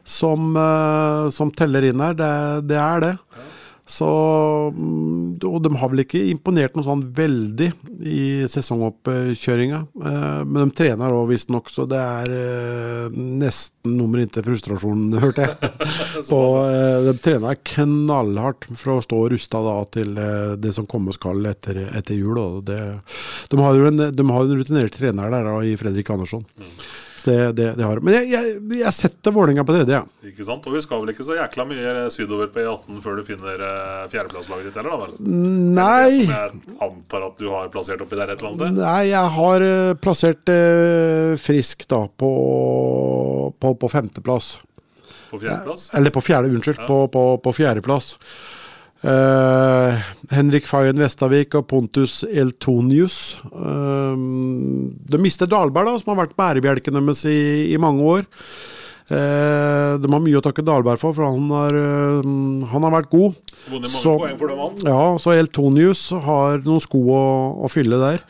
som, 0.07 0.55
eh, 0.55 1.25
som 1.35 1.51
teller 1.51 1.89
inn 1.89 2.03
her. 2.03 2.15
Det, 2.15 2.31
det 2.71 2.79
er 2.79 3.03
det. 3.03 3.13
Så, 3.85 4.07
mm, 4.73 5.37
og 5.45 5.59
de 5.61 5.69
har 5.77 5.91
vel 5.91 6.01
ikke 6.01 6.23
imponert 6.31 6.73
noe 6.73 6.85
sånn 6.87 7.03
veldig 7.13 7.67
i 8.01 8.21
sesongoppkjøringa. 8.49 9.81
Eh, 10.01 10.39
Men 10.49 10.71
de 10.71 10.77
trener 10.79 11.13
òg 11.13 11.29
visstnok, 11.29 11.69
så 11.69 11.85
det 11.89 11.99
er 12.01 12.33
eh, 12.33 13.13
nesten 13.13 13.93
nummer 13.99 14.23
inntil 14.23 14.47
frustrasjonen, 14.47 15.13
hørte 15.21 15.45
jeg. 15.45 15.71
På, 16.31 16.41
eh, 16.65 17.05
de 17.05 17.15
trener 17.21 17.61
knallhardt 17.75 18.65
for 18.73 18.97
å 18.97 19.05
stå 19.05 19.21
rusta 19.35 19.61
da 19.61 19.77
til 19.93 20.17
det 20.57 20.73
som 20.73 20.89
komme 20.89 21.13
skal 21.13 21.45
etter, 21.45 21.83
etter 21.93 22.17
jul. 22.17 22.41
Det, 22.65 22.79
de 23.51 23.61
har 23.61 23.87
en, 23.91 24.07
de 24.11 24.29
har 24.31 24.47
en 24.49 24.57
rutinert 24.57 24.97
trener 24.97 25.29
der 25.29 25.45
da, 25.45 25.59
i 25.61 25.77
Fredrik 25.77 26.09
Andersson. 26.09 26.47
Så 26.49 27.04
Det, 27.25 27.51
det, 27.57 27.67
det 27.79 27.85
har. 27.85 27.99
Men 28.05 28.13
jeg, 28.19 28.27
jeg, 28.29 28.49
jeg 28.77 28.93
setter 28.93 29.33
Vålerenga 29.33 29.63
på 29.65 29.73
tredje, 29.73 29.97
ja. 29.97 30.29
Ikke 30.29 30.45
sant? 30.45 30.65
Og 30.69 30.75
vi 30.75 30.81
skal 30.83 31.01
vel 31.01 31.13
ikke 31.15 31.25
så 31.25 31.37
jækla 31.39 31.65
mye 31.69 31.93
sydover 32.13 32.51
på 32.53 32.61
E18 32.61 32.99
før 33.01 33.17
du 33.17 33.23
finner 33.25 33.63
eh, 33.65 34.03
fjerdeplasslaget 34.11 34.69
ditt 34.69 34.77
heller, 34.77 34.93
da 34.93 35.07
vel? 35.07 35.15
Nei. 35.79 36.11
Det 36.11 36.27
som 36.27 36.35
jeg 36.35 36.77
antar 36.89 37.25
at 37.31 37.41
du 37.41 37.49
har 37.49 37.71
plassert 37.73 38.05
oppi 38.05 38.19
der 38.19 38.33
et 38.33 38.37
eller 38.37 38.51
annet 38.51 38.61
sted? 38.61 38.79
Nei, 38.83 39.01
jeg 39.09 39.33
har 39.39 39.67
eh, 39.69 39.95
plassert 40.05 40.53
eh, 40.53 41.33
Frisk 41.41 41.87
da 41.91 42.03
på, 42.07 42.31
på, 43.59 43.73
på 43.81 43.91
femteplass. 43.91 44.55
På 45.31 45.41
fjerdeplass? 45.41 45.89
Eller 45.97 46.13
på 46.13 46.21
fjerde, 46.23 46.53
unnskyld. 46.53 46.85
På, 46.85 47.05
på, 47.11 47.25
på 47.41 47.55
fjerdeplass. 47.57 48.13
Eh, 49.05 50.05
Henrik 50.33 50.65
Fayen 50.65 50.97
Vestavik 50.97 51.53
og 51.59 51.67
Pontus 51.69 52.23
Eltonius. 52.25 53.37
Uh, 53.53 54.15
de 55.05 55.19
mister 55.21 55.49
Dahlberg, 55.49 55.91
da, 55.91 55.99
som 56.01 56.13
har 56.13 56.23
vært 56.23 56.37
bærebjelken 56.39 56.97
deres 56.97 57.21
i, 57.29 57.37
i 57.75 57.77
mange 57.81 58.01
år. 58.15 58.25
Uh, 59.05 60.01
de 60.01 60.09
har 60.09 60.23
mye 60.23 60.39
å 60.39 60.41
takke 60.41 60.65
Dahlberg 60.65 60.97
for, 61.01 61.13
for 61.13 61.27
han 61.29 61.51
har, 61.53 61.77
han 62.71 62.87
har 62.87 62.95
vært 62.97 63.11
god. 63.13 63.37
Så- 64.01 64.17
dem. 64.49 64.89
Ja, 64.89 65.03
så 65.21 65.35
Eltonius 65.37 66.07
har 66.25 66.65
noen 66.65 66.81
sko 66.81 67.05
å, 67.13 67.23
å 67.61 67.69
fylle 67.69 68.01
der. 68.01 68.25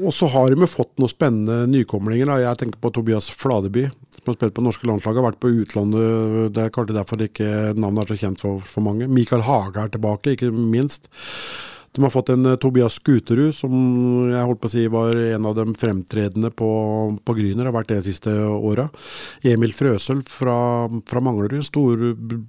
Og 0.00 0.12
så 0.16 0.26
har 0.32 0.48
de 0.48 0.66
fått 0.70 0.94
noen 0.96 1.12
spennende 1.12 1.66
nykomlinger. 1.68 2.30
Da. 2.30 2.38
Jeg 2.40 2.60
tenker 2.62 2.80
på 2.80 2.90
Tobias 2.96 3.28
Fladeby, 3.28 3.84
som 4.26 4.34
har 4.34 4.40
spilt 4.40 4.56
på 4.56 4.64
norske 4.66 4.88
landslag. 4.90 5.16
Har 5.20 5.28
vært 5.30 5.40
på 5.42 5.52
utlandet. 5.62 6.50
Det 6.56 6.64
er 6.64 6.74
kanskje 6.74 6.98
derfor 6.98 7.22
ikke 7.22 7.50
navnet 7.78 8.02
er 8.02 8.12
så 8.12 8.20
kjent 8.24 8.42
for, 8.42 8.66
for 8.66 8.82
mange. 8.82 9.06
Mikael 9.06 9.44
Hage 9.46 9.86
er 9.86 9.92
tilbake, 9.94 10.34
ikke 10.34 10.50
minst. 10.50 11.06
De 11.96 12.02
har 12.04 12.12
fått 12.12 12.28
en 12.34 12.46
eh, 12.46 12.58
Tobias 12.60 12.98
Skuterud, 13.00 13.54
som 13.56 13.72
jeg 14.28 14.44
holdt 14.44 14.60
på 14.60 14.68
å 14.68 14.72
si 14.74 14.84
var 14.92 15.16
en 15.16 15.48
av 15.48 15.56
de 15.56 15.64
fremtredende 15.80 16.50
på, 16.52 16.68
på 17.24 17.36
Gryner, 17.38 17.70
har 17.70 17.76
vært 17.76 17.94
det 17.94 18.00
de 18.02 18.10
siste 18.10 18.32
åra. 18.36 18.84
Emil 19.46 19.72
Frøsøl 19.76 20.20
fra, 20.28 20.56
fra 21.08 21.22
Manglerud, 21.24 21.64
stor, 21.64 22.02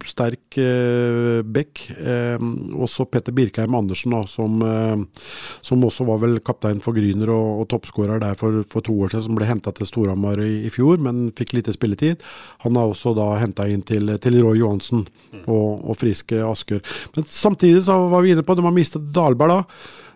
sterk 0.07 0.59
eh, 0.59 1.39
bekk. 1.47 1.85
Eh, 1.95 2.43
også 2.75 3.07
Petter 3.11 3.35
Birkheim 3.35 3.77
Andersen, 3.77 4.15
da, 4.17 4.25
som, 4.27 4.59
eh, 4.67 5.23
som 5.63 5.87
også 5.87 6.07
var 6.09 6.19
vel 6.25 6.41
kaptein 6.43 6.83
for 6.83 6.97
Gryner 6.97 7.31
og, 7.31 7.63
og 7.63 7.69
toppskårer 7.71 8.19
der 8.23 8.35
for, 8.39 8.65
for 8.73 8.83
to 8.83 8.97
år 8.99 9.15
siden, 9.15 9.29
som 9.29 9.39
ble 9.39 9.47
henta 9.47 9.71
til 9.75 9.87
Storhamar 9.87 10.43
i, 10.43 10.65
i 10.67 10.73
fjor, 10.73 10.99
men 11.03 11.29
fikk 11.39 11.55
lite 11.55 11.75
spilletid. 11.75 12.25
Han 12.65 12.75
har 12.75 12.91
også 12.91 13.15
da 13.15 13.29
henta 13.39 13.69
inn 13.71 13.85
til, 13.87 14.11
til 14.23 14.41
Roy 14.43 14.59
Johansen 14.59 15.07
og, 15.45 15.87
og 15.87 15.95
friske 15.99 16.43
Asker. 16.43 16.83
Men 17.15 17.31
samtidig 17.31 17.85
så 17.87 17.95
var 18.11 18.25
vi 18.25 18.35
inne 18.35 18.43
på, 18.43 18.51
at 18.51 18.59
de 18.59 18.67
har 18.67 18.75
mistet 18.75 19.07
Dahlberg 19.37 19.53
da. 19.53 19.63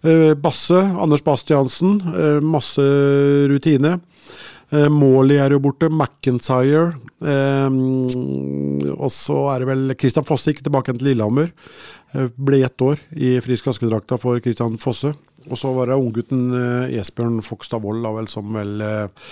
Eh, 0.02 0.34
Basse, 0.34 0.80
Anders 1.00 1.22
Bastiansen, 1.22 2.02
eh, 2.16 2.40
masse 2.42 2.82
rutine. 3.50 4.00
Eh, 4.72 4.90
Morley 4.90 5.38
er 5.38 5.52
jo 5.52 5.60
borte, 5.60 5.90
McIntyre. 5.90 6.96
Og 8.98 9.12
så 9.12 9.40
er 9.54 9.60
det 9.60 9.68
vel 9.68 9.96
Christian 10.00 10.26
Fosse 10.26 10.52
ikke 10.52 10.64
tilbake 10.64 10.96
til 10.98 11.12
Lillehammer. 11.12 11.52
Eh, 12.16 12.28
ble 12.36 12.64
ett 12.66 12.82
år 12.82 13.00
i 13.16 13.40
Frisk 13.44 13.68
Askedrakta 13.68 14.18
for 14.20 14.40
Christian 14.40 14.78
Fosse. 14.78 15.14
Og 15.50 15.58
så 15.58 15.72
var 15.74 15.89
det 15.89 15.98
unggutten 15.98 16.52
eh, 16.58 17.00
Esbjørn 17.02 17.39
Fogstad 17.46 17.82
Wold 17.84 18.30
som 18.30 18.52
vel 18.54 18.82
eh, 18.86 19.30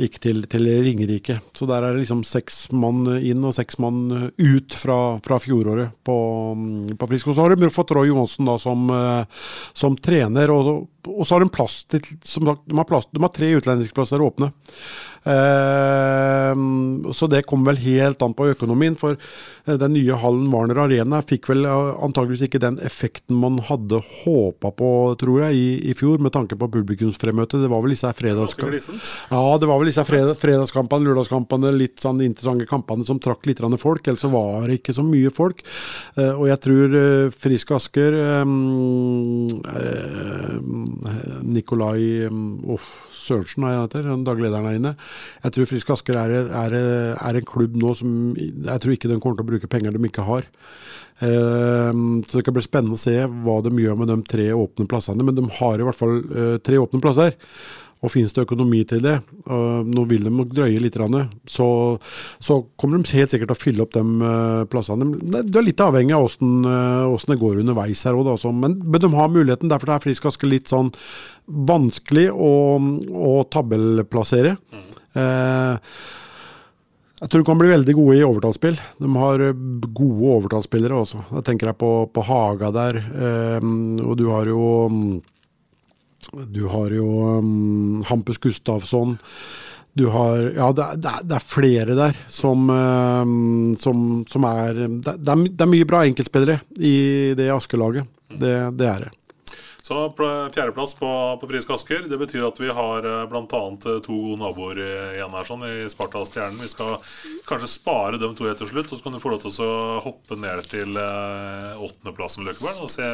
gikk 0.00 0.20
til, 0.24 0.44
til 0.50 0.68
Ringerike. 0.84 1.40
Så 1.56 1.68
der 1.68 1.84
er 1.84 1.94
det 1.94 2.04
liksom 2.04 2.22
seks 2.26 2.70
mann 2.72 3.04
inn 3.18 3.44
og 3.44 3.54
seks 3.56 3.80
mann 3.82 4.30
ut 4.30 4.76
fra, 4.76 5.18
fra 5.24 5.40
fjoråret 5.42 5.92
på, 6.06 6.16
mm, 6.56 6.96
på 7.00 7.10
Frisk. 7.10 7.30
Og 7.30 7.36
så 7.36 7.44
har 7.44 7.54
de 7.54 7.72
fått 7.72 7.92
Roy 7.96 8.10
Johansen 8.10 8.48
da 8.48 8.56
som, 8.62 8.88
eh, 8.94 9.44
som 9.76 9.98
trener, 10.00 10.54
og, 10.54 10.88
og 11.10 11.22
så 11.26 11.36
har 11.36 11.44
de 11.44 11.52
plass 11.52 11.82
til 11.90 12.04
som 12.24 12.48
sagt, 12.48 12.66
de, 12.66 12.76
har 12.78 12.88
plass, 12.88 13.08
de 13.10 13.22
har 13.24 13.34
tre 13.34 13.52
utlendingsplasser 13.60 14.24
åpne. 14.24 14.52
Eh, 15.24 16.54
så 17.12 17.26
det 17.26 17.42
kommer 17.42 17.72
vel 17.72 17.82
helt 17.84 18.22
an 18.24 18.34
på 18.36 18.48
økonomien, 18.54 18.96
for 18.96 19.16
eh, 19.18 19.76
den 19.76 19.92
nye 19.92 20.16
hallen 20.16 20.48
Warner 20.52 20.80
Arena 20.86 21.20
fikk 21.24 21.50
vel 21.50 21.66
eh, 21.68 21.90
antageligvis 22.00 22.46
ikke 22.48 22.62
den 22.62 22.78
effekten 22.86 23.36
man 23.40 23.58
hadde 23.68 24.00
håpa 24.00 24.72
på, 24.76 24.90
tror 25.20 25.44
jeg, 25.44 25.58
i, 25.60 25.90
i 25.92 25.96
fjor, 25.98 26.22
med 26.24 26.32
tanke 26.36 26.56
på 26.56 26.70
publikumsfremmøtet. 26.72 27.60
Det 27.64 27.72
var 27.72 27.84
vel 27.84 27.94
disse 27.94 28.12
fredagskampene 28.16 28.80
ja, 28.80 29.42
det 29.60 29.68
var 29.68 29.80
vel 29.80 29.90
disse 29.90 30.04
fred 30.06 30.30
fredagskampene, 30.40 31.08
lørdagskampene, 31.08 31.72
litt 31.74 32.00
sånn 32.02 32.20
interessante 32.24 32.68
kampene 32.68 33.04
som 33.06 33.20
trakk 33.22 33.46
litt 33.48 33.60
folk. 33.80 34.06
Ellers 34.08 34.24
så 34.24 34.30
var 34.32 34.68
det 34.68 34.80
ikke 34.80 34.94
så 34.96 35.04
mye 35.04 35.30
folk. 35.34 35.62
Og 36.16 36.46
jeg 36.48 36.60
tror 36.64 36.94
Frisk 37.34 37.72
Asker 37.76 38.16
Nikolai 41.46 42.28
oh, 42.30 42.88
Sørensen 43.14 43.66
er 43.66 43.76
han 43.76 43.86
heter, 43.86 44.08
han 44.08 44.24
daglig 44.26 44.48
lederen 44.48 44.68
her 44.70 44.78
inne. 44.80 44.94
Jeg 45.44 45.56
tror 45.56 45.68
Frisk 45.70 45.92
Asker 45.96 46.18
er, 46.20 46.36
er, 46.62 46.78
er 47.14 47.40
en 47.40 47.48
klubb 47.48 47.76
nå 47.80 47.94
som 47.98 48.16
Jeg 48.36 48.82
tror 48.82 48.94
ikke 48.94 49.10
den 49.10 49.20
kommer 49.22 49.40
til 49.40 49.46
å 49.46 49.50
bruke 49.52 49.70
penger 49.70 49.96
de 49.96 50.02
ikke 50.08 50.26
har. 50.28 50.48
Eh, 51.20 51.92
så 52.26 52.38
det 52.38 52.46
kan 52.46 52.56
bli 52.56 52.64
spennende 52.64 52.98
å 52.98 53.02
se 53.02 53.16
hva 53.44 53.60
de 53.66 53.74
gjør 53.82 54.00
med 54.00 54.12
de 54.12 54.18
tre 54.28 54.50
åpne 54.56 54.88
plassene. 54.90 55.26
Men 55.26 55.38
de 55.38 55.46
har 55.60 55.80
i 55.80 55.86
hvert 55.88 56.00
fall 56.00 56.18
eh, 56.20 56.56
tre 56.64 56.80
åpne 56.80 57.02
plasser. 57.04 57.38
Og 58.00 58.08
finnes 58.08 58.32
det 58.32 58.46
økonomi 58.46 58.80
til 58.88 59.02
det, 59.04 59.18
nå 59.44 60.04
vil 60.08 60.24
de 60.24 60.30
nok 60.32 60.54
drøye 60.56 60.80
litt, 60.80 60.96
så, 61.52 61.66
så 62.40 62.56
kommer 62.80 62.96
de 62.96 63.18
helt 63.18 63.32
sikkert 63.34 63.50
til 63.52 63.58
å 63.58 63.60
fylle 63.60 63.84
opp 63.84 63.92
de 63.92 64.04
eh, 64.24 64.62
plassene. 64.72 65.08
Det 65.20 65.60
er 65.60 65.66
litt 65.66 65.82
avhengig 65.84 66.16
av 66.16 66.24
åssen 66.24 66.64
eh, 66.64 67.26
det 67.28 67.36
går 67.42 67.60
underveis 67.60 68.06
her 68.08 68.16
òg, 68.16 68.32
men, 68.56 68.78
men 68.80 69.04
de 69.04 69.12
har 69.12 69.28
muligheten. 69.28 69.68
Derfor 69.68 69.92
er 69.92 70.04
Frisk 70.06 70.30
Aske 70.30 70.48
litt 70.48 70.72
sånn 70.72 70.88
vanskelig 71.44 72.30
å, 72.32 72.54
å 72.80 73.34
tabellplassere. 73.52 74.56
Eh, 74.72 74.89
jeg 77.20 77.28
tror 77.28 77.42
de 77.42 77.46
kan 77.50 77.58
bli 77.60 77.68
veldig 77.68 77.94
gode 77.98 78.16
i 78.16 78.24
overtallsspill. 78.24 78.78
De 78.96 79.10
har 79.20 79.42
eh, 79.44 79.64
gode 79.92 80.30
overtallsspillere 80.38 81.02
også. 81.02 81.24
Da 81.28 81.42
tenker 81.44 81.68
jeg 81.68 81.78
på, 81.80 81.90
på 82.14 82.24
Haga 82.24 82.70
der, 82.72 82.96
eh, 82.96 83.66
og 84.06 84.14
du 84.16 84.30
har 84.32 84.48
jo 84.48 84.62
mm, 84.88 85.18
du 86.52 86.62
har 86.70 86.92
jo 86.94 87.06
um, 87.40 88.02
Hampus 88.06 88.38
Gustafsson. 88.38 89.16
Du 89.96 90.06
har 90.14 90.36
Ja, 90.54 90.70
det 90.72 90.84
er, 90.84 90.98
det 91.02 91.10
er, 91.10 91.24
er 91.34 91.44
flere 91.44 91.96
der 91.98 92.18
som, 92.30 92.68
som, 93.80 94.04
som 94.30 94.44
er 94.46 94.76
det 94.86 95.16
er 95.16 95.40
det 95.48 95.64
er 95.64 95.72
mye 95.72 95.88
bra 95.88 96.04
enkeltspillere 96.06 96.60
i 96.78 97.32
det 97.34 97.48
Askelaget. 97.50 98.06
Det, 98.30 98.52
det 98.78 98.86
er 98.86 99.08
det. 99.08 99.10
Så 99.90 100.12
fjerdeplass 100.54 100.92
på, 100.94 101.08
på 101.40 101.48
Frisk 101.50 101.70
Asker. 101.74 102.04
Det 102.06 102.18
betyr 102.20 102.44
at 102.46 102.60
vi 102.62 102.68
har 102.70 103.02
bl.a. 103.26 103.44
to 103.82 103.96
gode 104.06 104.36
naboer 104.38 104.78
eh, 104.84 105.16
igjen 105.16 105.32
her, 105.34 105.46
sånn, 105.48 105.64
i 105.66 105.88
Sparta 105.90 106.20
og 106.22 106.28
Stjernen. 106.30 106.60
Vi 106.62 106.70
skal 106.70 106.92
kanskje 107.48 107.72
spare 107.72 108.20
dem 108.22 108.36
to 108.38 108.46
helt 108.46 108.60
til 108.62 108.70
slutt, 108.70 108.92
og 108.94 109.00
så 109.00 109.08
kan 109.08 109.16
du 109.16 109.22
få 109.22 109.32
lov 109.32 109.40
til 109.42 109.56
å 109.66 109.98
hoppe 110.04 110.38
ned 110.38 110.62
til 110.70 110.94
eh, 110.94 111.80
åttendeplassen, 111.82 112.46
Løkkeberg, 112.46 112.84
og 112.86 112.92
se, 112.94 113.08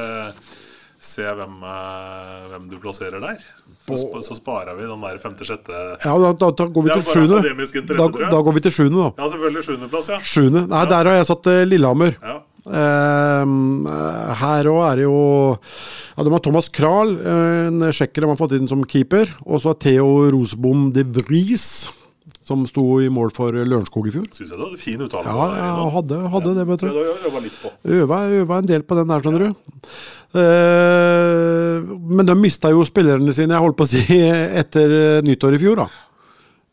se 1.01 1.24
hvem, 1.39 1.55
eh, 1.64 2.35
hvem 2.53 2.66
du 2.68 2.77
plasserer 2.83 3.24
der. 3.24 3.41
Så, 3.87 3.97
så 4.27 4.37
sparer 4.37 4.77
vi 4.77 4.85
den 4.91 5.07
der 5.07 5.22
femte-sjette 5.22 5.79
Ja, 6.03 6.12
da, 6.20 6.35
da, 6.37 6.51
da 6.61 6.66
går 6.77 6.91
vi 6.91 6.99
til 6.99 7.07
sjuende. 7.09 7.41
Da, 7.95 8.11
da 8.35 8.43
går 8.51 8.59
vi 8.59 8.64
til 8.66 8.77
sjuende, 8.83 9.07
da. 9.07 9.14
Ja, 9.22 9.31
selvfølgelig 9.33 9.64
sjuendeplass, 9.70 10.12
ja. 10.12 10.20
Sjune. 10.20 10.66
Nei, 10.74 10.85
der 10.93 11.09
har 11.09 11.18
jeg 11.22 11.31
satt 11.33 11.51
eh, 11.55 11.62
Lillehammer. 11.72 12.20
ja. 12.20 12.37
Eh, 12.66 13.44
her 14.40 14.68
òg 14.72 14.80
er 14.88 14.98
det 14.98 15.04
jo 15.04 15.18
ja, 15.54 16.24
De 16.26 16.32
har 16.32 16.42
Thomas 16.42 16.66
Kral, 16.74 17.12
eh, 17.20 17.68
en 17.68 17.86
sjekker 17.94 18.24
de 18.24 18.30
har 18.32 18.40
fått 18.40 18.56
inn 18.58 18.66
som 18.70 18.82
keeper. 18.88 19.30
Og 19.46 19.62
så 19.62 19.76
Theo 19.78 20.26
Rosbom 20.34 20.90
de 20.96 21.04
Vries, 21.06 21.86
som 22.46 22.64
sto 22.66 23.00
i 23.02 23.10
mål 23.12 23.32
for 23.34 23.54
Lørenskog 23.54 24.08
i 24.10 24.14
fjor. 24.14 24.26
Syns 24.34 24.50
jeg 24.50 24.58
du 24.58 24.64
hadde 24.64 24.82
fin 24.82 25.02
uttale. 25.02 25.30
Ja, 25.30 25.46
jeg 25.54 25.94
hadde, 25.96 26.20
hadde, 26.34 26.52
ja. 26.52 26.58
det, 26.58 26.66
vet 26.70 26.84
du. 26.84 27.28
Øva 27.30 27.42
litt 27.44 27.58
på. 27.62 27.72
Øva, 27.98 28.20
øva 28.40 28.60
en 28.60 28.70
del 28.70 28.86
på 28.86 28.98
den 28.98 29.10
der, 29.12 29.24
skjønner 29.24 29.46
du. 29.46 29.76
Uh, 30.36 31.94
men 32.18 32.26
de 32.28 32.34
mista 32.36 32.70
jo 32.74 32.82
spillerne 32.86 33.32
sine, 33.34 33.54
jeg 33.54 33.62
holdt 33.62 33.78
på 33.78 33.86
å 33.86 33.90
si, 33.90 34.02
etter 34.62 34.92
eh, 34.98 35.22
nyttår 35.26 35.56
i 35.56 35.62
fjor, 35.62 35.84
da. 35.84 35.88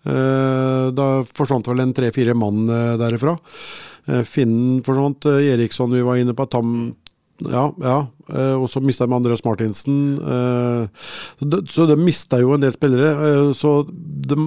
Uh, 0.03 0.87
da 0.91 1.07
forsvant 1.31 1.69
vel 1.69 1.85
en 1.85 1.93
tre-fire 1.95 2.35
mann 2.37 2.65
derifra. 2.99 3.37
Eh, 4.07 4.23
Finnen 4.27 4.81
forsvant, 4.83 5.25
eh, 5.31 5.53
Eriksson 5.53 5.93
vi 5.93 6.03
var 6.03 6.19
inne 6.19 6.35
på, 6.35 6.47
Tam 6.51 6.95
ja, 7.43 7.63
ja. 7.81 7.95
Eh, 8.29 8.55
og 8.55 8.69
så 8.69 8.79
mista 8.79 9.07
de 9.07 9.15
Andreas 9.15 9.43
Martinsen. 9.43 10.15
Så 11.39 11.45
de, 11.49 11.59
så 11.67 11.87
de 11.89 11.97
mista 11.99 12.37
jo 12.39 12.53
en 12.53 12.61
del 12.61 12.71
spillere. 12.71 13.51
Så 13.57 13.81
de 13.89 14.37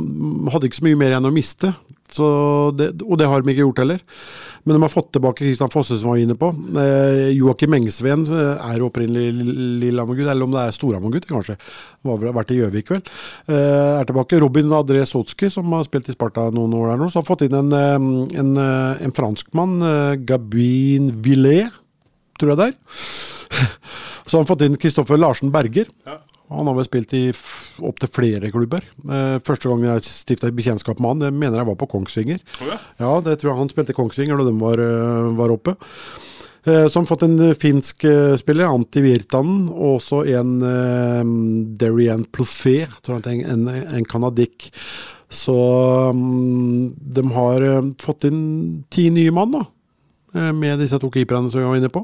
hadde 0.55 0.71
ikke 0.71 0.79
så 0.79 0.87
mye 0.87 0.97
mer 0.97 1.13
igjen 1.13 1.29
å 1.29 1.35
miste. 1.35 1.75
Det, 2.15 2.93
og 3.03 3.19
det 3.21 3.27
har 3.29 3.43
de 3.43 3.53
ikke 3.53 3.65
gjort 3.65 3.81
heller. 3.83 4.03
Men 4.67 4.75
de 4.75 4.83
har 4.83 4.91
fått 4.91 5.13
tilbake 5.15 5.45
Kristian 5.45 5.71
Fosse, 5.71 5.95
som 6.01 6.11
var 6.11 6.19
inne 6.19 6.35
på. 6.39 6.49
Eh, 6.83 7.29
Joakim 7.37 7.77
Engsveen 7.77 8.25
eh, 8.27 8.65
er 8.73 8.83
opprinnelig 8.83 9.31
Lillehammer-gutt, 9.85 10.27
eller 10.33 10.49
om 10.49 10.57
det 10.57 10.65
er 10.65 10.75
Storhamar-gutt, 10.75 11.29
kanskje. 11.31 11.55
Har 12.07 12.19
vel 12.19 12.35
vært 12.35 12.51
i 12.51 12.59
Gjøvik, 12.59 12.91
vel. 12.97 13.05
Eh, 13.47 13.93
er 14.01 14.09
tilbake. 14.09 14.41
Robin 14.43 14.75
André 14.75 15.05
Sotski, 15.07 15.53
som 15.55 15.71
har 15.71 15.87
spilt 15.87 16.11
i 16.11 16.17
Sparta 16.17 16.49
noen 16.51 16.75
år 16.75 16.91
der 16.91 17.03
nå. 17.05 17.11
Så 17.13 17.23
har 17.23 17.29
fått 17.29 17.47
inn 17.47 17.55
en, 17.55 17.71
eh, 17.79 17.95
en, 18.43 18.53
eh, 18.59 19.05
en 19.07 19.15
franskmann, 19.15 19.79
Gabin 20.27 21.13
Villet, 21.23 21.71
tror 22.41 22.57
jeg 22.57 22.59
det 22.59 22.69
er. 22.73 22.77
Så 24.27 24.35
har 24.35 24.43
han 24.43 24.51
fått 24.51 24.67
inn 24.67 24.81
Kristoffer 24.83 25.21
Larsen 25.21 25.55
Berger. 25.55 25.87
Han 26.49 26.69
har 26.69 26.77
vel 26.77 26.87
spilt 26.87 27.15
i 27.17 27.25
opptil 27.85 28.11
flere 28.13 28.51
klubber. 28.55 28.85
Eh, 29.03 29.39
første 29.47 29.71
gang 29.71 29.83
jeg 29.87 30.07
stifta 30.07 30.53
bekjentskap 30.55 31.01
med 31.03 31.17
han, 31.17 31.25
det 31.25 31.33
mener 31.35 31.61
jeg 31.61 31.69
var 31.73 31.79
på 31.81 31.89
Kongsvinger. 31.91 32.43
Oh 32.63 32.71
ja. 32.71 32.79
Ja, 33.03 33.11
det 33.25 33.41
tror 33.41 33.53
jeg 33.53 33.61
han 33.65 33.73
spilte 33.73 33.95
i 33.95 33.99
Kongsvinger 33.99 34.39
da 34.39 34.47
de 34.47 34.55
var, 34.61 34.83
eh, 34.83 35.35
var 35.41 35.55
oppe. 35.55 35.77
Eh, 36.67 36.87
Så 36.87 37.01
har 37.03 37.11
fått 37.11 37.27
en 37.27 37.55
finsk 37.55 38.07
spiller, 38.39 38.71
Antti 38.71 39.03
Virtanen, 39.03 39.69
og 39.71 40.01
også 40.01 40.23
en 40.39 40.57
Derian 41.79 42.25
jeg, 42.31 43.45
en, 43.47 43.69
en, 43.69 44.05
kanadikk. 44.05 44.71
Så 45.31 45.55
mm, 46.15 46.95
de 46.95 47.23
har 47.35 47.67
fått 47.99 48.29
inn 48.31 48.85
ti 48.91 49.11
nye 49.11 49.35
mann, 49.35 49.51
da. 49.59 49.65
Eh, 50.37 50.53
Med 50.53 50.79
disse 50.83 50.99
to 51.03 51.09
keeperne 51.13 51.51
som 51.51 51.61
vi 51.61 51.67
var 51.67 51.77
inne 51.81 51.91
på. 51.93 52.03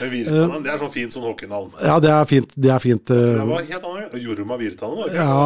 Men 0.00 0.10
Virtanen, 0.12 0.62
det 0.64 0.72
er 0.74 0.78
sånn 0.82 0.92
fint 0.94 1.14
sånn 1.14 1.24
hockeynavn. 1.26 1.70
Ja, 1.82 1.98
det 2.02 2.10
er 2.14 2.24
fint. 2.30 2.54
Det 2.56 2.70
er 2.74 2.82
fint. 2.82 3.10
uh, 3.10 3.16
Det 3.40 3.46
var 3.48 3.64
helt 3.70 3.88
annet. 3.90 4.14
Jorma 4.24 4.58
Virtanen, 4.60 4.96
var 5.00 5.10
ikke? 5.12 5.16
Ja. 5.24 5.38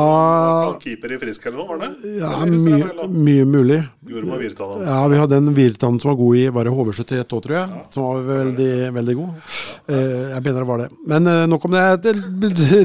Han 0.68 0.80
Keeper 0.82 1.14
i 1.14 1.18
Frisk 1.22 1.46
eller 1.46 1.58
noe, 1.62 1.68
var 1.68 1.82
det? 1.84 2.14
Ja, 2.18 2.32
mye, 2.46 3.08
mye 3.28 3.44
mulig. 3.48 3.80
Jorma 4.08 4.38
Virtanen. 4.40 4.86
Ja, 4.88 4.98
vi 5.12 5.20
hadde 5.22 5.36
en 5.42 5.52
Virtanen 5.56 6.00
som 6.02 6.12
var 6.12 6.18
god 6.22 6.36
i 6.36 6.46
Var 6.58 6.64
det 6.68 6.72
HV71 6.78 7.22
òg, 7.36 7.42
tror 7.46 7.56
jeg? 7.58 7.82
Som 7.94 8.08
var 8.08 8.26
veldig, 8.32 8.70
veldig 8.98 9.16
god. 9.20 9.52
Eh, 9.88 10.34
jeg 10.34 10.42
mener 10.44 10.58
det 10.62 10.68
var 10.68 10.82
det. 10.84 10.88
Men 11.14 11.26
eh, 11.34 11.44
nok 11.48 11.64
om 11.68 11.76
det. 11.78 11.86
Det- 12.02 12.16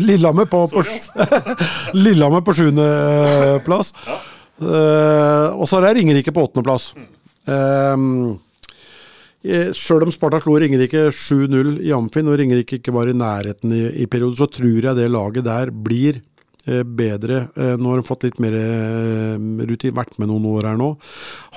Lillehammer 0.10 0.46
på, 0.50 0.64
på, 0.72 0.84
Lillehammer 2.06 2.42
på 2.46 2.54
sjuendeplass. 2.58 3.94
Eh, 4.64 5.48
og 5.58 5.66
så 5.68 5.80
er 5.80 5.88
det 5.90 5.94
Ringerike 6.00 6.32
på 6.36 6.44
åttendeplass. 6.48 6.94
Uh, 7.44 8.38
Sjøl 9.44 10.06
om 10.06 10.12
Sparta 10.14 10.40
slo 10.40 10.56
Ringerike 10.56 11.10
7-0 11.12 11.82
i 11.84 11.92
Amfin, 11.92 12.30
og 12.32 12.38
Ringerike 12.40 12.78
ikke 12.80 12.94
var 12.96 13.10
i 13.12 13.16
nærheten 13.18 13.74
i, 13.76 13.82
i 14.04 14.08
perioden, 14.08 14.38
så 14.40 14.48
tror 14.48 14.88
jeg 14.88 14.96
det 14.96 15.10
laget 15.12 15.44
der 15.44 15.72
blir 15.74 16.22
eh, 16.64 16.86
bedre. 16.88 17.42
Eh, 17.52 17.74
nå 17.76 17.92
har 17.92 18.00
de 18.00 18.08
fått 18.08 18.24
litt 18.30 18.40
mer 18.44 18.56
eh, 18.56 19.36
rutin, 19.68 19.96
vært 20.00 20.16
med 20.24 20.32
noen 20.32 20.48
år 20.54 20.70
her 20.72 20.80
nå. 20.80 20.94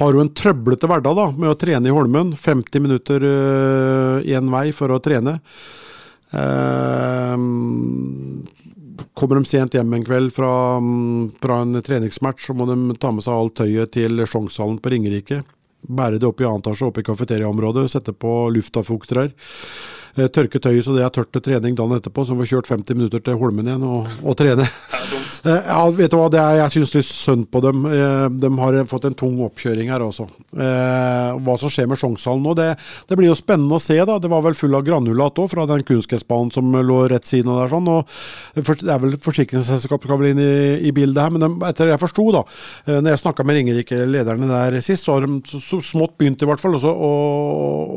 Har 0.03 0.18
jo 0.18 0.24
en 0.24 0.34
trøblete 0.34 0.91
hverdag 0.91 1.14
da, 1.20 1.30
med 1.39 1.53
å 1.53 1.59
trene 1.61 1.87
i 1.87 1.95
Holmen. 1.95 2.34
50 2.34 2.87
minutter 2.89 3.30
én 4.26 4.51
vei 4.51 4.66
for 4.74 4.91
å 4.91 5.03
trene. 5.03 5.39
Eh, 6.34 7.37
kommer 9.16 9.39
de 9.39 9.49
sent 9.49 9.76
hjem 9.78 9.95
en 9.95 10.05
kveld 10.05 10.34
fra, 10.34 10.53
fra 11.43 11.62
en 11.62 11.82
treningsmatch, 11.87 12.49
så 12.49 12.57
må 12.57 12.66
de 12.68 12.97
ta 13.01 13.14
med 13.14 13.24
seg 13.24 13.37
alt 13.37 13.61
tøyet 13.62 13.95
til 13.95 14.26
Sjongshallen 14.26 14.80
på 14.82 14.93
Ringerike. 14.93 15.45
Bære 15.87 16.18
det 16.18 16.27
opp 16.29 16.41
i 16.41 16.47
annen 16.49 16.64
etasje, 16.64 16.89
opp 16.89 16.99
i 16.99 17.05
kafeteriaområdet, 17.07 17.87
sette 17.93 18.14
på 18.16 18.49
luftavfuktere. 18.55 19.29
Eh, 20.17 20.29
Tørke 20.33 20.61
tøyet 20.62 20.85
så 20.87 20.95
det 20.97 21.03
er 21.05 21.12
tørt 21.12 21.31
til 21.35 21.43
trening 21.45 21.75
dagen 21.77 21.97
etterpå, 21.99 22.25
så 22.25 22.33
vi 22.35 22.45
får 22.47 22.53
kjørt 22.55 22.71
50 22.73 22.97
minutter 22.97 23.21
til 23.27 23.37
Holmen 23.41 23.67
igjen 23.69 23.85
og, 23.87 24.09
og 24.25 24.37
trene. 24.39 24.67
Eh, 25.47 25.62
Ja, 25.69 25.83
vet 25.95 26.11
du 26.11 26.17
hva, 26.19 26.27
det 26.33 26.41
er, 26.41 26.57
jeg 26.59 26.73
syns 26.75 26.93
litt 26.97 27.07
synd 27.07 27.45
på 27.53 27.61
dem. 27.62 27.85
Eh, 27.87 28.25
De 28.43 28.49
har 28.59 28.77
fått 28.91 29.05
en 29.07 29.14
tung 29.14 29.37
oppkjøring 29.45 29.91
her 29.93 30.03
også. 30.03 30.25
Eh, 30.57 31.37
Hva 31.45 31.55
som 31.61 31.71
skjer 31.71 31.87
med 31.91 32.01
Sjongshallen 32.01 32.43
nå, 32.43 32.55
det, 32.59 32.67
det 33.07 33.19
blir 33.21 33.29
jo 33.29 33.37
spennende 33.39 33.77
å 33.79 33.83
se. 33.83 33.95
da. 34.09 34.17
Det 34.23 34.31
var 34.33 34.43
vel 34.43 34.57
full 34.59 34.75
av 34.75 34.83
granulat 34.87 35.39
òg, 35.39 35.47
fra 35.53 35.67
den 35.71 35.85
kunstgressbanen 35.87 36.51
som 36.57 36.73
lå 36.75 36.97
rett 37.12 37.29
siden 37.29 37.53
av 37.53 37.61
der. 37.61 37.71
sånn, 37.77 37.91
og 37.93 38.64
for, 38.67 38.81
Det 38.81 38.91
er 38.97 39.05
vel 39.05 39.14
forsikringsselskapet 39.23 40.09
skal 40.11 40.21
vel 40.25 40.33
inn 40.33 40.43
i, 40.43 40.51
i 40.89 40.95
bildet 40.97 41.23
her, 41.23 41.37
men 41.37 41.45
de, 41.45 41.53
etter 41.69 41.87
det 41.87 41.95
jeg 41.95 42.03
forsto, 42.03 42.27
da, 42.41 42.43
eh, 42.89 42.99
når 42.99 43.12
jeg 43.14 43.23
snakka 43.23 43.47
med 43.47 43.61
Ringerike-lederne 43.61 44.51
der 44.51 44.81
sist, 44.83 45.07
så 45.07 45.14
har 45.21 45.29
de 45.29 45.39
så, 45.47 45.62
så 45.62 45.79
smått 45.93 46.17
begynt 46.19 46.43
i 46.43 46.49
hvert 46.51 46.64
fall 46.64 46.75
også 46.81 46.91
å, 46.91 47.12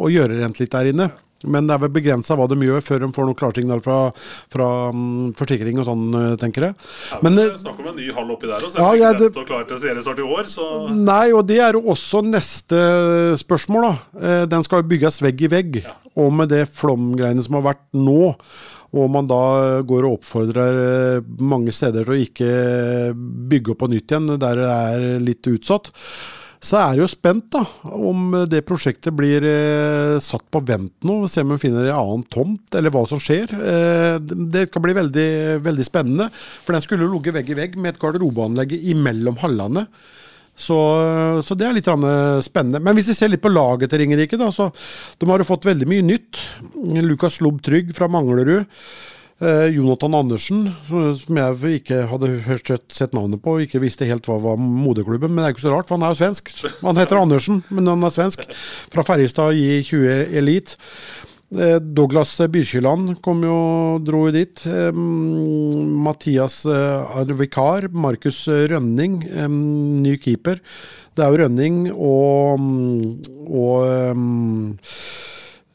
å 0.06 0.12
gjøre 0.14 0.38
rent 0.44 0.62
litt 0.62 0.76
der 0.76 0.92
inne. 0.94 1.10
Men 1.48 1.68
det 1.70 1.76
er 1.76 1.80
vel 1.86 1.92
begrensa 1.96 2.36
hva 2.36 2.48
de 2.52 2.56
gjør 2.68 2.82
før 2.84 3.00
de 3.06 3.08
får 3.16 3.28
noen 3.30 3.38
klarsignal 3.40 3.80
fra, 3.86 3.98
fra 4.52 4.68
um, 4.92 5.30
forsikring 5.40 5.80
og 5.80 5.86
sånn, 5.88 6.08
eh, 6.20 6.34
tenker 6.42 6.66
jeg. 6.68 6.76
Ja, 7.14 7.20
Men 7.24 7.36
men 7.36 7.46
eh, 7.46 7.52
det 7.54 7.62
Snakk 7.62 7.80
om 7.80 7.88
en 7.94 7.96
ny 7.96 8.10
hall 8.12 8.34
oppi 8.34 8.48
der, 8.50 8.60
òg, 8.60 8.72
så 8.74 8.82
Ja, 8.82 8.90
er 8.92 8.98
ja, 9.00 9.12
det- 9.14 9.30
å 9.32 9.36
står 9.38 9.48
klar 9.48 9.68
til 9.70 9.80
seriestart 9.80 10.20
i 10.20 10.28
år, 10.28 10.50
så 10.52 10.90
Nei, 10.96 11.32
og 11.32 11.46
det 11.48 11.60
er 11.64 11.74
jo 11.80 11.82
også 11.94 12.24
neste 12.28 12.82
spørsmål, 13.40 13.88
da. 13.88 13.94
Eh, 14.20 14.46
Den 14.52 14.64
skal 14.64 14.82
jo 14.84 14.90
bygges 14.90 15.22
vegg 15.24 15.42
i 15.42 15.48
vegg. 15.48 15.80
Og 16.18 16.34
med 16.34 16.50
det 16.50 16.66
flomgreiene 16.68 17.42
som 17.46 17.56
har 17.62 17.74
vært 17.74 17.86
nå, 17.94 18.36
og 18.92 19.10
man 19.14 19.28
da 19.30 19.82
går 19.86 20.04
og 20.08 20.18
oppfordrer 20.20 21.22
mange 21.40 21.72
steder 21.72 22.04
til 22.04 22.16
å 22.16 22.24
ikke 22.26 22.50
bygge 23.52 23.72
opp 23.76 23.84
på 23.84 23.90
nytt 23.92 24.10
igjen 24.10 24.32
der 24.42 24.56
det 24.58 24.70
er 24.74 25.20
litt 25.24 25.46
utsatt, 25.46 25.92
så 26.60 26.76
er 26.76 26.98
det 26.98 27.04
jo 27.06 27.08
spent 27.08 27.46
da, 27.56 27.62
om 27.96 28.34
det 28.52 28.66
prosjektet 28.68 29.16
blir 29.16 29.46
eh, 29.48 30.18
satt 30.20 30.44
på 30.52 30.60
vent 30.68 31.08
nå. 31.08 31.22
Se 31.32 31.46
om 31.46 31.54
vi 31.54 31.62
finner 31.62 31.88
en 31.88 31.96
annen 31.96 32.26
tomt, 32.28 32.68
eller 32.76 32.92
hva 32.92 33.06
som 33.08 33.22
skjer. 33.24 33.54
Eh, 33.56 34.18
det 34.20 34.66
kan 34.74 34.84
bli 34.84 34.98
veldig, 34.98 35.30
veldig 35.64 35.86
spennende. 35.88 36.28
For 36.66 36.76
den 36.76 36.84
skulle 36.84 37.08
jo 37.08 37.14
ligget 37.14 37.38
vegg 37.38 37.54
i 37.54 37.60
vegg 37.62 37.80
med 37.80 37.94
et 37.94 38.02
garderobeanlegg 38.02 38.76
imellom 38.92 39.40
hallene. 39.40 39.86
Så, 40.60 40.76
så 41.48 41.56
det 41.56 41.70
er 41.70 41.78
litt 41.78 41.88
spennende. 42.44 42.82
Men 42.84 42.98
hvis 42.98 43.14
vi 43.14 43.16
ser 43.16 43.32
litt 43.32 43.44
på 43.46 43.52
laget 43.54 43.94
til 43.94 44.04
Ringerike, 44.04 44.36
da, 44.40 44.50
så 44.52 44.68
de 45.16 45.30
har 45.32 45.40
jo 45.40 45.48
fått 45.48 45.70
veldig 45.70 45.88
mye 45.88 46.04
nytt. 46.04 46.42
Lukas 47.00 47.40
Lobb 47.40 47.64
Trygg 47.64 47.96
fra 47.96 48.12
Manglerud. 48.12 48.68
Eh, 49.40 49.70
Jonathan 49.72 50.18
Andersen, 50.18 50.66
som 50.90 51.38
jeg 51.40 51.78
ikke 51.80 52.02
hadde 52.12 52.32
hørt 52.44 52.72
sett 52.92 53.14
navnet 53.16 53.40
på, 53.40 53.56
ikke 53.64 53.80
visste 53.80 54.08
helt 54.10 54.28
hva 54.28 54.36
var 54.44 54.60
moderklubben. 54.60 55.32
Men 55.32 55.46
det 55.46 55.48
er 55.48 55.56
ikke 55.56 55.64
så 55.64 55.72
rart, 55.78 55.88
for 55.88 55.96
han 55.96 56.04
er 56.04 56.12
jo 56.12 56.20
svensk. 56.20 56.52
Han 56.84 57.00
heter 57.00 57.22
Andersen, 57.22 57.64
men 57.72 57.88
han 57.88 58.04
er 58.04 58.12
svensk. 58.12 58.44
Fra 58.92 59.06
Ferjestad 59.08 59.56
i 59.56 59.80
20 59.88 60.36
Elite. 60.42 60.76
Eh, 61.56 61.80
Douglas 61.80 62.36
Byrkjeland 62.52 63.16
kom 63.24 63.48
jo, 63.48 63.58
dro 64.04 64.26
jo 64.28 64.36
dit. 64.36 64.66
Mathias 64.92 66.66
eh, 66.68 67.18
Arvikar, 67.24 67.88
Markus 67.96 68.44
Rønning, 68.44 69.22
ny 70.04 70.20
keeper. 70.20 70.60
Det 71.16 71.24
er 71.24 71.32
jo 71.32 71.44
Rønning 71.46 71.84
og, 71.96 72.68
og 73.48 73.88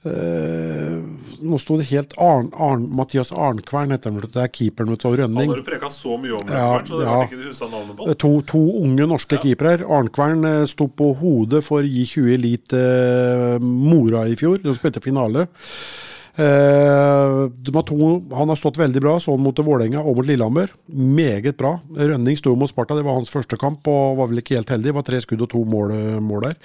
eh, 0.06 0.98
Nå 1.44 1.58
sto 1.60 1.76
det 1.76 1.86
helt 1.90 2.14
Arn, 2.20 2.50
Arn, 2.56 2.86
Mathias 2.96 3.32
Arnkvern 3.32 3.90
heter 3.92 4.10
han. 4.14 4.20
Det 4.24 4.40
er 4.44 4.52
keeperen 4.54 4.92
vet 4.94 5.02
du, 5.02 5.08
og 5.08 5.16
Han 5.18 5.24
Rønning. 5.34 5.50
har 5.52 5.64
preka 5.66 5.90
så 5.92 6.16
mye 6.20 6.38
om, 6.38 6.48
Ja, 6.48 6.68
så 6.84 7.00
det 7.00 7.08
ja. 7.08 7.18
ikke 7.26 7.40
du 7.40 7.48
huska 7.50 7.68
navnet 7.72 7.96
på. 7.98 8.08
Eh, 8.08 8.14
To, 8.24 8.30
to 8.48 8.62
unge 8.80 9.06
norske 9.10 9.40
keepere. 9.42 9.84
Arnkvern 9.84 10.44
eh, 10.48 10.64
sto 10.70 10.86
på 10.88 11.10
hodet 11.20 11.64
for 11.66 11.82
J20 11.82 12.32
Elite 12.38 12.80
uh, 12.80 13.58
Mora 13.60 14.24
i 14.30 14.36
fjor. 14.40 14.58
De 14.64 14.74
spilte 14.76 15.02
finale. 15.04 15.48
Eh, 16.34 17.82
to, 17.86 17.96
han 18.34 18.50
har 18.50 18.58
stått 18.58 18.80
veldig 18.80 19.02
bra, 19.04 19.14
sånn 19.22 19.42
mot 19.42 19.58
Vålerenga 19.58 20.02
og 20.02 20.18
mot 20.18 20.26
Lillehammer. 20.26 20.72
Meget 20.90 21.58
bra. 21.60 21.76
Rønning 21.94 22.38
sto 22.40 22.56
mot 22.58 22.70
Sparta, 22.70 22.96
det 22.98 23.06
var 23.06 23.18
hans 23.20 23.30
første 23.30 23.58
kamp, 23.60 23.86
og 23.86 24.18
var 24.18 24.30
vel 24.32 24.42
ikke 24.42 24.58
helt 24.58 24.72
heldig. 24.74 24.90
Det 24.90 24.96
var 24.98 25.06
tre 25.06 25.22
skudd 25.22 25.46
og 25.46 25.52
to 25.54 25.62
mål, 25.68 25.94
mål 26.24 26.48
der. 26.48 26.56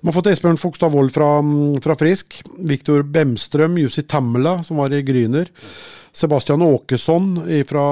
De 0.00 0.08
har 0.10 0.16
fått 0.16 0.30
Esbjørn 0.32 0.60
Fogstad 0.60 0.94
Wold 0.94 1.14
fra, 1.14 1.28
fra 1.84 1.98
Frisk. 1.98 2.40
Viktor 2.58 3.06
Bemstrøm, 3.06 3.78
Jussi 3.84 4.06
Tammela, 4.08 4.58
som 4.66 4.82
var 4.82 4.94
i 4.94 5.04
Gryner. 5.06 5.52
Sebastian 6.16 6.64
Åkesson 6.64 7.34
fra, 7.68 7.84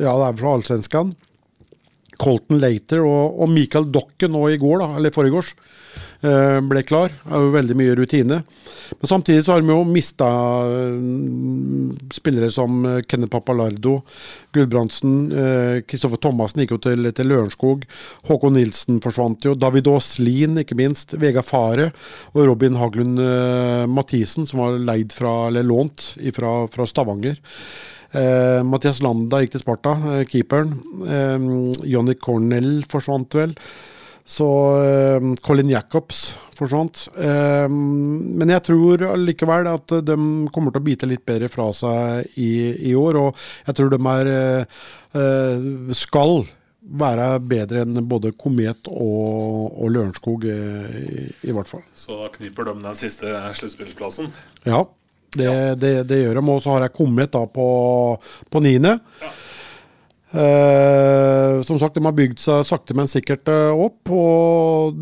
ja, 0.00 0.32
fra 0.32 0.54
Allsvenskan. 0.56 1.12
Colton 2.22 2.60
Later 2.62 3.02
og, 3.06 3.40
og 3.42 3.50
Michael 3.50 3.88
Dokke 3.92 4.28
nå 4.30 4.46
i 4.52 4.58
går, 4.60 4.82
da, 4.82 4.88
eller 4.98 5.14
foregårs, 5.14 5.52
eh, 5.54 6.11
ble 6.22 6.82
klar. 6.86 7.12
Er 7.26 7.42
jo 7.42 7.52
veldig 7.54 7.76
mye 7.78 7.96
rutine. 7.98 8.42
Men 9.00 9.10
samtidig 9.10 9.44
så 9.44 9.56
har 9.56 9.64
vi 9.64 9.72
jo 9.72 9.82
mista 9.88 10.28
spillere 12.14 12.50
som 12.52 12.84
eh, 12.86 13.00
Kenneth 13.08 13.32
Papalardo, 13.32 13.98
Gulbrandsen, 14.52 15.14
Kristoffer 15.88 16.20
Thomassen 16.20 16.62
gikk 16.62 16.74
jo 16.76 16.80
til, 16.84 17.08
til 17.16 17.30
Lørenskog. 17.30 17.86
Håkon 18.28 18.56
Nilsen 18.58 19.00
forsvant 19.04 19.46
jo. 19.48 19.54
David 19.58 19.88
Aaslien, 19.90 20.60
ikke 20.60 20.76
minst. 20.78 21.16
Vegard 21.20 21.48
Fare 21.48 21.90
og 22.34 22.44
Robin 22.50 22.76
Haglund 22.80 23.22
eh, 23.22 23.86
Mathisen, 23.88 24.46
som 24.48 24.62
var 24.62 24.78
leid 24.82 25.14
fra, 25.16 25.48
eller 25.48 25.66
lånt 25.66 26.12
fra, 26.36 26.52
fra 26.72 26.88
Stavanger. 26.88 27.40
Uh, 28.12 28.60
Mathias 28.68 28.98
Landa 29.00 29.38
gikk 29.40 29.54
til 29.54 29.62
Sparta, 29.62 29.94
uh, 29.96 30.18
keeperen. 30.28 30.74
Eh, 31.08 31.46
Johnny 31.88 32.14
Cornell 32.20 32.82
forsvant 32.88 33.38
vel. 33.38 33.54
Så 34.24 34.46
eh, 34.82 35.28
Colin 35.42 35.70
Jacobs 35.70 36.38
forsvant. 36.54 37.08
Eh, 37.18 37.66
men 37.68 38.52
jeg 38.54 38.64
tror 38.68 39.06
allikevel 39.10 39.70
at 39.72 39.94
de 40.06 40.16
kommer 40.54 40.74
til 40.74 40.82
å 40.82 40.86
bite 40.86 41.08
litt 41.10 41.24
bedre 41.26 41.50
fra 41.50 41.68
seg 41.74 42.38
i, 42.38 42.52
i 42.92 42.94
år. 42.98 43.18
Og 43.18 43.44
jeg 43.66 43.78
tror 43.78 43.92
de 43.92 44.00
er 44.14 44.32
eh, 44.38 45.70
skal 45.98 46.44
være 46.82 47.26
bedre 47.46 47.84
enn 47.84 48.00
både 48.10 48.32
Komet 48.38 48.88
og, 48.90 49.68
og 49.84 49.92
Lørenskog, 49.94 50.46
i, 50.50 51.28
i 51.46 51.54
hvert 51.54 51.70
fall. 51.70 51.84
Så 51.94 52.18
da 52.18 52.30
kniper 52.34 52.66
de 52.66 52.74
den 52.80 52.98
siste 52.98 53.30
sluttspillsplassen. 53.58 54.32
Ja, 54.66 54.82
det, 55.36 55.52
det, 55.82 55.92
det 56.10 56.22
gjør 56.24 56.40
de. 56.40 56.46
Og 56.54 56.62
så 56.64 56.74
har 56.74 56.86
jeg 56.86 56.94
Komet 56.96 57.34
da 57.34 57.44
på, 57.46 57.66
på 58.50 58.62
niende. 58.64 58.98
Eh, 60.32 61.62
som 61.62 61.78
sagt, 61.78 61.94
de 61.94 62.04
har 62.06 62.16
bygd 62.16 62.40
seg 62.40 62.64
sakte, 62.64 62.96
men 62.96 63.10
sikkert 63.10 63.48
uh, 63.52 63.76
opp. 63.76 64.08
Og 64.08 64.96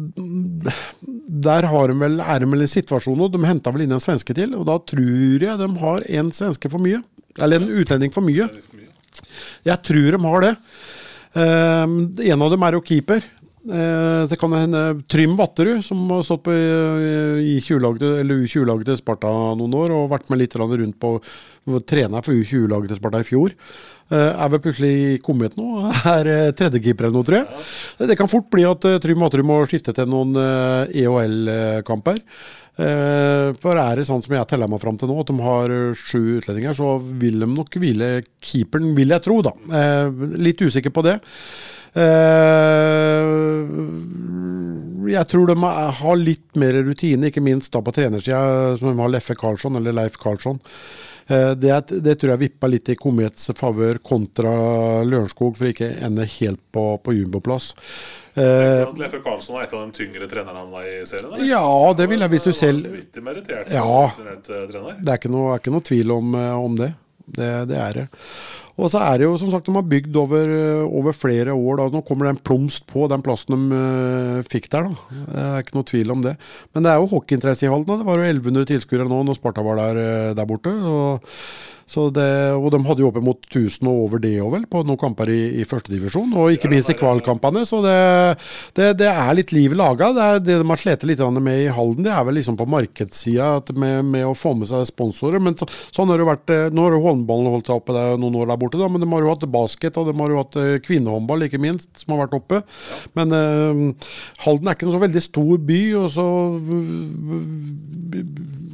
der 1.46 1.68
har 1.70 1.90
de 1.90 1.98
vel, 2.00 2.18
er 2.18 2.42
de 2.42 2.58
i 2.58 2.70
situasjonen, 2.70 3.30
de 3.30 3.42
henta 3.46 3.72
vel 3.74 3.86
inn 3.86 3.94
en 3.94 4.02
svenske 4.02 4.34
til. 4.36 4.56
Og 4.58 4.66
da 4.68 4.80
tror 4.82 5.46
jeg 5.46 5.60
de 5.60 5.68
har 5.84 6.06
en 6.20 6.32
svenske 6.34 6.72
for 6.72 6.82
mye. 6.82 7.02
Eller 7.38 7.60
en 7.60 7.70
utlending 7.70 8.14
for 8.14 8.26
mye. 8.26 8.48
Jeg 9.66 9.82
tror 9.86 10.16
de 10.16 10.24
har 10.24 10.48
det. 10.48 10.56
Uh, 11.36 11.86
en 12.32 12.42
av 12.42 12.50
dem 12.56 12.66
er 12.66 12.78
jo 12.78 12.88
keeper. 12.90 13.22
Det 13.60 14.38
kan 14.40 14.54
hende 14.56 15.02
Trym 15.12 15.34
Vatterud, 15.36 15.82
som 15.84 15.98
har 16.08 16.22
stått 16.24 16.46
på 16.46 16.54
i 16.56 17.58
20-laget 17.60 18.22
eller 18.22 18.40
U20-laget 18.46 18.88
til 18.88 18.96
Sparta 18.96 19.28
noen 19.52 19.74
år, 19.76 19.92
og 19.92 20.06
vært 20.14 20.32
med 20.32 20.40
litt 20.40 20.56
rundt 20.56 20.96
på 20.96 21.10
trener 21.86 22.24
for 22.26 22.34
U20-laget 22.36 22.90
til 22.92 22.98
Sparta 23.00 23.20
i 23.22 23.26
fjor. 23.28 23.54
Eh, 24.10 24.32
er 24.42 24.48
vel 24.50 24.62
plutselig 24.64 25.20
kommet 25.22 25.54
nå, 25.58 25.68
er 26.16 26.26
eh, 26.32 26.46
tredjekeeper 26.58 27.06
eller 27.06 27.20
noe, 27.20 27.26
tror 27.28 27.38
jeg. 27.44 27.66
Det 28.10 28.16
kan 28.18 28.30
fort 28.32 28.48
bli 28.50 28.64
at 28.66 28.86
eh, 28.90 28.98
Trym 29.02 29.22
Vatterud 29.22 29.46
må 29.46 29.60
skifte 29.70 29.94
til 29.94 30.08
noen 30.10 30.34
eh, 30.34 30.96
EHL-kamper. 31.04 32.18
Eh, 32.80 33.48
For 33.62 33.78
er 33.78 34.00
det 34.00 34.06
sånn 34.08 34.22
som 34.24 34.34
jeg 34.34 34.48
teller 34.50 34.70
meg 34.72 34.82
fram 34.82 34.98
til 34.98 35.10
nå, 35.12 35.20
at 35.22 35.30
de 35.30 35.38
har 35.46 35.74
sju 36.00 36.40
utlendinger, 36.40 36.74
så 36.74 36.96
vil 36.98 37.38
de 37.44 37.48
nok 37.54 37.78
hvile 37.82 38.10
keeperen, 38.42 38.90
vil 38.98 39.14
jeg 39.14 39.24
tro, 39.28 39.38
da. 39.46 39.54
Litt 40.42 40.62
usikker 40.66 40.90
på 40.94 41.04
det. 41.06 41.18
Jeg 45.10 45.26
tror 45.30 45.50
de 45.50 45.56
har 46.00 46.18
litt 46.20 46.58
mer 46.58 46.76
rutine, 46.86 47.30
ikke 47.30 47.42
minst 47.44 47.72
da 47.74 47.82
på 47.82 47.94
trenersida, 47.94 48.76
som 48.78 48.90
de 48.92 49.02
har 49.02 49.10
Leffe 49.12 49.34
Karlsson, 49.38 49.76
eller 49.78 49.96
Leif 49.96 50.18
Karlsson. 50.22 50.60
Eh, 51.30 51.52
Det, 51.54 51.74
det 52.02 52.16
tror 52.20 52.34
jeg 52.34 52.42
vippa 52.44 52.70
litt 52.70 52.88
i 52.92 52.96
Komets 52.98 53.50
favør 53.56 54.00
kontra 54.02 54.52
Lørenskog, 55.06 55.56
for 55.58 55.70
ikke 55.70 55.92
ende 56.02 56.26
helt 56.38 56.62
på, 56.74 56.84
på 57.04 57.14
jumboplass. 57.16 57.72
Eh, 58.34 58.86
Leffe 58.98 59.18
Karlsson 59.24 59.58
er 59.58 59.66
et 59.66 59.74
av 59.74 59.82
de 59.86 59.96
tyngre 59.96 60.28
trenerne 60.30 60.82
i 60.86 60.96
serien? 61.08 61.32
eller? 61.32 61.46
Ja, 61.48 61.92
det 61.98 62.06
vil 62.10 62.22
jeg 62.22 62.30
hvis 62.34 62.46
du 62.46 62.52
selv 62.54 62.86
Ja. 63.74 64.10
Det 65.00 65.14
er 65.14 65.18
ikke 65.22 65.32
noe, 65.34 65.54
er 65.54 65.62
ikke 65.62 65.74
noe 65.74 65.86
tvil 65.90 66.14
om, 66.14 66.34
eh, 66.38 66.64
om 66.68 66.78
det. 66.78 66.92
det. 67.26 67.52
Det 67.70 67.78
er 67.78 68.00
det. 68.02 68.08
Og 68.80 68.88
så 68.92 69.02
er 69.04 69.20
det 69.20 69.26
jo 69.26 69.36
som 69.40 69.50
sagt 69.52 69.68
de 69.68 69.74
har 69.76 69.86
bygd 69.86 70.16
over, 70.16 70.52
eh, 70.56 70.84
over 70.88 71.16
flere 71.16 71.54
år. 71.54 71.80
Da. 71.80 71.88
Nå 71.92 72.02
kommer 72.06 72.26
det 72.26 72.34
en 72.36 72.44
plomst 72.48 72.86
på 72.88 73.06
den 73.12 73.24
plassen 73.24 73.56
de 73.56 73.80
uh, 73.80 74.46
fikk 74.48 74.70
der. 74.72 74.88
da. 74.88 75.24
Det 75.30 75.42
er 75.44 75.64
ikke 75.64 75.76
noe 75.76 75.90
tvil 75.90 76.14
om 76.14 76.22
det. 76.24 76.36
Men 76.74 76.86
det 76.86 76.92
er 76.92 77.02
jo 77.02 77.10
hockeyinteresse 77.12 77.66
i 77.66 77.72
Halden. 77.72 78.00
Det 78.00 78.08
var 78.08 78.22
jo 78.22 78.30
1100 78.30 78.70
tilskuere 78.70 79.08
nå 79.10 79.20
når 79.26 79.38
Sparta 79.38 79.64
var 79.66 79.80
der, 79.82 80.00
eh, 80.00 80.32
der 80.38 80.48
borte. 80.48 80.72
Og, 80.72 81.28
det, 82.14 82.30
og 82.54 82.70
de 82.74 82.80
hadde 82.86 83.02
jo 83.02 83.08
oppimot 83.10 83.42
1000 83.48 83.88
og 83.90 84.04
over 84.06 84.22
det 84.22 84.36
òg, 84.38 84.52
vel, 84.54 84.66
på 84.70 84.82
noen 84.86 85.00
kamper 85.00 85.30
i, 85.32 85.40
i 85.60 85.66
førstedivisjon. 85.66 86.32
Og 86.38 86.54
ikke 86.54 86.70
minst 86.70 86.92
i 86.92 86.96
kvalkampene. 86.98 87.64
Så 87.68 87.80
det, 87.84 87.96
det, 88.78 88.92
det 89.00 89.08
er 89.10 89.32
litt 89.36 89.54
liv 89.54 89.74
laga. 89.78 90.12
Det, 90.14 90.26
er 90.26 90.44
det 90.44 90.58
de 90.60 90.68
har 90.70 90.80
slitt 90.80 91.06
litt 91.08 91.22
med 91.40 91.64
i 91.64 91.70
Halden, 91.74 92.06
det 92.06 92.12
er 92.14 92.26
vel 92.26 92.38
liksom 92.38 92.58
på 92.60 92.68
markedssida 92.70 93.50
med, 93.74 94.04
med 94.12 94.28
å 94.28 94.36
få 94.38 94.54
med 94.58 94.70
seg 94.70 94.86
sponsorer. 94.88 95.42
Men 95.42 95.58
så, 95.58 95.68
sånn 95.90 96.12
har 96.12 96.20
det 96.20 96.28
vært. 96.30 96.54
eh, 96.54 96.68
Nå 96.70 96.86
har 96.86 96.96
jo 96.96 97.02
håndballen 97.04 97.50
holdt 97.56 97.70
seg 97.70 97.80
oppe 97.80 97.96
der 97.96 98.20
noen 98.20 98.38
år 98.40 98.50
der 98.52 98.60
borte, 98.60 98.80
da, 98.80 98.88
men 98.90 99.02
de 99.02 99.10
har 99.10 99.26
jo 99.26 99.34
hatt 99.34 99.48
basket 99.50 99.98
og 100.00 100.08
de 100.08 100.16
har 100.20 100.34
jo 100.34 100.40
hatt 100.42 100.60
eh, 100.60 100.76
kvinnehåndball, 100.84 101.46
ikke 101.46 101.62
minst, 101.62 101.90
som 101.98 102.14
har 102.14 102.24
vært 102.24 102.38
oppe. 102.38 102.62
Men 103.18 103.34
uh, 103.34 104.10
Halden 104.44 104.68
er 104.68 104.76
ikke 104.76 104.88
noe 104.88 104.98
så 104.98 105.04
veldig 105.04 105.22
stor 105.24 105.60
by, 105.70 105.80
og 106.00 106.08
så 106.14 106.26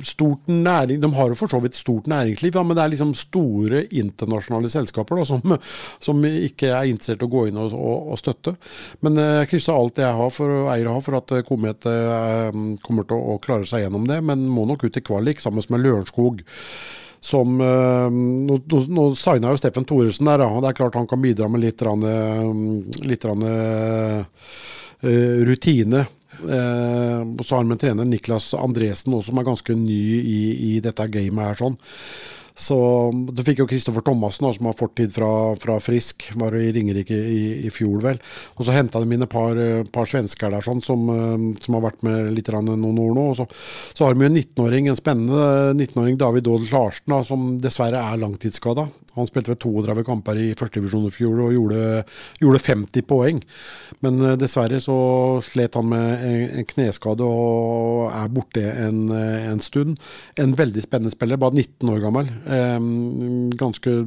stort 0.07 0.49
næring 0.51 1.01
De 1.03 1.11
har 1.15 1.33
jo 1.33 1.39
for 1.39 1.51
så 1.51 1.61
vidt 1.63 1.77
stort 1.79 2.07
næringsliv, 2.11 2.55
ja, 2.55 2.63
men 2.63 2.77
det 2.77 2.85
er 2.85 2.93
liksom 2.93 3.06
store 3.15 3.85
internasjonale 3.91 4.71
selskaper 4.73 5.21
da, 5.21 5.27
som, 5.29 5.57
som 6.03 6.27
ikke 6.27 6.73
er 6.73 6.91
interessert 6.91 7.23
i 7.23 7.29
å 7.29 7.33
gå 7.33 7.47
inn 7.51 7.61
og, 7.61 7.75
og, 7.77 8.13
og 8.15 8.21
støtte. 8.21 8.57
Men 9.07 9.21
eh, 9.23 9.33
jeg 9.43 9.53
krysser 9.55 9.77
alt 9.77 10.03
jeg 10.03 10.19
har 10.21 10.35
for, 10.35 10.67
eier 10.73 10.91
har 10.91 11.05
for 11.05 11.19
at 11.21 11.37
eh, 11.37 11.45
Komet 11.47 11.89
eh, 11.91 12.61
kommer 12.87 13.09
til 13.09 13.21
å, 13.21 13.39
klare 13.43 13.69
seg 13.69 13.85
gjennom 13.85 14.07
det, 14.09 14.21
men 14.27 14.47
må 14.51 14.67
nok 14.69 14.87
ut 14.87 14.99
i 14.99 15.05
kvalik 15.05 15.43
sammen 15.43 15.65
med 15.73 15.85
Lørenskog. 15.85 16.43
Som, 17.27 17.57
eh, 17.65 18.11
nå, 18.11 18.61
nå, 18.69 19.07
signa 19.19 19.55
jo 19.55 19.61
Steffen 19.61 19.87
Thoresen 19.89 20.29
der, 20.29 20.45
og 20.47 20.61
det 20.63 20.73
er 20.73 20.79
klart 20.79 20.99
han 20.99 21.09
kan 21.11 21.23
bidra 21.23 21.49
med 21.51 21.65
litt, 21.65 21.83
rann, 21.83 22.05
eh, 22.07 23.07
litt 23.09 23.25
rann, 23.27 23.43
eh, 23.47 24.21
eh, 25.03 25.43
rutine. 25.49 26.07
Eh, 26.37 27.43
så 27.43 27.57
har 27.57 27.65
vi 27.65 27.73
en 27.73 27.79
trener 27.81 28.05
Niklas 28.05 28.55
Andresen 28.55 29.15
også, 29.17 29.31
som 29.31 29.41
er 29.41 29.47
ganske 29.49 29.77
ny 29.79 30.01
i, 30.21 30.41
i 30.71 30.73
dette 30.85 31.09
gamet 31.09 31.49
her. 31.49 31.61
sånn. 31.63 31.79
Så 32.57 32.77
Du 33.37 33.43
fikk 33.45 33.61
jo 33.61 33.69
Kristoffer 33.69 34.05
Thomassen, 34.05 34.49
som 34.57 34.69
har 34.69 34.77
fortid 34.79 35.13
fra, 35.13 35.29
fra 35.61 35.77
Frisk. 35.83 36.25
Var 36.41 36.57
i 36.57 36.71
Ringerike 36.73 37.17
i, 37.17 37.43
i 37.69 37.73
fjor, 37.73 37.99
vel. 38.05 38.21
Og 38.57 38.65
så 38.65 38.75
henta 38.77 39.03
de 39.03 39.13
inn 39.13 39.27
et 39.27 39.33
par, 39.33 39.59
eh, 39.61 39.85
par 39.93 40.09
svensker 40.09 40.55
der 40.55 40.65
sånn, 40.65 40.81
som, 40.85 41.05
eh, 41.13 41.37
som 41.63 41.77
har 41.77 41.85
vært 41.91 42.03
med 42.07 42.33
litt 42.33 42.49
noen 42.57 43.01
år 43.03 43.13
nå. 43.17 43.27
Og 43.35 43.37
så, 43.37 43.49
så 43.93 44.07
har 44.07 44.15
de 44.15 44.25
jo 44.25 44.31
en 44.31 44.39
19-åring, 44.41 44.89
en 44.89 44.99
spennende 44.99 45.75
19-åring, 45.77 46.17
David 46.21 46.49
Dahl 46.49 46.65
Larsen, 46.65 47.13
da, 47.13 47.21
som 47.29 47.51
dessverre 47.61 48.01
er 48.01 48.23
langtidsskada. 48.23 48.89
Han 49.17 49.29
spilte 49.29 49.53
ved 49.55 49.61
32 49.65 50.05
kamper 50.07 50.41
i 50.41 50.51
førstedivisjon 50.59 51.09
i 51.09 51.13
fjor 51.15 51.43
og 51.47 51.55
gjorde, 51.57 51.83
gjorde 52.43 52.63
50 52.67 53.07
poeng. 53.09 53.43
Men 54.05 54.21
eh, 54.23 54.39
dessverre 54.41 54.81
så 54.83 54.97
slet 55.45 55.79
han 55.79 55.89
med 55.93 56.27
en, 56.29 56.69
kneskade 56.69 57.25
og 57.25 58.11
er 58.13 58.33
borte 58.33 58.65
en, 58.87 59.07
eh, 59.15 59.49
en 59.51 59.63
stund. 59.65 59.97
En 60.41 60.57
veldig 60.59 60.85
spennende 60.85 61.15
spiller, 61.15 61.41
bare 61.41 61.57
19 61.57 61.95
år 61.95 62.03
gammel. 62.05 62.33
Ganske 63.57 63.99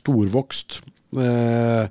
storvokst. 0.00 0.80
Eh, 1.20 1.86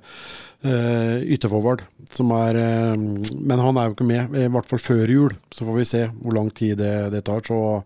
ytterforward, 1.34 1.82
som 2.12 2.30
er 2.36 2.56
Men 2.96 3.60
han 3.60 3.76
er 3.76 3.88
jo 3.88 3.94
ikke 3.94 4.06
med, 4.08 4.34
i 4.36 4.48
hvert 4.52 4.68
fall 4.68 4.82
før 4.82 5.12
jul. 5.12 5.36
Så 5.52 5.64
får 5.64 5.76
vi 5.78 5.86
se 5.88 6.02
hvor 6.20 6.36
lang 6.36 6.50
tid 6.54 6.76
det, 6.80 7.10
det 7.14 7.24
tar. 7.24 7.42
Så, 7.46 7.82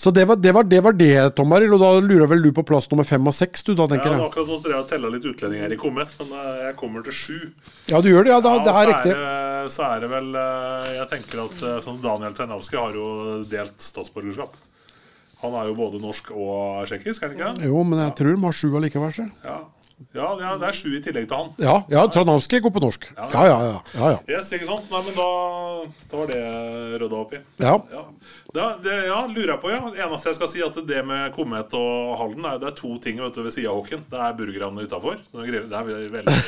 så 0.00 0.08
det, 0.16 0.22
var, 0.30 0.36
det, 0.40 0.52
var, 0.56 0.64
det 0.64 0.78
var 0.86 0.94
det, 0.96 1.10
Tom 1.36 1.52
Arild. 1.52 1.74
Og 1.76 1.80
da 1.82 1.90
lurer 2.00 2.28
vel 2.30 2.40
du 2.46 2.50
på 2.56 2.62
plass 2.64 2.86
nummer 2.88 3.04
fem 3.04 3.26
og 3.28 3.34
seks, 3.36 3.62
du 3.66 3.74
da, 3.74 3.84
Ja, 3.84 3.90
tenker 3.92 4.14
det 4.14 4.16
er 4.16 4.24
akkurat 4.30 4.62
drev 4.64 4.76
jeg 4.78 4.88
tella 4.94 5.10
litt 5.12 5.26
utlendinger 5.28 5.74
i 5.74 5.78
Komet, 5.82 6.14
men 6.22 6.32
eh, 6.40 6.62
jeg 6.70 6.76
kommer 6.80 7.04
til 7.04 7.12
sju. 7.18 7.36
Ja, 7.90 8.00
du 8.00 8.08
gjør 8.08 8.24
det? 8.24 8.32
Ja, 8.32 8.40
da, 8.40 8.54
Ja, 8.56 8.64
det 8.64 8.74
er 8.78 8.90
riktig. 8.94 9.12
det- 9.18 9.72
Så 9.76 9.84
er 9.84 10.00
det 10.00 10.08
vel 10.10 10.30
eh, 10.34 10.86
Jeg 10.96 11.08
tenker 11.10 11.44
at 11.44 11.62
eh, 11.68 11.80
sånn 11.84 12.00
Daniel 12.00 12.32
Ternavski 12.32 12.76
har 12.80 12.96
jo 12.96 13.44
delt 13.44 13.76
statsborgerskap. 13.76 14.56
Han 15.42 15.54
er 15.56 15.68
jo 15.68 15.74
både 15.76 16.00
norsk 16.00 16.30
og 16.32 16.86
tsjekkisk, 16.88 17.22
er 17.22 17.28
han 17.36 17.36
ikke? 17.60 17.68
Jo, 17.68 17.84
men 17.84 17.98
jeg 18.00 18.14
tror 18.16 18.34
de 18.36 18.42
har 18.44 18.56
sju 18.56 18.72
allikevel. 18.76 19.12
så. 19.20 19.28
Ja. 20.14 20.20
Ja, 20.20 20.28
ja, 20.40 20.50
det 20.60 20.66
er 20.68 20.76
sju 20.76 20.88
i 20.96 21.00
tillegg 21.04 21.26
til 21.30 21.36
han. 21.36 21.50
Ja, 21.62 21.74
ja 21.92 22.02
Tranavski 22.12 22.60
går 22.64 22.72
på 22.74 22.80
norsk. 22.82 23.06
Ja, 23.16 23.28
ja, 23.34 23.44
ja. 23.48 23.76
ja, 23.94 24.10
ja. 24.14 24.18
Yes, 24.36 24.50
ikke 24.56 24.66
sant? 24.68 24.90
Nei, 24.90 25.00
men 25.06 25.16
da, 25.16 25.26
da 26.10 26.20
var 26.20 26.30
det 26.30 26.40
rydda 27.02 27.18
opp 27.20 27.34
i. 27.36 27.40
Ja. 27.62 27.74
Ja. 27.92 28.04
Det, 28.50 28.64
det, 28.82 28.94
ja, 29.06 29.18
lurer 29.30 29.52
jeg 29.54 29.60
på, 29.62 29.70
ja. 29.70 29.78
Det 29.94 30.02
eneste 30.02 30.32
jeg 30.32 30.38
skal 30.40 30.50
si, 30.50 30.62
at 30.66 30.78
det 30.88 31.02
med 31.06 31.30
Komet 31.36 31.74
og 31.78 32.16
Halden 32.18 32.48
er, 32.50 32.58
det 32.62 32.70
er 32.72 32.76
to 32.80 32.90
ting 33.02 33.20
vet 33.22 33.36
du, 33.36 33.42
ved 33.46 33.54
sida 33.54 33.70
av 33.70 33.78
hockeyen. 33.78 34.02
Det 34.10 34.18
er 34.26 34.34
burgerne 34.40 34.86
utafor. 34.88 35.20
Det 35.30 35.44
er 35.44 35.60
veldig, 35.70 36.08
veldig, 36.16 36.38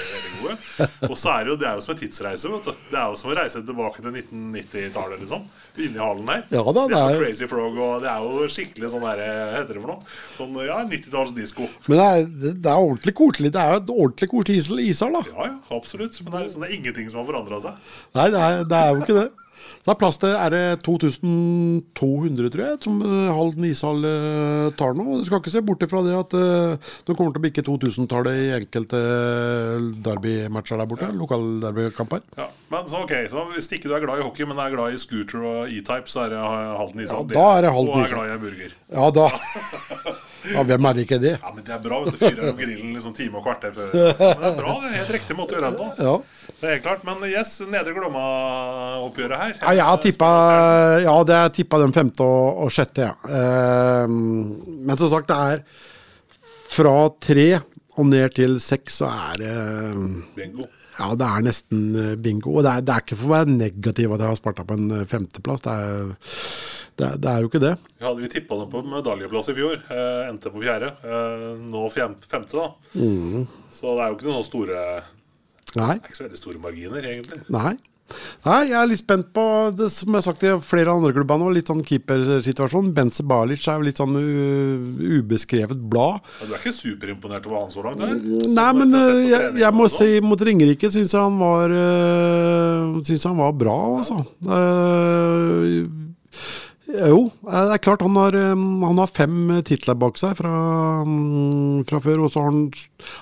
gode. 0.43 0.57
Og 1.13 1.15
så 1.21 1.35
er 1.37 1.45
det 1.47 1.53
jo, 1.53 1.59
det 1.63 1.69
er 1.71 1.79
jo 1.79 1.85
som 1.87 1.95
en 1.95 2.01
tidsreise. 2.03 2.51
vet 2.57 2.67
du. 2.67 2.83
Det 2.91 2.99
er 2.99 3.13
jo 3.13 3.21
som 3.21 3.31
å 3.31 3.37
reise 3.39 3.63
tilbake 3.63 4.03
til 4.03 4.17
1990-tallet, 4.19 5.23
liksom. 5.23 5.47
Inni 5.79 6.03
hallen 6.03 6.29
her. 6.29 6.43
Ja 6.53 6.65
da, 6.67 6.73
det 6.75 6.83
er 6.83 6.91
det 6.93 7.03
er- 7.03 7.15
jo 7.15 7.23
Crazy 7.23 7.49
Frog, 7.53 7.79
og 7.87 8.03
det 8.03 8.11
er 8.11 8.27
jo 8.27 8.51
skikkelig 8.57 8.91
sånn 8.93 9.07
der, 9.07 9.23
hva 9.23 9.61
heter 9.61 9.79
det 9.79 9.85
for 9.85 9.93
noe? 9.95 10.11
Sånn, 10.37 10.59
ja, 10.67 10.81
90-talls 10.91 11.33
disko. 11.37 11.69
Men 11.87 12.03
det 12.03 12.09
er, 12.11 12.27
det 12.67 12.73
er 12.75 12.83
ordentlig 12.83 13.15
koselig. 13.17 13.42
Det 13.51 13.61
er 13.63 13.73
jo 13.73 13.81
et 13.83 13.91
ordentlig 13.97 14.29
koselig 14.31 14.59
is- 14.63 14.71
ishall, 14.97 15.13
da. 15.13 15.23
Ja, 15.33 15.47
ja, 15.51 15.77
absolutt. 15.77 16.21
Men 16.23 16.31
det 16.33 16.39
er, 16.41 16.45
liksom, 16.47 16.61
det 16.63 16.71
er 16.71 16.77
ingenting 16.79 17.11
som 17.11 17.25
har 17.25 17.33
forandra 17.33 17.61
seg. 17.61 17.95
Nei, 18.15 18.29
det 18.31 18.41
er, 18.41 18.65
det 18.65 18.79
er 18.79 18.93
jo 18.93 19.01
ikke 19.03 19.19
det. 19.19 19.31
Det 19.83 19.91
er 19.91 19.99
plass 19.99 20.19
til 20.23 20.31
er 20.31 20.51
det 20.55 20.83
2200, 20.87 22.51
tror 22.55 22.63
jeg, 22.63 22.79
som 22.85 23.01
eh, 23.03 23.31
Halden 23.35 23.65
ishall 23.67 24.05
eh, 24.07 24.69
tar 24.79 24.95
nå. 24.95 25.19
Du 25.19 25.27
skal 25.27 25.41
ikke 25.43 25.51
se 25.55 25.63
bort 25.67 25.83
ifra 25.83 26.03
det 26.07 26.15
at 26.15 26.35
uh, 26.39 26.91
de 27.07 27.17
kommer 27.19 27.35
til 27.35 27.43
å 27.43 27.45
bikke 27.49 27.65
2000-tallet 27.67 28.39
i 28.45 28.49
enkelte 28.61 29.01
derbymatcher 30.07 30.79
der 30.79 30.91
borte. 30.91 31.11
Lokalderbykamper. 31.19 32.23
Ja, 32.39 32.47
men 32.71 32.91
så 32.91 33.03
ok, 33.03 33.15
så 33.31 33.47
Hvis 33.57 33.71
ikke 33.75 33.91
du 33.91 33.97
er 33.99 34.05
glad 34.07 34.23
i 34.23 34.27
hockey, 34.27 34.47
men 34.47 34.61
er 34.63 34.75
glad 34.75 34.95
i 34.95 35.01
scooter 35.03 35.43
og 35.51 35.73
E-type, 35.75 36.11
så 36.11 36.27
er 36.27 36.37
det 36.37 36.43
Halden 36.43 37.03
ishall. 37.07 37.27
Ja, 37.27 37.35
da 37.35 37.49
er 37.57 37.67
det 37.67 37.75
Halden 37.79 37.97
Og 37.97 38.05
er 38.07 38.15
glad 38.15 38.31
i 38.31 38.37
en 38.37 38.45
burger. 38.47 38.77
Ja, 38.93 39.11
da 39.19 39.27
Ja, 40.51 40.63
hvem 40.67 40.87
er 40.91 40.99
ikke 41.05 41.19
det? 41.23 41.33
Ja, 41.39 41.51
men 41.55 41.65
Det 41.65 41.73
er 41.77 41.83
bra. 41.85 42.01
vet 42.05 42.17
du 42.17 42.19
Fyrer 42.23 42.49
opp 42.51 42.59
grillen 42.59 42.93
liksom 42.97 43.15
time 43.15 43.39
og 43.39 43.45
kvarter 43.47 43.75
før. 43.77 43.93
Men 43.95 44.41
det 44.43 44.49
er 44.49 44.57
bra, 44.59 44.73
det 44.83 44.89
er 44.91 44.97
helt 44.99 45.13
riktig 45.17 45.37
måte 45.39 45.55
å 45.55 45.59
gjøre 45.61 45.71
det 45.71 45.79
på. 45.79 45.87
Ja. 46.03 46.15
Det 46.59 46.69
er 46.69 46.75
helt 46.77 46.85
klart. 46.87 47.05
Men 47.07 47.23
yes, 47.31 47.53
Nedre 47.71 47.95
Glomma-oppgjøret 47.99 49.43
her. 49.45 49.55
Ja, 49.63 49.75
jeg 49.79 49.87
har 49.91 50.03
tippa 50.03 50.31
Ja, 51.05 51.17
det 51.29 51.39
er 51.39 51.55
tippa 51.61 51.81
den 51.85 51.95
femte 51.95 52.27
og, 52.27 52.65
og 52.67 52.75
sjette, 52.75 53.09
ja. 53.11 53.15
Eh, 53.39 54.07
men 54.11 54.99
som 54.99 55.13
sagt, 55.13 55.31
det 55.31 55.39
er 55.55 55.65
fra 56.73 56.97
tre 57.23 57.49
og 58.01 58.07
ned 58.09 58.33
til 58.39 58.57
seks, 58.65 59.03
så 59.03 59.11
er 59.13 59.43
det 59.43 59.57
Bingo. 60.37 60.65
Ja, 60.99 61.13
det 61.17 61.29
er 61.29 61.45
nesten 61.47 61.85
eh, 61.97 62.15
bingo. 62.21 62.57
Og 62.59 62.67
det 62.67 62.75
er, 62.77 62.85
det 62.87 62.95
er 62.95 63.05
ikke 63.05 63.19
for 63.21 63.31
å 63.31 63.35
være 63.39 63.55
negativ 63.55 64.13
at 64.13 64.25
jeg 64.25 64.33
har 64.33 64.39
Sparta 64.39 64.67
på 64.69 64.77
en 64.79 64.99
eh, 64.99 65.07
femteplass. 65.09 65.65
Det 65.65 65.77
er, 65.79 66.13
det, 66.99 67.07
er, 67.07 67.17
det 67.23 67.31
er 67.33 67.41
jo 67.41 67.51
ikke 67.51 67.63
det. 67.63 67.73
Hadde 68.03 68.25
vi 68.25 68.33
tippa 68.35 68.59
dem 68.61 68.71
på 68.73 68.85
medaljeplass 68.93 69.53
i 69.53 69.57
fjor. 69.57 69.81
Eh, 69.81 70.21
endte 70.29 70.53
på 70.53 70.63
fjerde. 70.65 70.93
Eh, 71.07 71.49
nå 71.73 71.87
fjem, 71.95 72.19
femte, 72.29 72.59
da. 72.61 72.69
Mm. 72.99 73.49
Så 73.73 73.97
det 73.97 74.05
er 74.05 74.13
jo 74.13 74.21
ikke 74.21 74.31
noen 74.31 74.49
store 74.49 74.87
Nei. 75.73 75.95
Det 75.97 76.05
er 76.05 76.11
ikke 76.11 76.19
så 76.19 76.27
veldig 76.27 76.39
store 76.43 76.59
marginer, 76.61 77.07
egentlig. 77.09 77.39
Nei. 77.55 77.71
Nei, 78.47 78.59
jeg 78.71 78.77
er 78.81 78.89
litt 78.91 79.01
spent 79.03 79.29
på 79.37 79.45
det 79.79 79.89
som 79.95 80.09
jeg 80.13 80.19
har 80.21 80.27
sagt 80.27 80.43
i 80.47 80.53
flere 80.67 80.93
andre 80.95 81.13
klubber 81.17 81.39
nå. 81.41 81.51
Litt 81.55 81.71
sånn 81.71 81.83
keepersituasjon. 81.87 82.93
Bence 82.97 83.23
Balic 83.27 83.65
er 83.69 83.79
jo 83.81 83.87
litt 83.89 84.01
sånn 84.01 84.17
u- 84.19 85.19
ubeskrevet 85.21 85.81
blad. 85.93 86.21
Ja, 86.41 86.49
du 86.49 86.55
er 86.57 86.61
ikke 86.63 86.75
superimponert 86.77 87.47
over 87.51 87.61
han 87.65 87.73
så 87.75 87.85
langt? 87.87 88.03
her? 88.03 88.19
Nei, 88.57 88.69
men 88.81 88.95
eh, 88.99 89.23
jeg, 89.31 89.53
jeg 89.63 89.77
må 89.79 89.89
si 89.93 90.11
mot 90.25 90.41
Ringerike 90.43 90.91
syns 90.93 91.15
jeg 91.15 91.23
han 91.23 91.39
var 91.41 91.73
øh, 91.77 93.01
Syns 93.07 93.25
han 93.31 93.39
var 93.41 93.53
bra, 93.57 93.77
altså. 94.03 94.23
Eh, 94.43 95.83
jo, 96.91 97.19
eh, 97.47 97.65
det 97.69 97.77
er 97.77 97.83
klart 97.83 98.03
han 98.03 98.17
har, 98.19 98.35
eh, 98.35 98.59
han 98.59 98.99
har 98.99 99.11
fem 99.11 99.63
titler 99.63 99.95
bak 99.95 100.19
seg 100.19 100.37
fra, 100.37 100.53
mm, 101.07 101.87
fra 101.87 102.01
før. 102.03 102.25
Og 102.25 102.31
så 102.33 102.43
han, 102.43 102.65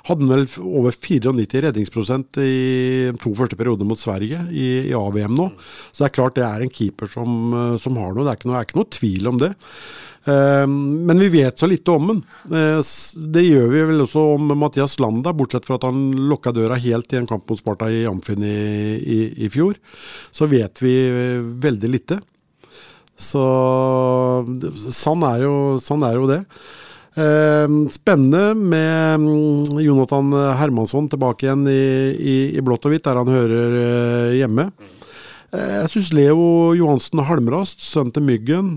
hadde 0.09 0.25
han 0.25 0.33
vel 0.33 0.47
over 0.65 0.91
94 0.91 1.65
redningsprosent 1.67 2.41
i 2.41 3.13
to 3.21 3.35
første 3.37 3.57
perioder 3.57 3.85
mot 3.85 3.99
Sverige 3.99 4.47
i, 4.51 4.91
i 4.91 4.95
AVM 4.97 5.37
nå. 5.37 5.51
Så 5.93 6.05
det 6.05 6.11
er 6.11 6.17
klart 6.17 6.39
det 6.41 6.47
er 6.47 6.65
en 6.65 6.73
keeper 6.73 7.11
som, 7.11 7.53
eh, 7.53 7.77
som 7.77 7.97
har 7.97 8.15
noe. 8.15 8.25
Det 8.25 8.33
er 8.33 8.41
ikke 8.41 8.51
noe, 8.51 8.61
er 8.61 8.71
ikke 8.71 8.81
noe 8.81 8.95
tvil 8.99 9.35
om 9.35 9.43
det. 9.45 9.55
Eh, 10.25 10.67
men 10.67 11.19
vi 11.19 11.29
vet 11.29 11.59
så 11.59 11.67
lite 11.67 11.91
om. 11.91 12.11
Eh, 12.53 12.81
det 13.35 13.45
gjør 13.47 13.69
vi 13.73 13.85
vel 13.93 14.05
også 14.05 14.25
om 14.35 14.53
Mathias 14.59 14.99
Landa, 15.01 15.33
bortsett 15.33 15.69
fra 15.69 15.79
at 15.79 15.87
han 15.89 16.11
lukka 16.31 16.53
døra 16.53 16.77
helt 16.81 17.13
i 17.13 17.21
en 17.21 17.29
kamp 17.31 17.49
mot 17.49 17.59
Sparta 17.59 17.91
i 17.93 18.05
Amfin 18.09 18.45
i, 18.45 18.57
i, 19.01 19.21
i 19.47 19.53
fjor. 19.53 19.79
Så 20.33 20.51
vet 20.51 20.83
vi 20.85 20.95
eh, 21.09 21.41
veldig 21.41 21.93
lite. 21.93 22.21
Så 23.21 23.43
sånn 24.97 25.25
er 25.29 25.45
jo, 25.45 25.57
sånn 25.83 26.05
er 26.07 26.17
jo 26.17 26.29
det. 26.31 26.41
Eh, 27.21 27.67
spennende 27.93 28.55
med 28.57 29.25
mm, 29.25 29.81
Jonathan 29.83 30.33
Hermansson 30.61 31.11
tilbake 31.11 31.47
igjen 31.49 31.67
i, 31.69 31.83
i, 32.17 32.37
i 32.57 32.65
blått 32.65 32.87
og 32.89 32.95
hvitt, 32.95 33.05
der 33.07 33.21
han 33.21 33.33
hører 33.33 33.77
eh, 33.83 34.39
hjemme. 34.41 34.71
Eh, 35.51 35.75
jeg 35.83 35.91
syns 35.95 36.13
Leo 36.15 36.73
Johansen 36.79 37.23
Halmrast, 37.27 37.83
sønnen 37.83 38.15
til 38.15 38.27
Myggen, 38.27 38.73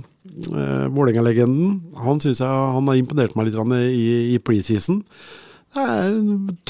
eh, 0.49 0.87
Vålerenga-legenden, 0.89 1.79
han 2.01 2.21
synes 2.23 2.41
jeg 2.41 2.49
han 2.77 2.89
har 2.89 2.99
imponert 2.99 3.37
meg 3.37 3.51
litt 3.51 3.75
i, 3.93 4.05
i 4.33 4.39
preseason. 4.41 5.03
Det 5.73 5.83
er 5.89 6.17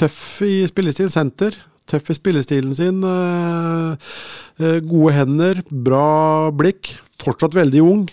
tøff 0.00 0.18
i 0.44 0.62
spillestil, 0.68 1.10
senter. 1.12 1.56
Tøff 1.88 2.08
i 2.08 2.16
spillestilen 2.16 2.72
sin. 2.76 3.02
eh, 3.04 3.96
eh, 4.60 4.78
gode 4.80 5.12
hender, 5.12 5.60
bra 5.68 6.50
blikk. 6.56 6.94
Fortsatt 7.22 7.56
veldig 7.56 7.82
ung. 7.84 8.04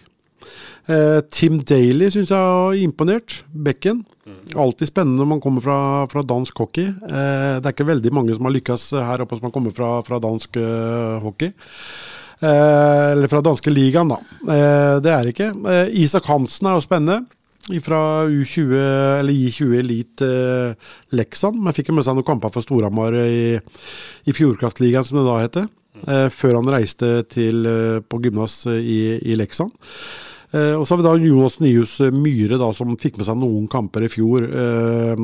Eh, 0.90 1.20
Tim 1.30 1.60
Daly 1.62 2.10
syns 2.12 2.32
jeg 2.32 2.38
har 2.38 2.78
imponert. 2.80 3.42
Bekken. 3.52 4.04
Alltid 4.58 4.90
spennende 4.90 5.22
når 5.22 5.30
man 5.36 5.44
kommer 5.44 5.64
fra, 5.64 5.80
fra 6.12 6.24
dansk 6.26 6.64
hockey. 6.64 6.88
Eh, 6.90 7.60
det 7.60 7.68
er 7.68 7.76
ikke 7.76 7.90
veldig 7.92 8.14
mange 8.16 8.38
som 8.38 8.48
har 8.48 8.56
lykkes 8.56 8.88
her 8.98 9.24
oppe 9.24 9.38
som 9.38 9.50
har 9.50 9.54
kommet 9.56 9.78
fra, 9.78 9.94
fra 10.08 10.22
dansk 10.24 10.58
eh, 10.62 11.20
hockey. 11.26 11.54
Eller 12.42 13.30
fra 13.30 13.44
danske 13.46 13.70
ligaen, 13.70 14.10
da. 14.10 14.18
Det 14.98 15.12
er 15.14 15.28
ikke. 15.30 15.52
Isak 16.02 16.26
Hansen 16.26 16.72
er 16.72 16.80
jo 16.80 16.82
spennende. 16.82 17.20
Fra 17.86 18.26
U20, 18.26 18.72
eller 19.20 19.30
I20 19.30 19.76
Elite 19.78 20.30
Leksand. 21.14 21.60
Men 21.62 21.76
fikk 21.78 21.92
jo 21.92 22.00
med 22.00 22.08
seg 22.08 22.18
noen 22.18 22.26
kamper 22.26 22.50
for 22.50 22.66
Storhamar 22.66 23.14
i, 23.22 23.60
i 24.26 24.34
Fjordkraftligaen, 24.34 25.06
som 25.06 25.22
det 25.22 25.28
da 25.28 25.38
heter. 25.44 25.70
Eh, 26.08 26.28
før 26.34 26.58
han 26.60 26.74
reiste 26.74 27.14
til, 27.30 27.66
eh, 27.68 28.02
på 28.02 28.22
gymnas 28.24 28.64
i, 28.72 29.20
i 29.22 29.38
Leksand. 29.38 29.74
Eh, 30.52 30.74
og 30.76 30.84
så 30.84 30.94
har 30.94 31.00
vi 31.00 31.06
da 31.06 31.30
Jonas 31.30 31.60
Nyhus 31.64 31.94
Myhre, 32.12 32.58
da, 32.60 32.68
som 32.76 32.92
fikk 33.00 33.16
med 33.20 33.28
seg 33.28 33.38
noen 33.40 33.70
kamper 33.72 34.04
i 34.04 34.10
fjor. 34.12 34.44
Eh, 34.44 35.22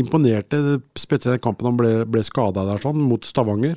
imponerte, 0.00 0.78
spesielt 0.96 1.34
den 1.34 1.42
kampen 1.44 1.68
han 1.68 1.76
ble, 1.76 1.92
ble 2.08 2.22
skada 2.24 2.64
der, 2.68 2.80
sånn, 2.80 3.02
mot 3.04 3.28
Stavanger. 3.28 3.76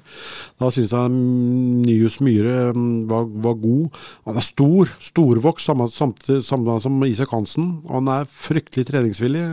Da 0.62 0.72
syns 0.72 0.96
jeg 0.96 1.12
mm, 1.12 1.84
Nyhus 1.84 2.22
Myhre 2.24 2.72
mm, 2.72 2.88
var, 3.12 3.28
var 3.50 3.60
god. 3.66 4.00
Han 4.30 4.40
er 4.40 4.48
stor, 4.48 4.96
storvokst, 5.10 5.68
samme, 5.68 5.90
samme 5.92 6.80
som 6.86 7.08
Isak 7.10 7.36
Hansen. 7.36 7.70
Og 7.90 8.00
han 8.00 8.12
er 8.22 8.34
fryktelig 8.48 8.88
treningsvillig. 8.94 9.44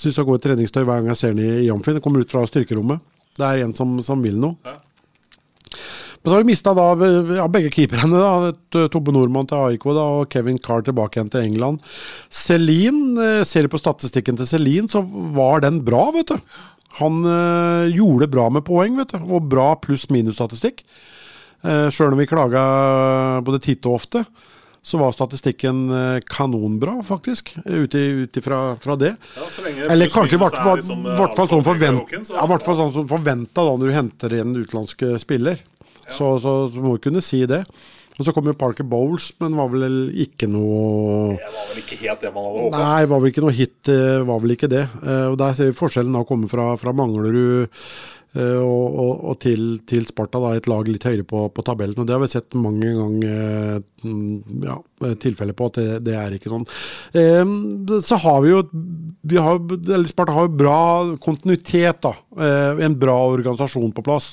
Syns 0.00 0.18
han 0.18 0.26
går 0.26 0.40
i 0.40 0.46
treningstøy 0.48 0.82
hver 0.82 0.98
gang 0.98 1.14
jeg 1.14 1.22
ser 1.22 1.36
han 1.36 1.44
i, 1.44 1.50
Jamfin. 1.68 1.94
Amfin. 1.94 2.02
Kommer 2.02 2.26
ut 2.26 2.34
fra 2.34 2.42
styrkerommet. 2.50 3.04
Det 3.38 3.46
er 3.46 3.62
en 3.62 3.78
som, 3.78 3.94
som 4.02 4.18
vil 4.26 4.42
noe. 4.42 4.58
Men 6.20 6.28
så 6.28 6.34
har 6.34 6.42
vi 6.42 6.50
mista 6.50 6.74
ja, 7.36 7.46
begge 7.48 7.70
keeperne. 7.72 8.18
da, 8.20 8.88
Tobbe 8.92 9.14
Nordmann 9.16 9.48
til 9.48 9.70
AIK 9.70 9.86
da, 9.88 10.08
og 10.20 10.32
Kevin 10.32 10.58
Carr 10.60 10.84
tilbake 10.84 11.16
igjen 11.16 11.30
til 11.32 11.46
England. 11.48 11.80
Celine, 12.28 13.14
eh, 13.24 13.44
ser 13.48 13.64
du 13.64 13.72
på 13.72 13.80
statistikken 13.80 14.36
til 14.36 14.48
Celine, 14.50 14.90
så 14.90 15.00
var 15.36 15.64
den 15.64 15.80
bra, 15.86 16.10
vet 16.16 16.34
du. 16.34 16.36
Han 16.98 17.24
øh, 17.24 17.88
gjorde 17.94 18.28
bra 18.32 18.50
med 18.52 18.66
poeng, 18.66 18.98
vet 19.00 19.14
du, 19.14 19.22
og 19.30 19.48
bra 19.48 19.72
pluss-minus-statistikk. 19.80 20.84
Eh, 21.64 21.88
Sjøl 21.88 22.12
om 22.12 22.20
vi 22.20 22.28
klaga 22.28 22.62
både 23.46 23.62
titt 23.64 23.88
og 23.88 24.02
ofte, 24.02 24.24
så 24.82 24.98
var 25.00 25.12
statistikken 25.12 25.82
eh, 25.92 26.20
kanonbra, 26.24 26.98
faktisk, 27.04 27.52
ut 28.24 28.36
ifra 28.40 28.60
fra 28.80 28.96
det. 28.96 29.12
Ja, 29.36 29.48
Eller 29.92 30.08
kanskje 30.12 30.38
i 30.38 30.40
hvert 30.40 30.56
er 30.56 30.66
fall 32.64 32.78
sånn 32.80 32.92
som 32.94 33.08
forventa 33.10 33.64
da 33.66 33.74
når 33.76 33.90
du 33.90 33.96
henter 33.96 34.36
inn 34.40 34.54
en 34.56 35.20
spiller. 35.20 35.60
Ja. 36.06 36.12
Så, 36.16 36.34
så, 36.42 36.54
så 36.72 36.80
må 36.82 36.96
du 36.96 37.04
kunne 37.10 37.20
si 37.24 37.42
det. 37.46 37.64
Og 38.20 38.26
så 38.26 38.32
kom 38.36 38.48
jo 38.50 38.52
Parker 38.58 38.84
Bowles, 38.84 39.30
men 39.40 39.54
var 39.56 39.70
vel 39.72 40.10
ikke 40.24 40.44
noe 40.50 41.36
Det 41.38 41.46
var 41.54 41.68
vel 41.70 41.78
ikke 41.80 41.96
helt 42.02 42.20
det 42.24 42.32
man 42.34 42.44
hadde 42.44 42.64
håpet? 42.66 42.80
Nei, 42.82 43.04
var 43.12 43.20
vel 43.22 43.30
ikke 43.30 43.44
noe 43.46 43.54
hit. 43.56 43.78
eh, 43.88 44.16
Var 44.28 44.42
vel 44.42 44.56
ikke 44.56 44.68
det. 44.68 44.82
Eh, 45.04 45.26
Og 45.30 45.36
Der 45.40 45.54
ser 45.56 45.70
vi 45.70 45.76
forskjellen 45.78 46.16
da 46.18 46.24
komme 46.28 46.50
fra, 46.50 46.66
fra 46.80 46.92
Manglerud 46.96 47.70
og, 48.38 48.98
og, 49.02 49.12
og 49.32 49.38
til, 49.42 49.80
til 49.90 50.04
Sparta, 50.06 50.38
da, 50.38 50.52
et 50.54 50.68
lag 50.70 50.86
litt 50.86 51.06
høyere 51.06 51.26
på, 51.26 51.48
på 51.50 51.64
tabellen. 51.66 51.98
Og 51.98 52.06
Det 52.06 52.14
har 52.14 52.22
vi 52.22 52.30
sett 52.30 52.54
mange 52.54 52.92
ganger 52.94 53.80
mm, 54.04 54.62
ja, 54.66 54.76
tilfeller 55.22 55.56
på, 55.58 55.70
at 55.70 55.80
det, 55.80 55.88
det 56.06 56.14
er 56.14 56.36
ikke 56.36 56.52
sånn. 56.52 56.66
Eh, 57.16 57.54
Så 58.06 58.20
har 58.22 58.42
vi 58.44 58.52
jo 58.54 58.62
vi 59.20 59.36
har, 59.36 59.58
Sparta 60.08 60.32
har 60.32 60.46
jo 60.46 60.54
bra 60.56 60.76
kontinuitet, 61.20 62.00
da. 62.06 62.14
Eh, 62.40 62.84
En 62.86 62.94
bra 62.98 63.16
organisasjon 63.34 63.90
på 63.92 64.04
plass. 64.06 64.32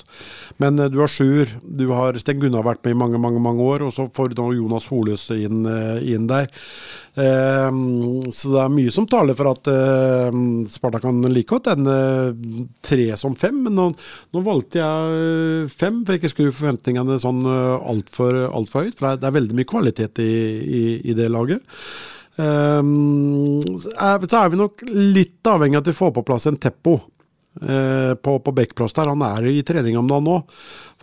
Men 0.62 0.78
eh, 0.78 0.88
du 0.92 1.00
har 1.02 1.10
Sjur, 1.12 1.50
du 1.62 1.88
har 1.92 2.16
Sten 2.22 2.40
Gunnar 2.40 2.64
vært 2.66 2.84
med 2.86 2.94
i 2.94 3.00
mange, 3.02 3.20
mange 3.20 3.42
mange 3.42 3.66
år, 3.66 3.84
og 3.88 3.92
så 3.94 4.08
får 4.14 4.32
du 4.32 4.42
Jonas 4.56 4.88
Holøs 4.88 5.28
inn, 5.34 5.66
eh, 5.66 6.00
inn 6.14 6.30
der. 6.30 6.48
Eh, 7.18 7.78
så 8.30 8.52
det 8.52 8.60
er 8.62 8.74
mye 8.74 8.92
som 8.94 9.08
taler 9.10 9.38
for 9.38 9.50
at 9.50 9.70
eh, 9.72 10.38
Sparta 10.70 11.00
kan 11.02 11.18
like 11.32 11.50
godt 11.50 11.70
ende 11.72 11.96
tre 12.84 13.08
som 13.18 13.34
fem. 13.38 13.64
Men 13.66 13.78
nå, 13.78 13.88
nå 14.34 14.44
valgte 14.46 14.82
jeg 14.82 15.24
eh, 15.24 15.72
fem, 15.72 16.04
for 16.04 16.18
ikke 16.18 16.30
å 16.30 16.34
skru 16.34 16.46
forventningene 16.52 17.18
sånn 17.22 17.42
eh, 17.42 17.90
altfor 17.94 18.44
alt 18.48 18.72
for 18.72 18.86
høyt. 18.86 19.00
For 19.00 19.18
det 19.18 19.28
er, 19.28 19.36
veldig 19.38 19.58
mye 19.58 19.72
kvalitet 19.74 20.22
i, 20.22 20.30
i, 20.62 20.84
i 21.10 21.18
det 21.18 21.28
laget. 21.32 21.64
Um, 22.38 23.58
så 23.82 23.90
er 23.98 24.50
vi 24.52 24.58
nok 24.60 24.84
litt 24.86 25.48
avhengig 25.50 25.80
av 25.80 25.82
at 25.82 25.88
vi 25.90 25.96
får 25.96 26.12
på 26.14 26.22
plass 26.28 26.46
en 26.46 26.58
Teppo 26.60 27.00
eh, 27.66 28.14
på, 28.14 28.38
på 28.38 28.54
Bekkplass 28.54 28.94
der. 28.94 29.10
Han 29.10 29.24
er 29.26 29.48
i 29.50 29.62
trening 29.66 29.98
om 29.98 30.10
dagen 30.10 30.28
nå. 30.28 30.38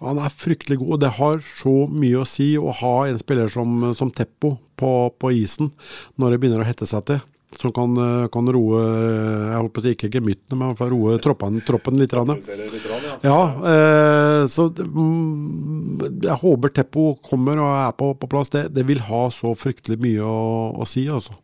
Han 0.04 0.20
er 0.20 0.34
fryktelig 0.34 0.80
god, 0.82 0.90
og 0.96 1.04
det 1.06 1.14
har 1.20 1.46
så 1.62 1.76
mye 1.88 2.20
å 2.20 2.28
si 2.28 2.50
å 2.60 2.74
ha 2.82 2.96
en 3.08 3.20
spiller 3.22 3.52
som, 3.52 3.94
som 3.96 4.12
Teppo 4.12 4.58
på, 4.76 4.92
på 5.16 5.32
isen 5.38 5.72
når 6.20 6.36
det 6.36 6.42
begynner 6.44 6.66
å 6.66 6.68
hette 6.68 6.88
seg 6.90 7.06
til. 7.08 7.22
Som 7.56 7.72
kan, 7.72 7.94
kan 8.34 8.50
roe 8.52 8.82
Jeg 8.82 9.60
holdt 9.62 9.72
på 9.72 9.80
å 9.80 9.84
si 9.86 9.94
ikke 9.96 10.10
gemyttene, 10.12 10.58
men 10.60 10.74
roe 10.92 11.16
troppen, 11.24 11.62
troppen 11.64 11.96
litt. 12.02 12.12
grann, 12.12 12.34
ja. 12.36 13.14
Ja, 13.24 13.38
eh, 13.72 14.42
så 14.52 14.68
mm, 14.76 16.20
jeg 16.26 16.38
håper 16.42 16.74
Teppo 16.76 17.14
kommer 17.24 17.62
og 17.64 17.72
er 17.72 17.96
på, 17.96 18.12
på 18.20 18.28
plass. 18.34 18.52
Det, 18.52 18.66
det 18.76 18.84
vil 18.90 19.00
ha 19.08 19.24
så 19.32 19.54
fryktelig 19.56 20.02
mye 20.04 20.28
å, 20.28 20.44
å 20.76 20.90
si, 20.90 21.06
altså. 21.08 21.38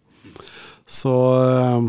Så 0.91 1.15
eh, 1.39 1.87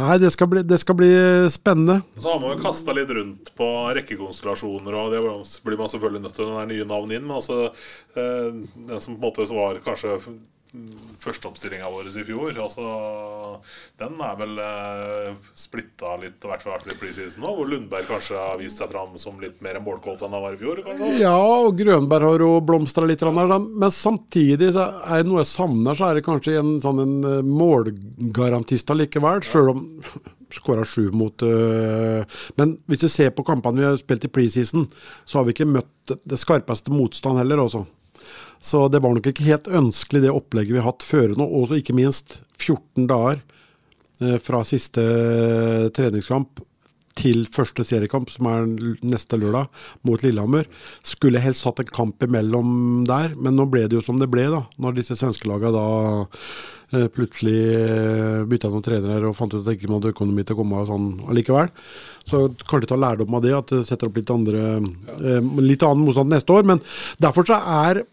Nei, 0.00 0.16
det 0.22 0.30
skal 0.32 0.48
bli, 0.48 0.62
det 0.64 0.78
skal 0.80 0.96
bli 0.96 1.10
spennende. 1.52 2.00
Så 2.16 2.32
har 2.32 2.40
man 2.40 2.54
jo 2.54 2.62
kasta 2.62 2.94
litt 2.96 3.10
rundt 3.12 3.50
på 3.58 3.66
rekkekonstellasjoner, 3.98 4.96
og 4.96 5.12
det 5.12 5.20
blir 5.66 5.80
man 5.80 5.92
selvfølgelig 5.92 6.22
nødt 6.24 6.38
til 6.38 6.48
når 6.48 6.56
det 6.56 6.62
er 6.62 6.70
nye 6.72 6.88
navn 6.88 7.12
inn. 7.16 7.26
Men 7.26 7.36
altså, 7.36 7.58
eh, 8.14 8.48
den 8.88 9.02
som 9.02 9.18
på 9.18 9.20
en 9.20 9.26
måte 9.26 9.48
var 9.52 9.82
kanskje 9.84 10.16
førsteoppstillinga 11.20 11.88
vår 11.90 12.08
i 12.14 12.24
fjor. 12.24 12.54
Altså, 12.62 12.84
den 13.98 14.20
er 14.22 14.36
vel 14.38 14.60
eh, 14.62 15.50
splitta 15.58 16.14
litt, 16.22 16.38
i 16.38 16.50
hvert 16.50 16.64
fall 16.64 16.92
i 16.92 16.98
preseason 17.00 17.42
nå, 17.44 17.52
hvor 17.56 17.70
Lundberg 17.70 18.08
kanskje 18.10 18.38
har 18.38 18.58
vist 18.60 18.80
seg 18.80 18.92
fram 18.92 19.16
som 19.20 19.40
litt 19.42 19.60
mer 19.64 19.80
målkåt 19.82 20.22
enn 20.22 20.36
han 20.36 20.44
var 20.46 20.56
i 20.56 20.60
fjor. 20.60 20.82
Kanskje? 20.86 21.12
Ja, 21.22 21.36
og 21.36 21.78
Grønberg 21.80 22.28
har 22.28 22.46
jo 22.46 22.52
blomstra 22.64 23.08
litt. 23.08 23.24
Men 23.30 23.94
samtidig 23.94 24.72
så 24.76 24.86
er 25.04 25.22
det 25.22 25.30
noe 25.30 25.42
jeg 25.42 25.52
savner, 25.52 25.98
så 25.98 26.10
er 26.10 26.18
det 26.18 26.26
kanskje 26.26 26.58
en 26.60 26.76
sånn 26.84 27.04
en 27.04 27.16
eh, 27.34 27.40
målgarantist 27.46 28.94
allikevel. 28.94 29.42
Sjøl 29.46 29.74
om 29.74 29.86
skåra 30.54 30.84
sju 30.84 31.12
mot 31.14 31.42
øh, 31.46 32.24
Men 32.58 32.74
hvis 32.90 33.04
du 33.04 33.08
ser 33.08 33.30
på 33.30 33.44
kampene 33.46 33.82
vi 33.82 33.86
har 33.86 34.00
spilt 34.00 34.26
i 34.26 34.32
preseason, 34.32 34.88
så 35.24 35.38
har 35.38 35.46
vi 35.46 35.54
ikke 35.54 35.68
møtt 35.70 36.14
det, 36.24 36.38
skarpeste 36.40 36.90
motstand 36.94 37.38
heller, 37.38 37.62
altså. 37.66 37.84
Så 38.60 38.88
det 38.92 39.00
var 39.00 39.16
nok 39.16 39.30
ikke 39.30 39.46
helt 39.48 39.68
ønskelig, 39.72 40.26
det 40.26 40.32
opplegget 40.34 40.76
vi 40.76 40.82
har 40.82 40.90
hatt 40.92 41.04
før 41.06 41.32
nå. 41.36 41.46
Og 41.48 41.72
ikke 41.78 41.96
minst 41.96 42.42
14 42.60 43.08
dager 43.08 43.40
eh, 44.20 44.36
fra 44.42 44.60
siste 44.68 45.04
eh, 45.04 45.86
treningskamp 45.96 46.60
til 47.20 47.42
første 47.52 47.84
seriekamp, 47.84 48.30
som 48.32 48.46
er 48.48 48.68
neste 49.04 49.36
lørdag, 49.40 49.66
mot 50.06 50.22
Lillehammer. 50.22 50.68
Skulle 51.04 51.42
helst 51.42 51.66
hatt 51.66 51.80
en 51.82 51.90
kamp 51.90 52.22
imellom 52.24 53.02
der, 53.08 53.34
men 53.36 53.56
nå 53.58 53.66
ble 53.68 53.86
det 53.88 53.98
jo 53.98 54.04
som 54.04 54.20
det 54.20 54.30
ble, 54.30 54.46
da. 54.52 54.62
Når 54.80 55.00
disse 55.00 55.16
svenskelagene 55.18 55.72
da 55.74 55.88
eh, 57.00 57.08
plutselig 57.16 57.58
bytta 58.52 58.70
noen 58.70 58.86
trenere 58.86 59.32
og 59.32 59.36
fant 59.40 59.56
ut 59.56 59.64
at 59.64 59.72
ikke 59.72 59.88
man 59.88 60.02
hadde 60.02 60.14
økonomi 60.14 60.44
til 60.44 60.58
å 60.58 60.60
komme 60.60 60.84
og 60.84 60.92
sånn 60.92 61.10
allikevel. 61.32 61.72
Så 62.28 62.44
kanskje 62.68 62.92
ta 62.92 63.00
lærdom 63.00 63.40
av 63.40 63.44
det, 63.48 63.56
at 63.56 63.72
det 63.72 63.82
setter 63.88 64.12
opp 64.12 64.20
litt 64.20 64.36
andre 64.36 64.78
litt 65.64 65.82
annen 65.82 66.04
motstand 66.04 66.36
neste 66.36 66.60
år. 66.60 66.68
Men 66.68 66.84
derfor 67.24 67.48
så 67.48 67.60
er 67.88 68.04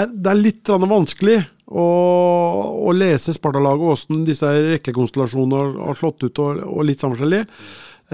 er, 0.00 0.10
det 0.10 0.30
er 0.30 0.40
litt 0.40 0.70
vanskelig 0.70 1.38
å, 1.70 1.86
å 2.88 2.92
lese 2.94 3.34
Sparta-laget, 3.36 3.84
hvordan 3.88 4.26
disse 4.28 4.52
rekkekonstellasjonene 4.68 5.80
har, 5.88 5.98
slått 5.98 6.26
ut, 6.26 6.40
og, 6.44 6.62
og 6.68 6.86
litt 6.88 7.04
forskjellig. 7.04 7.42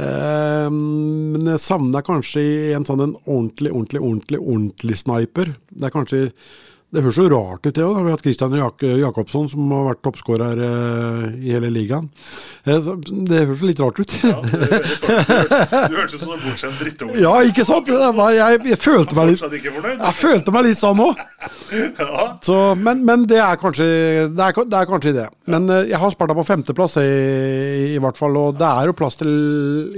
Eh, 0.00 0.68
men 0.70 1.52
jeg 1.52 1.62
savner 1.64 2.06
kanskje 2.06 2.44
en 2.76 2.86
sånn 2.88 3.04
en 3.08 3.16
ordentlig, 3.24 3.72
ordentlig, 3.72 4.02
ordentlig, 4.02 4.42
ordentlig 4.42 4.98
sniper. 5.02 5.54
Det 5.70 5.88
er 5.88 5.94
kanskje 5.94 6.22
det 6.90 7.04
høres 7.04 7.14
så 7.20 7.24
rart 7.30 7.66
ut, 7.68 7.74
det 7.76 7.84
òg. 7.86 7.98
Vi 8.00 8.08
har 8.08 8.16
hatt 8.16 8.24
Christian 8.24 8.54
Jak 8.58 8.82
Jakobsson, 8.82 9.46
som 9.52 9.70
har 9.76 9.84
vært 9.92 10.00
toppskårer 10.02 10.62
eh, 10.66 11.26
i 11.46 11.52
hele 11.54 11.68
ligaen. 11.70 12.08
Eh, 12.66 12.88
det 13.30 13.44
høres 13.44 13.62
litt 13.62 13.82
rart 13.82 14.00
ut. 14.00 14.14
Ja, 14.26 14.40
du 14.42 15.94
hørtes 15.94 16.16
ut 16.16 16.24
som 16.24 16.32
en 16.34 16.40
bortskjemt 16.42 16.80
drittunge. 16.82 17.20
Ja, 17.22 17.36
ikke 17.46 17.62
sant? 17.68 17.90
Var, 17.90 18.32
jeg, 18.34 18.62
jeg, 18.72 18.78
følte 18.82 19.14
meg 19.14 19.30
litt 19.30 19.68
Jeg 19.70 20.16
følte 20.18 20.54
meg 20.54 20.66
litt 20.66 20.80
sånn 20.80 21.02
òg. 21.04 21.20
Ja. 22.00 22.26
Men, 22.74 23.04
men, 23.06 23.22
det 23.30 23.38
er 23.38 23.60
kanskje 23.60 23.86
det 24.34 24.48
er, 24.48 24.58
det 24.66 24.80
er 24.80 24.88
kanskje 24.90 25.12
det. 25.14 25.28
Men 25.50 25.70
eh, 25.70 25.92
jeg 25.92 26.00
har 26.02 26.14
Sparta 26.14 26.34
på 26.34 26.46
femteplass 26.48 26.98
i, 27.04 27.06
i 27.94 28.00
hvert 28.02 28.18
fall, 28.18 28.34
og 28.40 28.58
det 28.58 28.66
er 28.66 28.90
jo 28.90 28.96
plass 28.98 29.20
til 29.20 29.30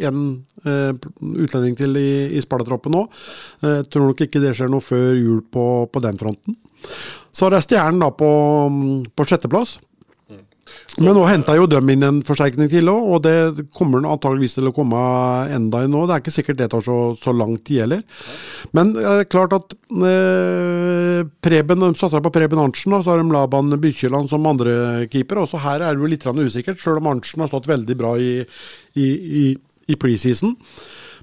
en 0.05 0.26
uh, 0.66 0.93
utlending 1.40 1.78
til 1.78 1.97
i, 1.97 2.11
i 2.36 2.45
Sparta-troppen 2.45 2.93
nå. 2.95 3.07
Uh, 3.64 3.80
tror 3.88 4.11
nok 4.11 4.26
ikke 4.26 4.43
det 4.45 4.53
skjer 4.59 4.68
noe 4.72 4.84
før 4.84 5.16
jul 5.16 5.40
på, 5.49 5.66
på 5.88 6.05
den 6.05 6.20
fronten. 6.20 6.59
Så 7.33 7.47
har 7.47 7.57
jeg 7.57 7.68
Stjernen 7.68 8.03
da 8.05 8.11
på, 8.14 8.28
på 9.16 9.26
sjetteplass. 9.28 9.78
Men 11.01 11.16
nå 11.16 11.22
henta 11.24 11.55
jo 11.57 11.64
dem 11.70 11.89
inn 11.93 12.05
en 12.05 12.18
forsterkning 12.26 12.68
til 12.70 12.91
òg, 12.93 13.07
og 13.14 13.22
det 13.24 13.64
kommer 13.76 14.05
antageligvis 14.05 14.59
til 14.59 14.68
å 14.68 14.74
komme 14.76 14.99
enda 15.53 15.83
i 15.85 15.89
nå. 15.91 16.05
Det 16.07 16.14
er 16.14 16.22
ikke 16.22 16.35
sikkert 16.35 16.59
det 16.61 16.68
tar 16.74 16.85
så, 16.85 16.97
så 17.18 17.33
lang 17.37 17.55
tid 17.64 17.85
heller. 17.85 18.03
Men 18.76 18.93
det 18.97 19.05
er 19.09 19.28
klart 19.33 19.57
at 19.57 19.72
eh, 19.72 21.22
Preben, 21.45 21.85
de 21.85 21.93
satser 21.99 22.24
på 22.24 22.33
Preben 22.35 22.61
Arntzen, 22.61 22.97
og 22.97 23.05
så 23.05 23.14
har 23.14 23.22
de 23.22 23.33
Laban 23.33 23.72
Bykjeland 23.83 24.28
som 24.30 24.49
andre 24.49 24.74
keeper. 25.12 25.43
Også 25.45 25.61
her 25.64 25.80
er 25.80 25.97
det 25.97 26.05
jo 26.05 26.12
litt 26.12 26.28
usikkert, 26.28 26.80
sjøl 26.83 27.01
om 27.01 27.11
Arntzen 27.14 27.45
har 27.45 27.51
stått 27.51 27.70
veldig 27.72 27.99
bra 27.99 28.14
i, 28.20 28.35
i, 28.95 29.09
i, 29.43 29.47
i 29.89 29.99
preseason. 30.01 30.59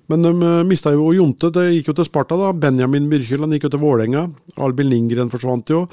Men 0.10 0.26
de 0.26 0.32
uh, 0.42 0.64
mista 0.66 0.92
jo 0.96 1.12
Jonte, 1.14 1.52
det 1.54 1.68
gikk 1.76 1.92
jo 1.92 2.00
til 2.00 2.08
Sparta. 2.08 2.38
da. 2.40 2.50
Benjamin 2.58 3.06
Byrkjeland 3.12 3.54
gikk 3.56 3.68
jo 3.68 3.74
til 3.76 3.82
Vålerenga. 3.84 4.26
Albin 4.66 4.90
Lindgren 4.90 5.30
forsvant 5.30 5.70
jo. 5.70 5.84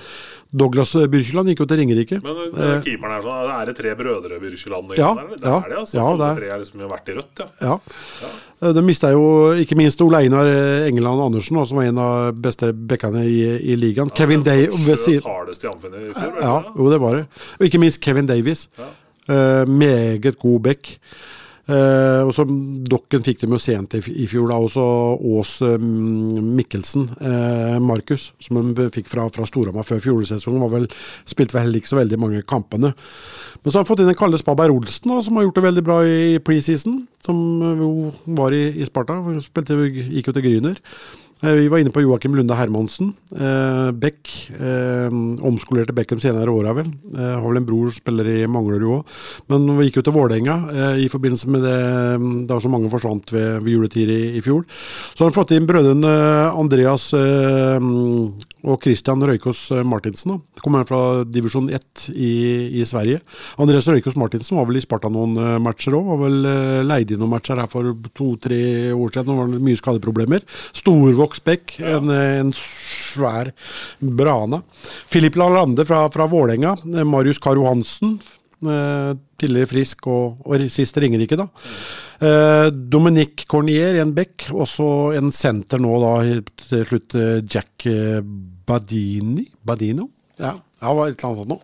Douglas 0.57 0.95
Byrkjeland 1.13 1.53
gikk 1.53 1.61
jo 1.61 1.67
til 1.69 1.83
Ringerike. 1.83 2.21
Men 2.25 2.41
uh, 2.41 2.57
uh, 2.57 2.73
keeperen 2.87 3.19
er 3.19 3.27
sånn, 3.27 3.53
er 3.53 3.69
det 3.69 3.77
tre 3.77 3.93
brødre 3.99 4.41
Byrkjeland? 4.41 4.97
Ja, 4.97 5.13
det 5.21 5.43
ja, 5.43 5.59
er 5.59 5.69
det, 5.75 5.79
altså. 5.83 5.99
Ja, 6.01 6.09
det 6.17 6.31
er. 6.31 6.41
tre 6.41 6.51
har 6.55 6.65
liksom 6.65 6.87
vært 6.95 7.13
i 7.13 7.19
rødt, 7.19 7.45
ja. 7.45 7.49
ja. 7.69 7.79
ja. 8.25 8.73
De 8.79 8.87
mista 8.89 9.13
jo 9.13 9.27
ikke 9.61 9.77
minst 9.77 10.01
Ole 10.01 10.25
Einar 10.25 10.49
Engeland 10.89 11.27
Andersen, 11.29 11.61
som 11.69 11.77
var 11.77 11.91
en 11.91 12.01
av 12.01 12.41
beste 12.41 12.73
bekkene 12.73 13.27
i, 13.29 13.39
i 13.69 13.77
ligaen. 13.77 14.09
Ja, 14.09 14.23
Kevin 14.23 14.47
i 14.49 14.65
i 14.65 15.21
Ja, 16.41 16.59
jo, 16.73 16.89
det 16.89 17.03
var 17.05 17.21
det. 17.21 17.27
Og 17.59 17.69
ikke 17.69 17.85
minst 17.85 18.01
Kevin 18.01 18.29
Davies. 18.33 18.71
Ja. 18.81 18.93
meget 19.67 20.39
god 20.39 20.61
bekk. 20.71 20.95
Eh, 21.67 22.21
og 22.23 22.31
så 22.31 22.45
Dokken 22.47 23.25
fikk 23.27 23.41
dem 23.43 23.57
jo 23.57 23.59
sent 23.59 23.97
i, 23.99 24.01
i 24.23 24.27
fjor, 24.31 24.47
da. 24.53 24.59
Også 24.63 24.85
Ås 25.35 25.57
eh, 25.67 25.83
Mikkelsen, 25.83 27.09
eh, 27.19 27.79
Markus, 27.83 28.29
som 28.43 28.61
de 28.77 28.87
fikk 28.95 29.11
fra, 29.11 29.27
fra 29.35 29.49
Storhamar 29.49 29.87
før 29.89 30.03
fjorårssesongen. 30.05 30.63
Var 30.63 30.75
vel, 30.77 30.89
spilte 31.27 31.57
vel 31.57 31.67
heller 31.67 31.83
ikke 31.83 31.93
så 31.95 32.01
veldig 32.01 32.21
mange 32.23 32.45
kampene. 32.47 32.93
Men 33.59 33.67
så 33.67 33.79
har 33.79 33.85
han 33.85 33.91
fått 33.91 34.05
inn 34.05 34.13
en 34.13 34.19
Kalle 34.19 34.39
Spaberg 34.39 34.79
Olsen, 34.79 35.17
som 35.27 35.39
har 35.39 35.49
gjort 35.49 35.59
det 35.59 35.67
veldig 35.67 35.87
bra 35.87 36.01
i 36.07 36.39
preseason. 36.47 37.01
Som 37.27 37.39
jo 37.83 37.93
var 38.39 38.55
i, 38.55 38.69
i 38.79 38.87
Sparta. 38.87 39.19
Spilte, 39.43 39.81
gikk 39.91 40.31
jo 40.31 40.37
til 40.37 40.47
Gryner. 40.47 40.83
Eh, 41.43 41.53
vi 41.53 41.69
var 41.69 41.79
inne 41.79 41.93
på 41.93 42.01
Joakim 42.01 42.35
Lunde 42.37 42.57
Hermansen. 42.57 43.13
Eh, 43.37 43.91
Beck. 43.93 44.31
Eh, 44.57 45.13
omskolerte 45.45 45.93
Beck 45.93 46.09
de 46.15 46.21
senere 46.21 46.51
åra, 46.51 46.73
vel. 46.73 46.89
Har 47.17 47.45
vel 47.45 47.61
en 47.61 47.67
bror 47.69 47.93
spiller 47.93 48.29
i 48.33 48.47
Manglerud 48.49 48.87
òg. 48.89 49.17
Men 49.53 49.69
vi 49.77 49.89
gikk 49.89 50.01
jo 50.01 50.07
til 50.07 50.17
Vålerenga 50.17 50.57
i 50.97 51.09
forbindelse 51.13 51.51
med 51.53 51.67
det 51.67 52.47
da 52.49 52.59
så 52.61 52.71
mange 52.73 52.91
forsvant 52.93 53.33
ved, 53.35 53.61
ved 53.65 53.73
juletid 53.75 54.11
i, 54.13 54.21
i, 54.39 54.43
fjor. 54.45 54.65
Så 55.15 55.27
han 55.27 55.37
fått 55.37 55.53
inn 55.57 55.69
brødrene 55.69 56.13
Andreas 56.57 57.11
og 58.67 58.83
Christian 58.83 59.23
Røykås 59.23 59.69
Martinsen. 59.87 60.35
Da. 60.35 60.63
Kommer 60.65 60.87
fra 60.89 61.01
divisjon 61.25 61.69
1 61.71 62.09
i, 62.13 62.31
i, 62.81 62.85
Sverige. 62.89 63.21
Andreas 63.63 63.89
Røykås 63.91 64.19
Martinsen 64.19 64.59
var 64.59 64.67
vel 64.69 64.81
i 64.81 64.85
Sparta 64.85 65.11
noen 65.13 65.39
matcher 65.63 65.95
òg. 65.97 66.09
Var 66.11 66.23
vel 66.25 66.49
leid 66.89 67.15
inn 67.15 67.23
noen 67.23 67.35
matcher 67.37 67.61
her 67.63 67.71
for 67.71 67.95
to-tre 68.17 68.61
år 68.91 69.15
siden. 69.15 69.31
Nå 69.31 69.39
var 69.39 69.53
det 69.53 69.63
mye 69.65 69.79
skadeproblemer. 69.79 70.47
Storvokst 70.77 71.47
bekk, 71.47 71.77
ja. 71.81 71.99
en, 71.99 72.11
en, 72.11 72.55
svær 72.57 73.53
brana. 74.01 74.63
Filip 75.11 75.39
Lalande 75.39 75.87
fra, 75.89 76.07
fra 76.13 76.27
Vålerenga. 76.31 76.75
Marius 77.07 77.41
Karo 77.43 77.69
Hansen, 77.69 78.19
eh, 78.67 79.13
tidligere 79.41 79.71
Frisk 79.71 80.11
og, 80.11 80.43
og 80.47 80.67
sist 80.73 80.99
Ringerike, 81.03 81.39
da. 81.39 81.49
Eh, 81.49 82.06
Dominic 82.71 83.45
Cornier, 83.51 84.01
en 84.01 84.15
bekk. 84.17 84.49
så 84.69 84.89
en 85.17 85.33
senter 85.35 85.83
nå, 85.83 85.93
da, 86.03 86.15
til 86.63 86.87
slutt 86.89 87.17
eh, 87.19 87.41
Jack 87.45 87.87
eh, 87.91 88.21
Badini? 88.67 89.47
Badino? 89.67 90.09
Ja, 90.41 90.55
det 90.81 90.93
var 90.93 91.09
et 91.09 91.17
eller 91.17 91.29
annet 91.31 91.41
sånt 91.41 91.53
noe. 91.55 91.63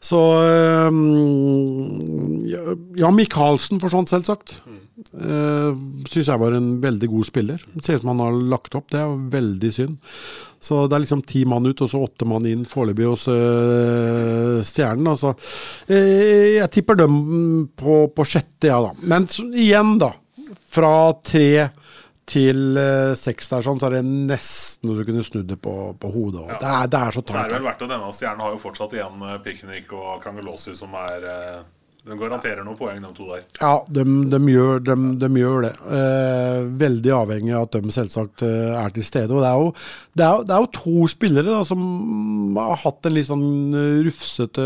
Så 0.00 0.18
um, 0.88 2.38
Ja, 2.96 3.10
Michaelsen 3.12 3.80
forsvant, 3.82 4.10
selvsagt. 4.10 4.58
Mm. 4.64 4.82
Uh, 5.14 5.72
Syns 6.08 6.30
jeg 6.30 6.40
var 6.42 6.54
en 6.56 6.70
veldig 6.82 7.08
god 7.12 7.28
spiller. 7.28 7.64
Det 7.74 7.84
ser 7.84 7.98
ut 7.98 8.04
som 8.04 8.12
han 8.14 8.24
har 8.24 8.38
lagt 8.54 8.76
opp, 8.78 8.88
det 8.94 9.00
er 9.02 9.16
veldig 9.34 9.72
synd. 9.74 9.98
Så 10.62 10.86
det 10.88 10.96
er 10.96 11.04
liksom 11.04 11.22
ti 11.26 11.44
mann 11.46 11.68
ut, 11.68 11.82
og 11.84 11.90
så 11.90 12.00
åtte 12.02 12.26
mann 12.26 12.46
inn 12.50 12.64
foreløpig 12.66 13.06
hos 13.06 13.28
uh, 13.30 14.58
Stjernen. 14.66 15.12
Altså. 15.12 15.34
Uh, 15.90 16.58
jeg 16.58 16.72
tipper 16.74 16.98
dem 16.98 17.14
på, 17.78 18.06
på 18.14 18.26
sjette, 18.26 18.70
ja 18.70 18.80
da. 18.88 18.94
Men 19.02 19.28
så, 19.30 19.46
igjen, 19.54 19.98
da. 20.02 20.14
Fra 20.68 20.94
tre 21.24 21.68
til 22.28 22.76
uh, 22.76 23.14
seks 23.18 23.48
der, 23.50 23.64
sånn, 23.64 23.80
så 23.80 23.88
er 23.88 23.98
det 23.98 24.04
nesten 24.08 24.92
du 24.92 25.00
kunne 25.06 25.24
snudd 25.26 25.48
det 25.48 25.56
på, 25.64 25.74
på 25.98 26.12
hodet. 26.12 26.44
Ja. 26.44 26.60
Det, 26.60 26.74
er, 26.74 26.92
det, 26.92 27.00
er, 27.00 27.16
så 27.16 27.24
tatt. 27.24 27.34
Så 27.34 27.40
er 27.40 27.50
det 27.50 27.58
vel 27.58 27.68
verdt 27.70 27.86
å 27.86 27.90
nevne 27.90 28.12
at 28.12 28.18
Stjernen 28.18 28.44
har 28.44 28.54
jo 28.54 28.62
fortsatt 28.62 28.94
igjen 28.98 29.26
Piknik 29.46 29.96
og 29.96 30.22
Kangelosi, 30.24 30.76
som 30.76 30.96
er 31.00 31.28
uh 31.28 31.58
de 32.08 32.18
garanterer 32.18 32.64
noen 32.64 32.78
poeng, 32.78 33.02
de 33.04 33.10
to 33.16 33.26
der. 33.28 33.44
Ja, 33.60 33.74
de, 33.98 34.04
de, 34.32 34.40
gjør, 34.52 34.80
de, 34.84 34.96
de 35.20 35.28
gjør, 35.42 35.66
det. 35.66 35.74
Eh, 35.98 36.62
veldig 36.80 37.14
avhengig 37.18 37.54
av 37.56 37.68
at 37.68 37.76
de 37.76 37.94
selvsagt 37.94 38.46
eh, 38.48 38.72
er 38.78 38.96
til 38.96 39.06
stede. 39.06 39.34
Og 39.34 39.44
det 39.44 39.50
er 39.50 39.62
jo, 39.62 39.70
det 40.18 40.26
er, 40.28 40.48
det 40.48 40.56
er 40.56 40.64
jo 40.64 40.72
to 40.78 41.10
spillere 41.12 41.52
da, 41.52 41.60
som 41.68 42.58
har 42.58 42.82
hatt 42.86 43.08
en 43.08 43.16
litt 43.16 43.28
sånn 43.28 43.46
rufsete 44.06 44.64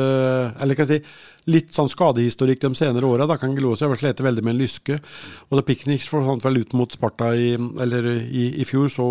Eller 0.63 0.79
kan 0.79 0.87
jeg 0.87 1.03
si 1.03 1.31
litt 1.51 1.73
sånn 1.75 1.91
skadehistorikk 1.91 2.63
de 2.63 2.71
senere 2.79 3.09
åra. 3.09 3.27
Da 3.27 3.37
kan 3.41 3.55
Gelosi 3.57 3.87
ha 3.87 3.99
slitt 3.99 4.23
veldig 4.23 4.45
med 4.47 4.55
en 4.55 4.61
lyske. 4.61 4.99
Og 5.49 5.59
da 5.59 5.65
Piknik 5.67 6.05
forsvant 6.07 6.45
vel 6.47 6.63
ut 6.63 6.77
mot 6.79 6.95
Sparta 6.95 7.33
i, 7.35 7.53
i, 7.57 8.47
i 8.63 8.67
fjor, 8.69 8.89
så 8.93 9.07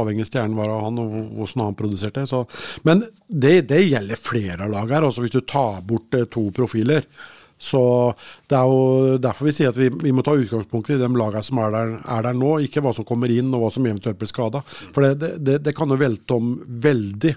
avhengig 0.00 0.26
stjernen 0.28 0.58
var 0.58 0.72
av 0.74 0.84
han 0.88 1.00
og 1.02 1.16
hvordan 1.38 1.66
han 1.68 1.78
produserte. 1.78 2.26
Så, 2.28 2.44
men 2.88 3.04
det, 3.28 3.68
det, 3.70 3.84
gjelder 3.86 4.22
flere 4.22 4.70
lag 4.70 4.90
her. 4.90 5.06
Også 5.06 5.24
hvis 5.24 5.36
du 5.36 5.42
tar 5.46 5.82
bort 5.86 6.18
eh, 6.18 6.26
to 6.30 6.48
profiler. 6.54 7.06
Så 7.58 7.82
Det 8.48 8.56
er 8.56 8.70
jo 8.70 9.18
derfor 9.22 9.48
vi 9.48 9.54
sier 9.56 9.72
at 9.72 9.80
vi, 9.80 9.90
vi 9.90 10.14
må 10.14 10.22
ta 10.22 10.36
utgangspunkt 10.38 10.92
i 10.94 11.00
de 11.00 11.10
lagene 11.10 11.42
som 11.44 11.60
er 11.64 11.74
der, 11.74 11.96
er 12.06 12.24
der, 12.28 12.38
nå, 12.38 12.54
ikke 12.64 12.82
hva 12.84 12.94
som 12.94 13.06
kommer 13.08 13.32
inn 13.34 13.50
og 13.52 13.64
hva 13.64 13.72
som 13.74 13.86
eventuelt 13.86 14.18
blir 14.20 14.30
skada. 14.30 14.62
For 14.94 15.04
det, 15.04 15.34
det, 15.42 15.58
det, 15.66 15.74
kan 15.76 15.90
jo 15.90 16.00
velte 16.00 16.38
om 16.38 16.56
veldig 16.88 17.34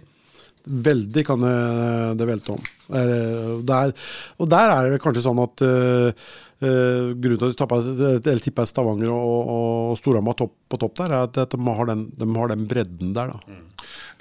Veldig 0.62 1.22
kan 1.26 1.42
det, 1.42 2.26
velte 2.30 2.54
om. 2.54 2.60
Eh, 2.94 3.54
Der, 3.66 3.94
og 4.38 4.50
der 4.52 4.70
er 4.70 4.92
det 4.94 5.00
kanskje 5.02 5.24
sånn 5.26 5.42
at 5.42 5.64
eh, 5.66 6.28
eh, 6.66 7.12
grunnen 7.18 7.40
til 7.42 7.50
at 7.50 7.56
de 7.56 7.60
tapper- 7.60 8.44
tipper 8.46 8.70
Stavanger 8.70 9.12
og, 9.14 9.52
og 9.56 9.98
Storhamar 10.00 10.38
topp, 10.40 10.56
på 10.72 10.80
topp 10.82 11.02
der, 11.02 11.16
er 11.18 11.28
at, 11.28 11.42
de, 11.52 11.60
har 11.68 11.92
den, 11.92 12.08
de 12.18 12.30
har 12.38 12.54
den 12.54 12.68
bredden 12.70 13.14
der. 13.18 13.34
da. 13.34 13.60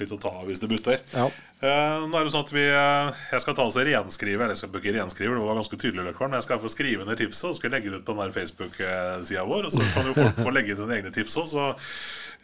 Litt 0.01 0.13
å 0.15 0.19
ta 0.21 0.33
av 0.41 0.49
hvis 0.49 0.63
det 0.63 0.71
butter. 0.71 1.01
Ja. 1.13 1.29
Uh, 1.61 2.09
nå 2.09 2.17
er 2.17 2.25
det 2.25 2.33
sånn 2.33 2.47
at 2.47 2.53
vi 2.57 2.63
eh, 2.65 3.19
Jeg 3.35 3.43
skal 3.45 3.53
ta 3.53 3.67
oss 3.69 3.77
og 3.77 3.85
renskrive 3.85 4.41
Eller 4.41 4.55
jeg 4.55 4.63
skal 4.63 4.79
ikke 4.79 4.95
renskrive, 4.95 5.35
det 5.37 5.45
var 5.45 5.59
ganske 5.59 5.77
tydelig, 5.77 6.07
Løkvaren. 6.07 6.33
Men 6.33 6.41
jeg 6.41 6.47
skal 6.49 6.63
få 6.63 6.73
skrive 6.73 7.05
ned 7.05 7.21
tipset 7.21 7.51
og 7.51 7.59
skal 7.59 7.75
legge 7.77 7.93
det 7.93 8.01
ut 8.01 8.07
på 8.07 8.17
den 8.17 8.23
der 8.25 8.33
Facebook-sida 8.33 9.45
vår. 9.45 9.69
Og 9.69 9.75
så 9.77 9.89
kan 9.93 10.09
jo 10.09 10.17
folk 10.17 10.41
få 10.41 10.55
legge 10.57 10.73
inn 10.73 10.81
sine 10.81 10.97
egne 10.97 11.13
tips 11.13 11.37
òg. 11.43 11.51
Så 11.53 11.67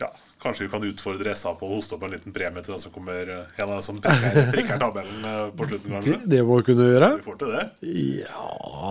ja, 0.02 0.10
kanskje 0.46 0.66
vi 0.66 0.70
kan 0.72 0.84
utfordre 0.88 1.34
SA 1.38 1.50
på 1.58 1.64
å 1.68 1.70
hoste 1.74 1.96
opp 1.96 2.04
en 2.06 2.14
liten 2.14 2.32
premie 2.34 2.62
til 2.64 2.72
den 2.76 2.82
som 2.82 2.92
kommer 2.94 3.22
eh, 3.34 3.62
En 3.62 3.72
av 3.74 3.80
som 3.84 3.96
prikker, 4.02 4.50
prikker 4.54 4.76
tabellen 4.80 5.20
eh, 5.26 5.42
på 5.56 5.62
slutten, 5.68 5.88
kanskje. 5.96 6.16
det 6.32 6.40
må 6.46 6.52
vi 6.60 6.64
kunne 6.70 6.86
gjøre. 6.92 7.08
Vi 7.18 7.26
får 7.26 7.36
til 7.42 7.50
det. 7.56 7.64
Ja 8.22 8.46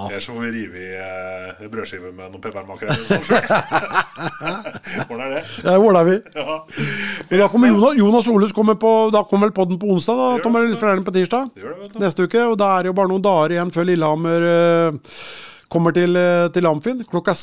Ellers 0.09 0.27
får 0.29 0.39
vi 0.43 0.49
rive 0.55 0.75
i 0.83 0.91
eh, 0.99 1.65
brødskiver 1.71 2.11
med 2.15 2.25
noen 2.33 2.43
peppermakrell. 2.43 2.95
Hvordan 5.07 5.25
er 5.25 5.29
det? 5.37 5.43
Det 5.63 5.77
ordner 5.79 6.05
vi. 6.11 6.15
Ja. 6.35 6.55
Men 7.29 7.39
da 7.39 7.45
kommer 7.49 7.67
Jonas, 7.71 7.95
Jonas 7.97 8.27
Olus 8.29 8.51
kommer 8.53 8.75
på, 8.79 8.89
da 9.13 9.21
kommer 9.25 9.47
vel 9.47 9.55
podden 9.55 9.79
på 9.79 9.87
onsdag, 9.95 10.15
da, 10.19 10.27
Tom, 10.43 10.55
eller 10.59 10.95
den 10.95 11.05
på 11.07 11.13
tirsdag? 11.15 11.43
Det 11.55 11.63
det. 11.63 11.99
Neste 12.03 12.27
uke. 12.27 12.41
Og 12.51 12.57
da 12.59 12.67
er 12.75 12.79
det 12.85 12.91
jo 12.91 12.97
bare 12.97 13.11
noen 13.11 13.25
dager 13.25 13.49
igjen 13.55 13.71
før 13.73 13.87
Lillehammer 13.89 14.41
eh, 14.51 14.89
kommer 15.71 15.91
til, 15.95 16.11
eh, 16.19 16.47
til 16.53 16.67
Amfin. 16.69 16.99
Klokka 17.09 17.33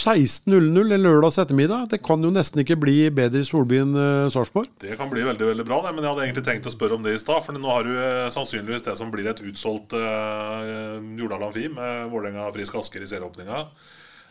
16.00 0.00 0.94
en 0.94 1.02
lørdags 1.04 1.36
ettermiddag. 1.42 1.90
Det 1.92 1.98
kan 2.04 2.22
jo 2.24 2.30
nesten 2.32 2.62
ikke 2.62 2.78
bli 2.80 2.96
bedre 3.12 3.42
i 3.42 3.46
Solbyen 3.46 3.92
uh, 3.92 4.30
Sarpsborg. 4.32 4.70
Det 4.80 4.96
kan 4.96 5.10
bli 5.12 5.24
veldig 5.26 5.50
veldig 5.50 5.66
bra, 5.68 5.82
det, 5.84 5.92
men 5.92 6.06
jeg 6.06 6.14
hadde 6.14 6.24
egentlig 6.24 6.44
tenkt 6.46 6.68
å 6.70 6.72
spørre 6.72 6.96
om 6.96 7.04
det 7.04 7.12
i 7.18 7.20
stad. 7.20 7.42
For 7.44 7.56
nå 7.56 7.68
har 7.68 7.84
du 7.84 7.92
eh, 7.92 8.28
sannsynligvis 8.32 8.86
det 8.86 8.96
som 8.96 9.12
blir 9.12 9.28
et 9.28 9.42
utsolgt 9.44 9.92
uh, 9.92 10.96
Jordal 11.20 11.44
Amfi 11.50 11.66
med 11.74 12.08
Vålerenga 12.14 12.48
Frisk 12.56 12.80
Asker 12.80 13.04
i 13.04 13.10
serieåpninga. 13.10 13.64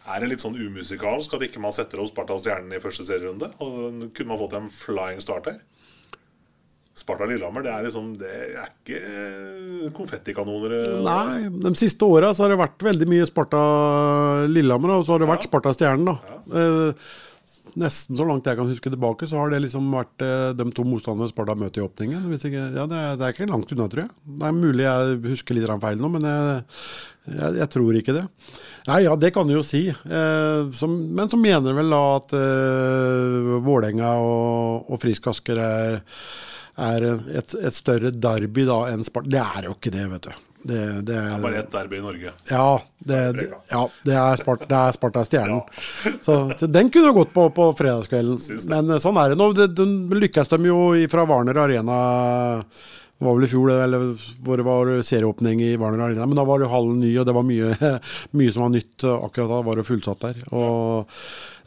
Er 0.10 0.24
det 0.24 0.32
litt 0.32 0.42
sånn 0.42 0.58
umusikalsk 0.58 1.36
at 1.38 1.46
ikke 1.46 1.62
man 1.62 1.76
setter 1.76 2.02
opp 2.02 2.10
Sparta 2.10 2.40
Stjernen 2.42 2.74
i 2.74 2.82
første 2.82 3.06
serierunde? 3.06 3.52
Og 3.62 4.10
Kunne 4.18 4.32
man 4.32 4.42
fått 4.42 4.58
en 4.58 4.72
flying 4.74 5.22
start 5.22 5.52
her? 5.52 5.62
Sparta 7.00 7.28
Lillehammer, 7.30 7.64
det 7.66 7.72
er 7.74 7.86
liksom 7.88 8.12
Det 8.20 8.34
er 8.60 8.68
ikke 8.74 9.94
konfettikanoner. 9.96 10.76
eh, 10.80 11.00
Nei, 11.06 11.48
de 11.64 11.74
siste 11.80 12.06
åra 12.08 12.34
så 12.36 12.46
har 12.46 12.54
det 12.54 12.62
vært 12.62 12.86
veldig 12.92 13.08
mye 13.10 13.30
Sparta 13.30 13.64
Lillehammer, 14.52 14.98
og 15.00 15.08
så 15.08 15.16
har 15.16 15.24
det 15.26 15.32
vært 15.32 15.48
Sparta 15.50 15.74
Stjernen, 15.76 16.12
da. 16.12 16.38
Eh, 16.60 17.10
nesten 17.80 18.18
så 18.18 18.26
langt 18.26 18.48
jeg 18.50 18.58
kan 18.58 18.66
huske 18.66 18.90
tilbake, 18.90 19.28
så 19.30 19.38
har 19.38 19.52
det 19.54 19.60
liksom 19.62 19.92
vært 19.94 20.24
eh, 20.26 20.48
de 20.58 20.66
to 20.74 20.84
motstanderne 20.90 21.30
Sparta 21.30 21.54
møter 21.60 21.84
i 21.84 21.86
åpningen. 21.86 22.26
Ikke, 22.34 22.64
ja, 22.74 22.86
det, 22.90 22.98
er, 22.98 23.20
det 23.20 23.28
er 23.28 23.36
ikke 23.36 23.50
langt 23.52 23.72
unna, 23.76 23.86
tror 23.92 24.06
jeg. 24.08 24.12
Det 24.40 24.48
er 24.50 24.58
mulig 24.58 24.88
jeg 24.88 25.20
husker 25.30 25.58
litt 25.58 25.70
feil 25.84 26.02
nå, 26.02 26.10
men 26.16 26.26
jeg, 26.26 26.64
jeg, 27.30 27.56
jeg 27.62 27.70
tror 27.76 28.00
ikke 28.02 28.16
det. 28.18 28.26
Nei, 28.90 29.00
ja, 29.06 29.14
det 29.22 29.30
kan 29.36 29.46
du 29.46 29.54
jo 29.54 29.62
si. 29.66 29.84
Eh, 29.94 30.62
som, 30.74 30.96
men 31.14 31.30
så 31.30 31.38
mener 31.38 31.78
vel 31.78 31.94
da 31.94 32.02
at 32.18 32.34
eh, 32.40 33.58
Vålerenga 33.66 34.16
og, 34.18 34.90
og 34.90 35.02
Frisk 35.04 35.30
Asker 35.30 35.62
er, 35.62 36.00
er 36.80 37.08
et, 37.40 37.56
et 37.60 37.76
større 37.76 38.12
derby 38.12 38.68
da 38.68 38.84
enn 38.92 39.04
Sparta. 39.06 39.30
Det 39.32 39.42
er 39.44 39.68
jo 39.70 39.76
ikke 39.78 39.94
det, 39.96 40.06
vet 40.14 40.30
du. 40.30 40.46
Det, 40.60 40.80
det 41.08 41.16
er, 41.16 41.38
Bare 41.40 41.62
ett 41.62 41.72
derby 41.72 41.96
i 41.96 42.04
Norge. 42.04 42.32
ja, 42.50 42.82
det, 43.00 43.20
det, 43.38 43.46
ja, 43.72 43.84
det 44.04 44.16
er 44.20 44.42
Spart, 44.42 44.66
det 44.68 44.76
er 44.76 44.92
Sparta 44.92 45.24
Stjernen. 45.24 45.62
Så, 46.26 46.36
så 46.60 46.68
den 46.68 46.92
kunne 46.92 47.14
gått 47.16 47.32
på 47.34 47.46
på 47.56 47.70
fredagskvelden. 47.80 48.42
Men 48.68 48.92
eh, 48.92 49.00
sånn 49.00 49.20
er 49.22 49.32
det 49.32 49.40
nå. 49.40 49.54
Det, 49.56 49.70
de 49.78 50.20
lykkes 50.20 50.52
de 50.52 50.60
jo 50.68 50.80
fra 51.12 51.24
Warner 51.30 51.64
Arena 51.64 52.00
det 53.20 53.26
var 53.28 53.36
vel 53.36 53.44
i 53.44 53.48
fjor, 53.52 53.70
eller 53.84 54.04
hvor 54.48 54.56
det 54.56 54.64
var 54.64 54.90
serieåpning 55.04 55.60
i 55.60 55.74
Warner 55.76 56.06
Arena. 56.06 56.24
Men 56.24 56.38
da 56.40 56.46
var 56.48 56.62
det 56.62 56.70
hallen 56.72 57.02
ny, 57.04 57.10
og 57.20 57.26
det 57.28 57.34
var 57.36 57.44
mye, 57.44 57.74
mye 58.40 58.54
som 58.56 58.64
var 58.64 58.72
nytt. 58.72 59.04
Akkurat 59.04 59.52
da 59.52 59.58
var 59.68 59.76
det 59.76 59.84
fullsatt 59.88 60.24
der. 60.24 60.38
Og, 60.56 61.18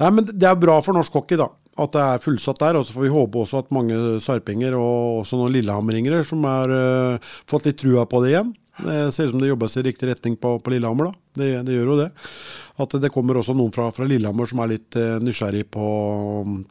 nei, 0.01 0.09
men 0.17 0.31
det 0.31 0.49
er 0.49 0.57
bra 0.63 0.79
for 0.81 0.97
norsk 0.97 1.21
hockey, 1.21 1.37
da. 1.37 1.51
At 1.81 1.95
det 1.95 2.03
er 2.05 2.23
fullsatt 2.25 2.61
der. 2.61 2.79
Og 2.79 2.87
så 2.87 2.97
får 2.97 3.07
vi 3.07 3.13
håpe 3.15 3.43
også 3.43 3.63
at 3.63 3.73
mange 3.75 3.99
sarpinger, 4.25 4.77
og 4.79 5.23
også 5.23 5.41
noen 5.41 5.55
lillehammeringere, 5.57 6.23
som 6.29 6.45
har 6.49 6.73
uh, 6.73 7.33
fått 7.49 7.71
litt 7.71 7.81
trua 7.81 8.05
på 8.09 8.23
det 8.25 8.35
igjen. 8.35 8.53
Det 8.83 9.13
ser 9.13 9.29
ut 9.29 9.35
som 9.35 9.43
det 9.43 9.51
jobbes 9.51 9.77
i 9.77 9.85
riktig 9.85 10.09
retning 10.09 10.37
på, 10.41 10.57
på 10.65 10.73
Lillehammer. 10.73 11.11
da. 11.11 11.43
Det, 11.43 11.49
det 11.69 11.77
gjør 11.77 11.93
jo 11.93 11.99
det. 12.01 12.09
At 12.81 12.97
det 13.05 13.13
kommer 13.13 13.37
også 13.39 13.55
noen 13.57 13.73
fra, 13.75 13.91
fra 13.93 14.09
Lillehammer 14.09 14.49
som 14.49 14.63
er 14.65 14.75
litt 14.75 14.99
uh, 14.99 15.21
nysgjerrig 15.23 15.67
på, 15.73 15.87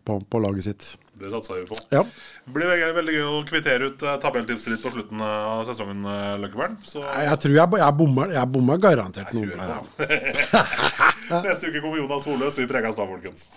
på, 0.06 0.20
på 0.26 0.44
laget 0.44 0.70
sitt. 0.70 0.92
Det 1.22 1.30
satser 1.30 1.60
vi 1.60 1.66
på. 1.70 1.78
Ja. 1.94 2.02
Det 2.46 2.54
blir 2.56 2.70
veldig, 2.72 2.94
veldig 2.98 3.14
gøy 3.14 3.26
å 3.30 3.42
kvittere 3.46 3.90
ut 3.92 4.06
eh, 4.06 4.16
tabelltipset 4.24 4.74
ditt 4.74 4.82
på 4.82 4.90
slutten 4.94 5.22
av 5.22 5.62
sesongen, 5.68 6.02
eh, 6.10 6.38
Løkkebern. 6.42 6.80
Så 6.82 7.04
Jeg 7.04 7.38
tror 7.44 7.58
jeg, 7.60 7.82
jeg 7.84 7.98
bommer, 8.00 8.34
jeg 8.34 8.52
bommer 8.56 8.82
garantert 8.82 9.36
noen. 9.38 9.54
neste 11.46 11.70
uke 11.70 11.84
kommer 11.84 12.02
Jonas 12.02 12.26
Holøs. 12.26 12.58
Vi 12.58 12.66
preges 12.72 12.98
da, 12.98 13.06
folkens. 13.06 13.52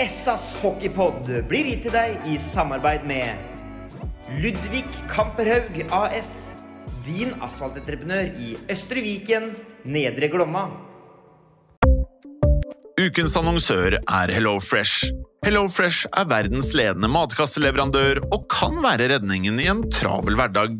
Essas 0.00 0.54
hockeypod 0.62 1.26
blir 1.44 1.66
gitt 1.68 1.82
til 1.84 1.92
deg 1.92 2.22
i 2.24 2.38
samarbeid 2.40 3.02
med 3.04 3.36
Ludvig 4.40 4.86
Kamperhaug 5.10 5.74
AS. 5.92 6.30
Din 7.04 7.34
asfaltentreprenør 7.44 8.30
i 8.40 8.54
Østre 8.72 9.02
Viken, 9.04 9.50
Nedre 9.84 10.30
Glomma. 10.32 10.62
Ukens 12.96 13.36
annonsør 13.36 13.98
er 13.98 14.32
HelloFresh. 14.32 15.10
HelloFresh 15.44 16.08
er 16.16 16.30
verdens 16.32 16.72
ledende 16.72 17.10
matkasseleverandør 17.12 18.22
og 18.30 18.46
kan 18.52 18.80
være 18.80 19.10
redningen 19.18 19.60
i 19.60 19.68
en 19.68 19.84
travel 19.92 20.40
hverdag. 20.40 20.78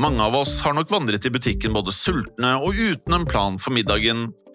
Mange 0.00 0.24
av 0.24 0.38
oss 0.40 0.56
har 0.64 0.72
nok 0.78 0.88
vandret 0.88 1.28
i 1.28 1.34
butikken 1.36 1.76
både 1.76 1.92
sultne 1.92 2.56
og 2.64 2.80
uten 2.80 3.18
en 3.18 3.28
plan 3.28 3.60
for 3.60 3.76
middagen, 3.76 4.30